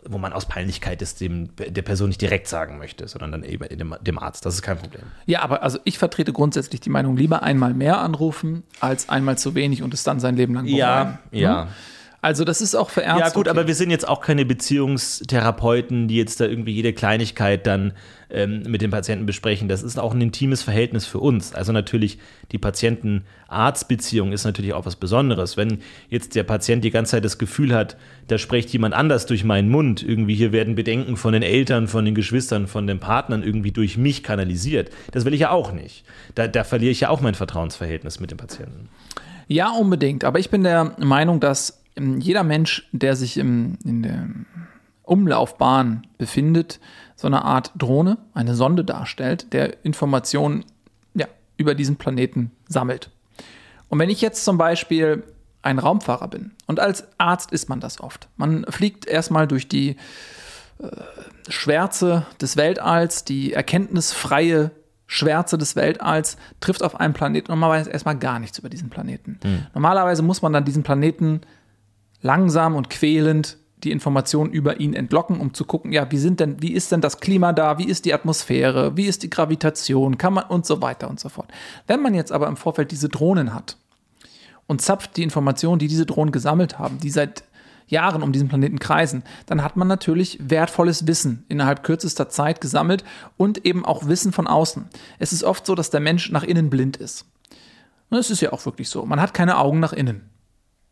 wo 0.05 0.19
man 0.19 0.33
aus 0.33 0.47
Peinlichkeit 0.47 1.03
es 1.03 1.15
dem, 1.15 1.55
der 1.57 1.83
Person 1.83 2.09
nicht 2.09 2.21
direkt 2.21 2.49
sagen 2.49 2.79
möchte, 2.79 3.09
sondern 3.09 3.33
dann 3.33 3.43
eben 3.43 3.67
dem, 3.77 3.95
dem 4.01 4.19
Arzt. 4.19 4.47
Das 4.47 4.55
ist 4.55 4.63
kein 4.63 4.79
Problem. 4.79 5.03
Ja, 5.27 5.43
aber 5.43 5.63
also 5.63 5.79
ich 5.85 5.99
vertrete 5.99 6.33
grundsätzlich 6.33 6.81
die 6.81 6.91
Meinung, 6.91 7.17
lieber 7.17 7.43
einmal 7.43 7.75
mehr 7.75 7.99
anrufen, 7.99 8.63
als 8.81 9.09
einmal 9.09 9.39
zu 9.39 9.55
wenig 9.55 9.83
und 9.83 9.95
es 9.95 10.03
dann 10.03 10.21
sein 10.21 10.37
Leben 10.37 10.55
lang 10.55 10.65
bereuen. 10.65 10.79
Ja, 10.79 11.19
ja. 11.31 11.69
Also 12.23 12.45
das 12.45 12.61
ist 12.61 12.75
auch 12.75 12.91
für 12.91 13.03
Ärzte. 13.03 13.21
Ja, 13.21 13.29
gut, 13.29 13.47
okay. 13.47 13.51
aber 13.51 13.67
wir 13.67 13.75
sind 13.75 13.91
jetzt 13.91 14.09
auch 14.09 14.21
keine 14.21 14.45
Beziehungstherapeuten, 14.45 16.09
die 16.09 16.17
jetzt 16.17 16.41
da 16.41 16.47
irgendwie 16.47 16.73
jede 16.73 16.93
Kleinigkeit 16.93 17.67
dann 17.67 17.93
ähm, 18.31 18.63
mit 18.67 18.83
dem 18.83 18.91
Patienten 18.91 19.27
besprechen. 19.27 19.69
Das 19.69 19.83
ist 19.83 19.99
auch 19.99 20.13
ein 20.13 20.21
intimes 20.21 20.63
Verhältnis 20.63 21.07
für 21.07 21.21
uns. 21.21 21.55
Also 21.55 21.73
natürlich, 21.73 22.19
die 22.53 22.59
Patienten-Arzt-Beziehung 22.59 24.33
ist 24.33 24.45
natürlich 24.45 24.73
auch 24.73 24.87
was 24.87 24.97
Besonderes. 24.97 25.57
Wenn 25.57 25.79
jetzt 26.09 26.35
der 26.35 26.43
Patient 26.43 26.83
die 26.83 26.91
ganze 26.91 27.13
Zeit 27.13 27.25
das 27.25 27.39
Gefühl 27.39 27.73
hat, 27.73 27.97
da 28.27 28.39
spricht 28.39 28.71
jemand 28.71 28.95
anders 28.95 29.27
durch 29.27 29.45
meinen 29.45 29.69
Mund, 29.69 30.03
irgendwie 30.03 30.35
hier 30.35 30.53
werden 30.53 30.75
Bedenken 30.75 31.17
von 31.17 31.33
den 31.33 31.43
Eltern, 31.43 31.87
von 31.87 32.05
den 32.05 32.15
Geschwistern, 32.15 32.67
von 32.67 32.87
den 32.87 32.99
Partnern 32.99 33.43
irgendwie 33.43 33.71
durch 33.71 33.97
mich 33.97 34.25
kanalisiert, 34.25 34.91
das 35.13 35.25
will 35.25 35.35
ich 35.35 35.41
ja 35.41 35.51
auch 35.51 35.73
nicht. 35.73 36.05
Da, 36.35 36.49
da 36.49 36.65
verliere 36.65 36.91
ich 36.91 37.01
ja 37.01 37.11
auch 37.11 37.21
mein 37.21 37.35
Vertrauensverhältnis 37.35 38.19
mit 38.19 38.33
dem 38.33 38.39
Patienten. 38.39 38.89
Ja, 39.49 39.71
unbedingt. 39.71 40.25
Aber 40.25 40.41
ich 40.41 40.51
bin 40.51 40.65
der 40.65 40.97
Meinung, 40.99 41.39
dass 41.39 41.81
jeder 41.97 42.43
Mensch, 42.43 42.89
der 42.93 43.17
sich 43.17 43.39
im, 43.39 43.79
in 43.85 44.03
der 44.03 44.29
Umlaufbahn 45.03 46.07
befindet, 46.19 46.81
so 47.15 47.27
eine 47.27 47.45
Art 47.45 47.73
Drohne, 47.77 48.19
eine 48.35 48.55
Sonde 48.55 48.85
darstellt, 48.85 49.53
der 49.53 49.85
Informationen 49.85 50.65
ja, 51.15 51.27
über 51.57 51.75
diesen 51.75 51.97
Planeten 51.97 52.51
sammelt. 52.69 53.11
Und 53.89 53.99
wenn 53.99 54.11
ich 54.11 54.21
jetzt 54.21 54.45
zum 54.45 54.59
Beispiel 54.59 55.23
ein 55.63 55.79
Raumfahrer 55.79 56.29
bin, 56.29 56.53
und 56.67 56.81
als 56.81 57.07
Arzt 57.19 57.53
ist 57.53 57.69
man 57.69 57.81
das 57.81 58.01
oft, 58.01 58.29
man 58.37 58.65
fliegt 58.69 59.07
erstmal 59.07 59.47
durch 59.47 59.69
die 59.69 59.97
äh, 60.79 60.89
Schwärze 61.49 62.27
des 62.41 62.57
Weltalls, 62.57 63.25
die 63.25 63.53
erkenntnisfreie 63.53 64.73
Schwärze 65.07 65.57
des 65.57 65.77
Weltalls, 65.77 66.37
trifft 66.61 66.83
auf 66.83 66.99
einen 66.99 67.15
Planeten 67.15 67.53
und 67.53 67.61
man 67.61 67.71
weiß 67.71 67.87
erstmal 67.87 68.19
gar 68.19 68.41
nichts 68.41 68.59
über 68.59 68.69
diesen 68.69 68.91
Planeten. 68.91 69.39
Normalerweise 69.73 70.23
muss 70.23 70.43
man 70.43 70.53
dann 70.53 70.65
diesen 70.65 70.83
Planeten 70.83 71.43
langsam 72.23 72.75
und 72.75 72.91
quälend 72.91 73.59
die 73.85 73.93
Informationen 73.93 74.53
über 74.53 74.81
ihn 74.81 74.95
entlocken, 74.95 75.39
um 75.39 75.55
zu 75.55 75.65
gucken, 75.65 75.93
ja, 75.93 76.11
wie 76.11 76.19
sind 76.19 76.41
denn, 76.41 76.61
wie 76.63 76.73
ist 76.73 76.91
denn 76.93 77.01
das 77.01 77.21
Klima 77.21 77.53
da, 77.53 77.79
wie 77.79 77.87
ist 77.87 78.05
die 78.05 78.15
Atmosphäre, 78.15 78.97
wie 78.97 79.07
ist 79.07 79.23
die 79.23 79.31
Gravitation, 79.31 80.19
kann 80.19 80.35
man 80.35 80.45
und 80.45 80.67
so 80.67 80.81
weiter 80.81 81.09
und 81.09 81.21
so 81.21 81.29
fort. 81.29 81.49
Wenn 81.87 82.03
man 82.03 82.15
jetzt 82.15 82.33
aber 82.33 82.49
im 82.49 82.57
Vorfeld 82.57 82.91
diese 82.91 83.09
Drohnen 83.09 83.55
hat 83.55 83.77
und 84.67 84.81
zapft 84.81 85.17
die 85.17 85.23
Informationen, 85.23 85.79
die 85.79 85.89
diese 85.89 86.07
Drohnen 86.07 86.33
gesammelt 86.33 86.79
haben, 86.79 86.99
die 86.99 87.11
seit 87.11 87.45
Jahren 87.87 88.23
um 88.23 88.33
diesen 88.33 88.49
Planeten 88.49 88.79
kreisen, 88.79 89.23
dann 89.47 89.63
hat 89.63 89.77
man 89.77 89.87
natürlich 89.87 90.39
wertvolles 90.41 91.07
Wissen 91.07 91.45
innerhalb 91.49 91.85
kürzester 91.85 92.29
Zeit 92.29 92.61
gesammelt 92.61 93.05
und 93.37 93.65
eben 93.65 93.85
auch 93.85 94.09
Wissen 94.09 94.33
von 94.33 94.47
außen. 94.47 94.87
Es 95.19 95.33
ist 95.33 95.45
oft 95.45 95.67
so, 95.67 95.75
dass 95.75 95.91
der 95.91 96.01
Mensch 96.01 96.31
nach 96.33 96.43
innen 96.43 96.71
blind 96.71 96.97
ist. 96.97 97.27
Und 98.11 98.19
das 98.19 98.31
ist 98.31 98.41
ja 98.41 98.53
auch 98.53 98.65
wirklich 98.67 98.89
so. 98.89 99.05
Man 99.05 99.21
hat 99.21 99.35
keine 99.35 99.59
Augen 99.59 99.81
nach 99.81 99.93
innen. 99.93 100.29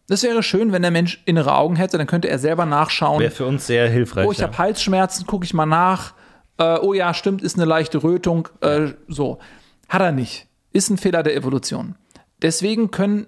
Das 0.07 0.23
wäre 0.23 0.43
schön, 0.43 0.73
wenn 0.73 0.83
der 0.83 0.91
Mensch 0.91 1.23
innere 1.25 1.55
Augen 1.55 1.77
hätte, 1.77 1.97
dann 1.97 2.07
könnte 2.07 2.29
er 2.29 2.39
selber 2.39 2.67
nachschauen. 2.67 3.21
Wäre 3.21 3.31
für 3.31 3.47
uns 3.47 3.67
sehr 3.67 3.89
hilfreich. 3.89 4.27
Oh, 4.27 4.33
ich 4.33 4.39
ja. 4.39 4.49
habe 4.49 4.59
Halsschmerzen, 4.59 5.27
gucke 5.27 5.45
ich 5.45 5.55
mal 5.55 5.67
nach. 5.67 6.13
Äh, 6.59 6.79
oh 6.79 6.93
ja, 6.93 7.15
stimmt, 7.15 7.43
ist 7.43 7.57
eine 7.57 7.65
leichte 7.65 8.03
Rötung. 8.03 8.49
Äh, 8.61 8.89
so. 9.09 9.39
Hat 9.89 10.03
er 10.03 10.13
nicht. 10.13 10.47
Ist 10.73 10.91
ein 10.91 10.99
Fehler 10.99 11.23
der 11.23 11.35
Evolution. 11.35 11.95
Deswegen 12.43 12.91
können 12.91 13.27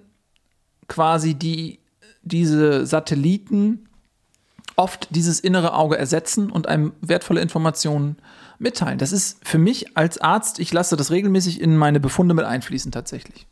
quasi 0.87 1.33
die, 1.33 1.79
diese 2.21 2.85
Satelliten 2.85 3.89
oft 4.75 5.07
dieses 5.09 5.39
innere 5.39 5.73
Auge 5.73 5.97
ersetzen 5.97 6.51
und 6.51 6.67
einem 6.67 6.93
wertvolle 7.01 7.41
Informationen 7.41 8.17
mitteilen. 8.59 8.99
Das 8.99 9.11
ist 9.11 9.39
für 9.45 9.57
mich 9.57 9.97
als 9.97 10.19
Arzt, 10.19 10.59
ich 10.59 10.71
lasse 10.71 10.95
das 10.95 11.09
regelmäßig 11.09 11.59
in 11.59 11.75
meine 11.75 11.99
Befunde 11.99 12.35
mit 12.35 12.45
einfließen 12.45 12.91
tatsächlich. 12.91 13.47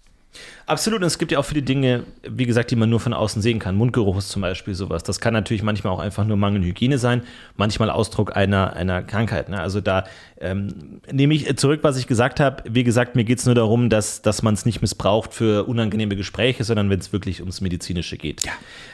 Absolut, 0.67 1.01
und 1.01 1.07
es 1.07 1.19
gibt 1.19 1.31
ja 1.31 1.37
auch 1.37 1.45
viele 1.45 1.61
Dinge, 1.61 2.03
wie 2.27 2.45
gesagt, 2.45 2.71
die 2.71 2.75
man 2.75 2.89
nur 2.89 2.99
von 2.99 3.13
außen 3.13 3.39
sehen 3.41 3.59
kann. 3.59 3.75
Mundgeruch 3.75 4.17
ist 4.17 4.29
zum 4.29 4.41
Beispiel 4.41 4.73
sowas. 4.73 5.03
Das 5.03 5.19
kann 5.19 5.33
natürlich 5.33 5.61
manchmal 5.61 5.93
auch 5.93 5.99
einfach 5.99 6.25
nur 6.25 6.37
mangelnde 6.37 6.67
Hygiene 6.67 6.97
sein, 6.97 7.21
manchmal 7.55 7.91
Ausdruck 7.91 8.35
einer, 8.35 8.73
einer 8.73 9.03
Krankheit. 9.03 9.49
Ne? 9.49 9.59
Also 9.59 9.79
da 9.79 10.05
ähm, 10.41 11.01
nehme 11.11 11.35
ich 11.35 11.55
zurück, 11.57 11.81
was 11.83 11.97
ich 11.97 12.07
gesagt 12.07 12.39
habe. 12.39 12.63
Wie 12.67 12.83
gesagt, 12.83 13.15
mir 13.15 13.23
geht 13.23 13.39
es 13.39 13.45
nur 13.45 13.53
darum, 13.53 13.89
dass, 13.89 14.23
dass 14.23 14.41
man 14.41 14.55
es 14.55 14.65
nicht 14.65 14.81
missbraucht 14.81 15.35
für 15.35 15.67
unangenehme 15.67 16.15
Gespräche, 16.15 16.63
sondern 16.63 16.89
wenn 16.89 16.99
es 16.99 17.13
wirklich 17.13 17.41
ums 17.41 17.61
Medizinische 17.61 18.17
geht. 18.17 18.43
Ja. 18.43 18.51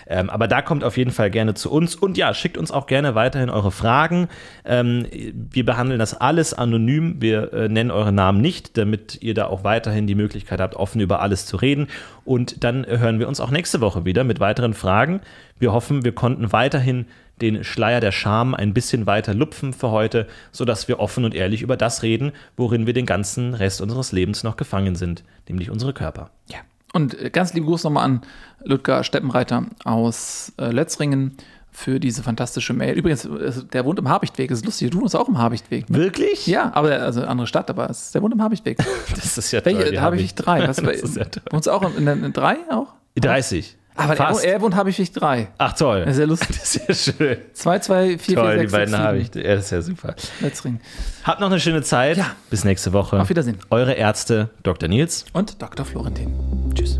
Ähm, 0.07 0.29
aber 0.29 0.49
da 0.49 0.61
kommt 0.61 0.83
auf 0.83 0.97
jeden 0.97 1.11
Fall 1.11 1.31
gerne 1.31 1.53
zu 1.53 1.71
uns. 1.71 1.95
Und 1.95 2.17
ja, 2.17 2.33
schickt 2.33 2.57
uns 2.57 2.69
auch 2.69 2.85
gerne 2.85 3.15
weiterhin 3.15 3.49
eure 3.49 3.71
Fragen. 3.71 4.27
Ähm, 4.65 5.05
wir 5.33 5.65
behandeln 5.65 5.99
das 5.99 6.19
alles 6.19 6.53
anonym. 6.53 7.21
Wir 7.21 7.53
äh, 7.53 7.69
nennen 7.69 7.91
eure 7.91 8.11
Namen 8.11 8.41
nicht, 8.41 8.77
damit 8.77 9.19
ihr 9.21 9.33
da 9.33 9.45
auch 9.45 9.63
weiterhin 9.63 10.05
die 10.05 10.15
Möglichkeit 10.15 10.59
habt, 10.59 10.75
offen 10.75 10.99
über 10.99 11.21
alles 11.21 11.30
zu 11.45 11.57
reden. 11.57 11.87
Und 12.25 12.63
dann 12.63 12.85
hören 12.85 13.19
wir 13.19 13.27
uns 13.27 13.39
auch 13.39 13.51
nächste 13.51 13.81
Woche 13.81 14.05
wieder 14.05 14.23
mit 14.23 14.39
weiteren 14.39 14.73
Fragen. 14.73 15.21
Wir 15.59 15.73
hoffen, 15.73 16.03
wir 16.03 16.13
konnten 16.13 16.51
weiterhin 16.51 17.05
den 17.41 17.63
Schleier 17.63 17.99
der 17.99 18.11
Scham 18.11 18.53
ein 18.53 18.73
bisschen 18.73 19.07
weiter 19.07 19.33
lupfen 19.33 19.73
für 19.73 19.89
heute, 19.91 20.27
sodass 20.51 20.87
wir 20.87 20.99
offen 20.99 21.25
und 21.25 21.33
ehrlich 21.33 21.61
über 21.61 21.75
das 21.75 22.03
reden, 22.03 22.31
worin 22.55 22.85
wir 22.85 22.93
den 22.93 23.05
ganzen 23.05 23.53
Rest 23.53 23.81
unseres 23.81 24.11
Lebens 24.11 24.43
noch 24.43 24.57
gefangen 24.57 24.95
sind, 24.95 25.23
nämlich 25.49 25.71
unsere 25.71 25.93
Körper. 25.93 26.29
Ja. 26.49 26.59
Und 26.93 27.19
äh, 27.19 27.29
ganz 27.29 27.53
lieben 27.53 27.65
Gruß 27.65 27.83
nochmal 27.83 28.05
an 28.05 28.21
Ludger 28.63 29.03
Steppenreiter 29.03 29.65
aus 29.85 30.53
äh, 30.59 30.71
Letzringen 30.71 31.37
für 31.71 31.99
diese 31.99 32.21
fantastische 32.23 32.73
Mail. 32.73 32.95
Übrigens, 32.97 33.27
der 33.73 33.85
wohnt 33.85 33.97
im 33.99 34.09
Habichtweg. 34.09 34.49
Das 34.49 34.59
ist 34.59 34.65
lustig, 34.65 34.91
du 34.91 35.01
wohnst 35.01 35.15
auch 35.15 35.27
im 35.27 35.37
Habichtweg. 35.37 35.85
Wirklich? 35.87 36.45
Ja, 36.47 36.71
aber 36.73 36.91
also 37.01 37.23
andere 37.23 37.47
Stadt, 37.47 37.69
aber 37.69 37.89
es 37.89 38.03
ist, 38.03 38.15
der 38.15 38.21
wohnt 38.21 38.33
im 38.33 38.41
Habichtweg. 38.41 38.77
Das 39.15 39.37
ist 39.37 39.51
ja 39.51 39.61
toll. 39.61 39.75
Welche? 39.77 39.91
die 39.91 39.99
Habichtweg 39.99 40.35
3. 40.45 40.67
Was, 40.67 40.75
Das 40.81 40.95
ist 40.95 41.15
ja 41.17 41.25
toll. 41.25 41.43
Wohnst 41.51 41.67
du 41.67 41.71
auch 41.71 41.97
in, 41.97 42.07
in, 42.07 42.23
in 42.25 42.33
3 42.33 42.57
auch? 42.71 42.87
30. 43.19 43.77
Aber 43.95 44.13
er, 44.13 44.17
Fast. 44.17 44.45
er 44.45 44.61
wohnt 44.61 44.75
Habichtweg 44.75 45.13
3. 45.13 45.49
Ach 45.57 45.73
toll. 45.73 46.05
Das 46.05 46.15
ist 46.15 46.19
ja 46.19 46.25
lustig. 46.25 46.49
Das 46.59 46.75
ist 46.75 47.05
ja 47.07 47.13
schön. 47.13 47.37
2, 47.53 47.79
2, 47.79 48.17
4, 48.17 48.35
Toll, 48.35 48.45
4, 48.45 48.53
die 48.53 48.59
6, 48.59 48.71
beiden 48.71 48.89
6, 48.91 48.99
habe 49.03 49.17
7. 49.19 49.29
ich. 49.39 49.45
Ja, 49.45 49.55
das 49.55 49.65
ist 49.65 49.71
ja 49.71 49.81
super. 49.81 50.15
Letzring. 50.39 50.79
Habt 51.23 51.39
noch 51.39 51.47
eine 51.47 51.59
schöne 51.59 51.81
Zeit. 51.83 52.17
Ja. 52.17 52.35
Bis 52.49 52.63
nächste 52.63 52.93
Woche. 52.93 53.19
Auf 53.19 53.29
Wiedersehen. 53.29 53.57
Eure 53.69 53.93
Ärzte, 53.93 54.49
Dr. 54.63 54.87
Nils. 54.89 55.25
Und 55.33 55.61
Dr. 55.61 55.85
Florentin. 55.85 56.33
Tschüss. 56.73 56.99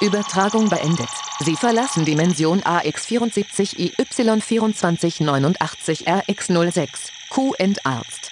Übertragung 0.00 0.70
beendet. 0.70 1.10
Sie 1.40 1.56
verlassen 1.56 2.06
Dimension 2.06 2.62
AX74 2.62 3.76
IY2489 3.98 6.06
RX06. 6.06 6.88
Q 7.28 7.52
Arzt. 7.84 8.29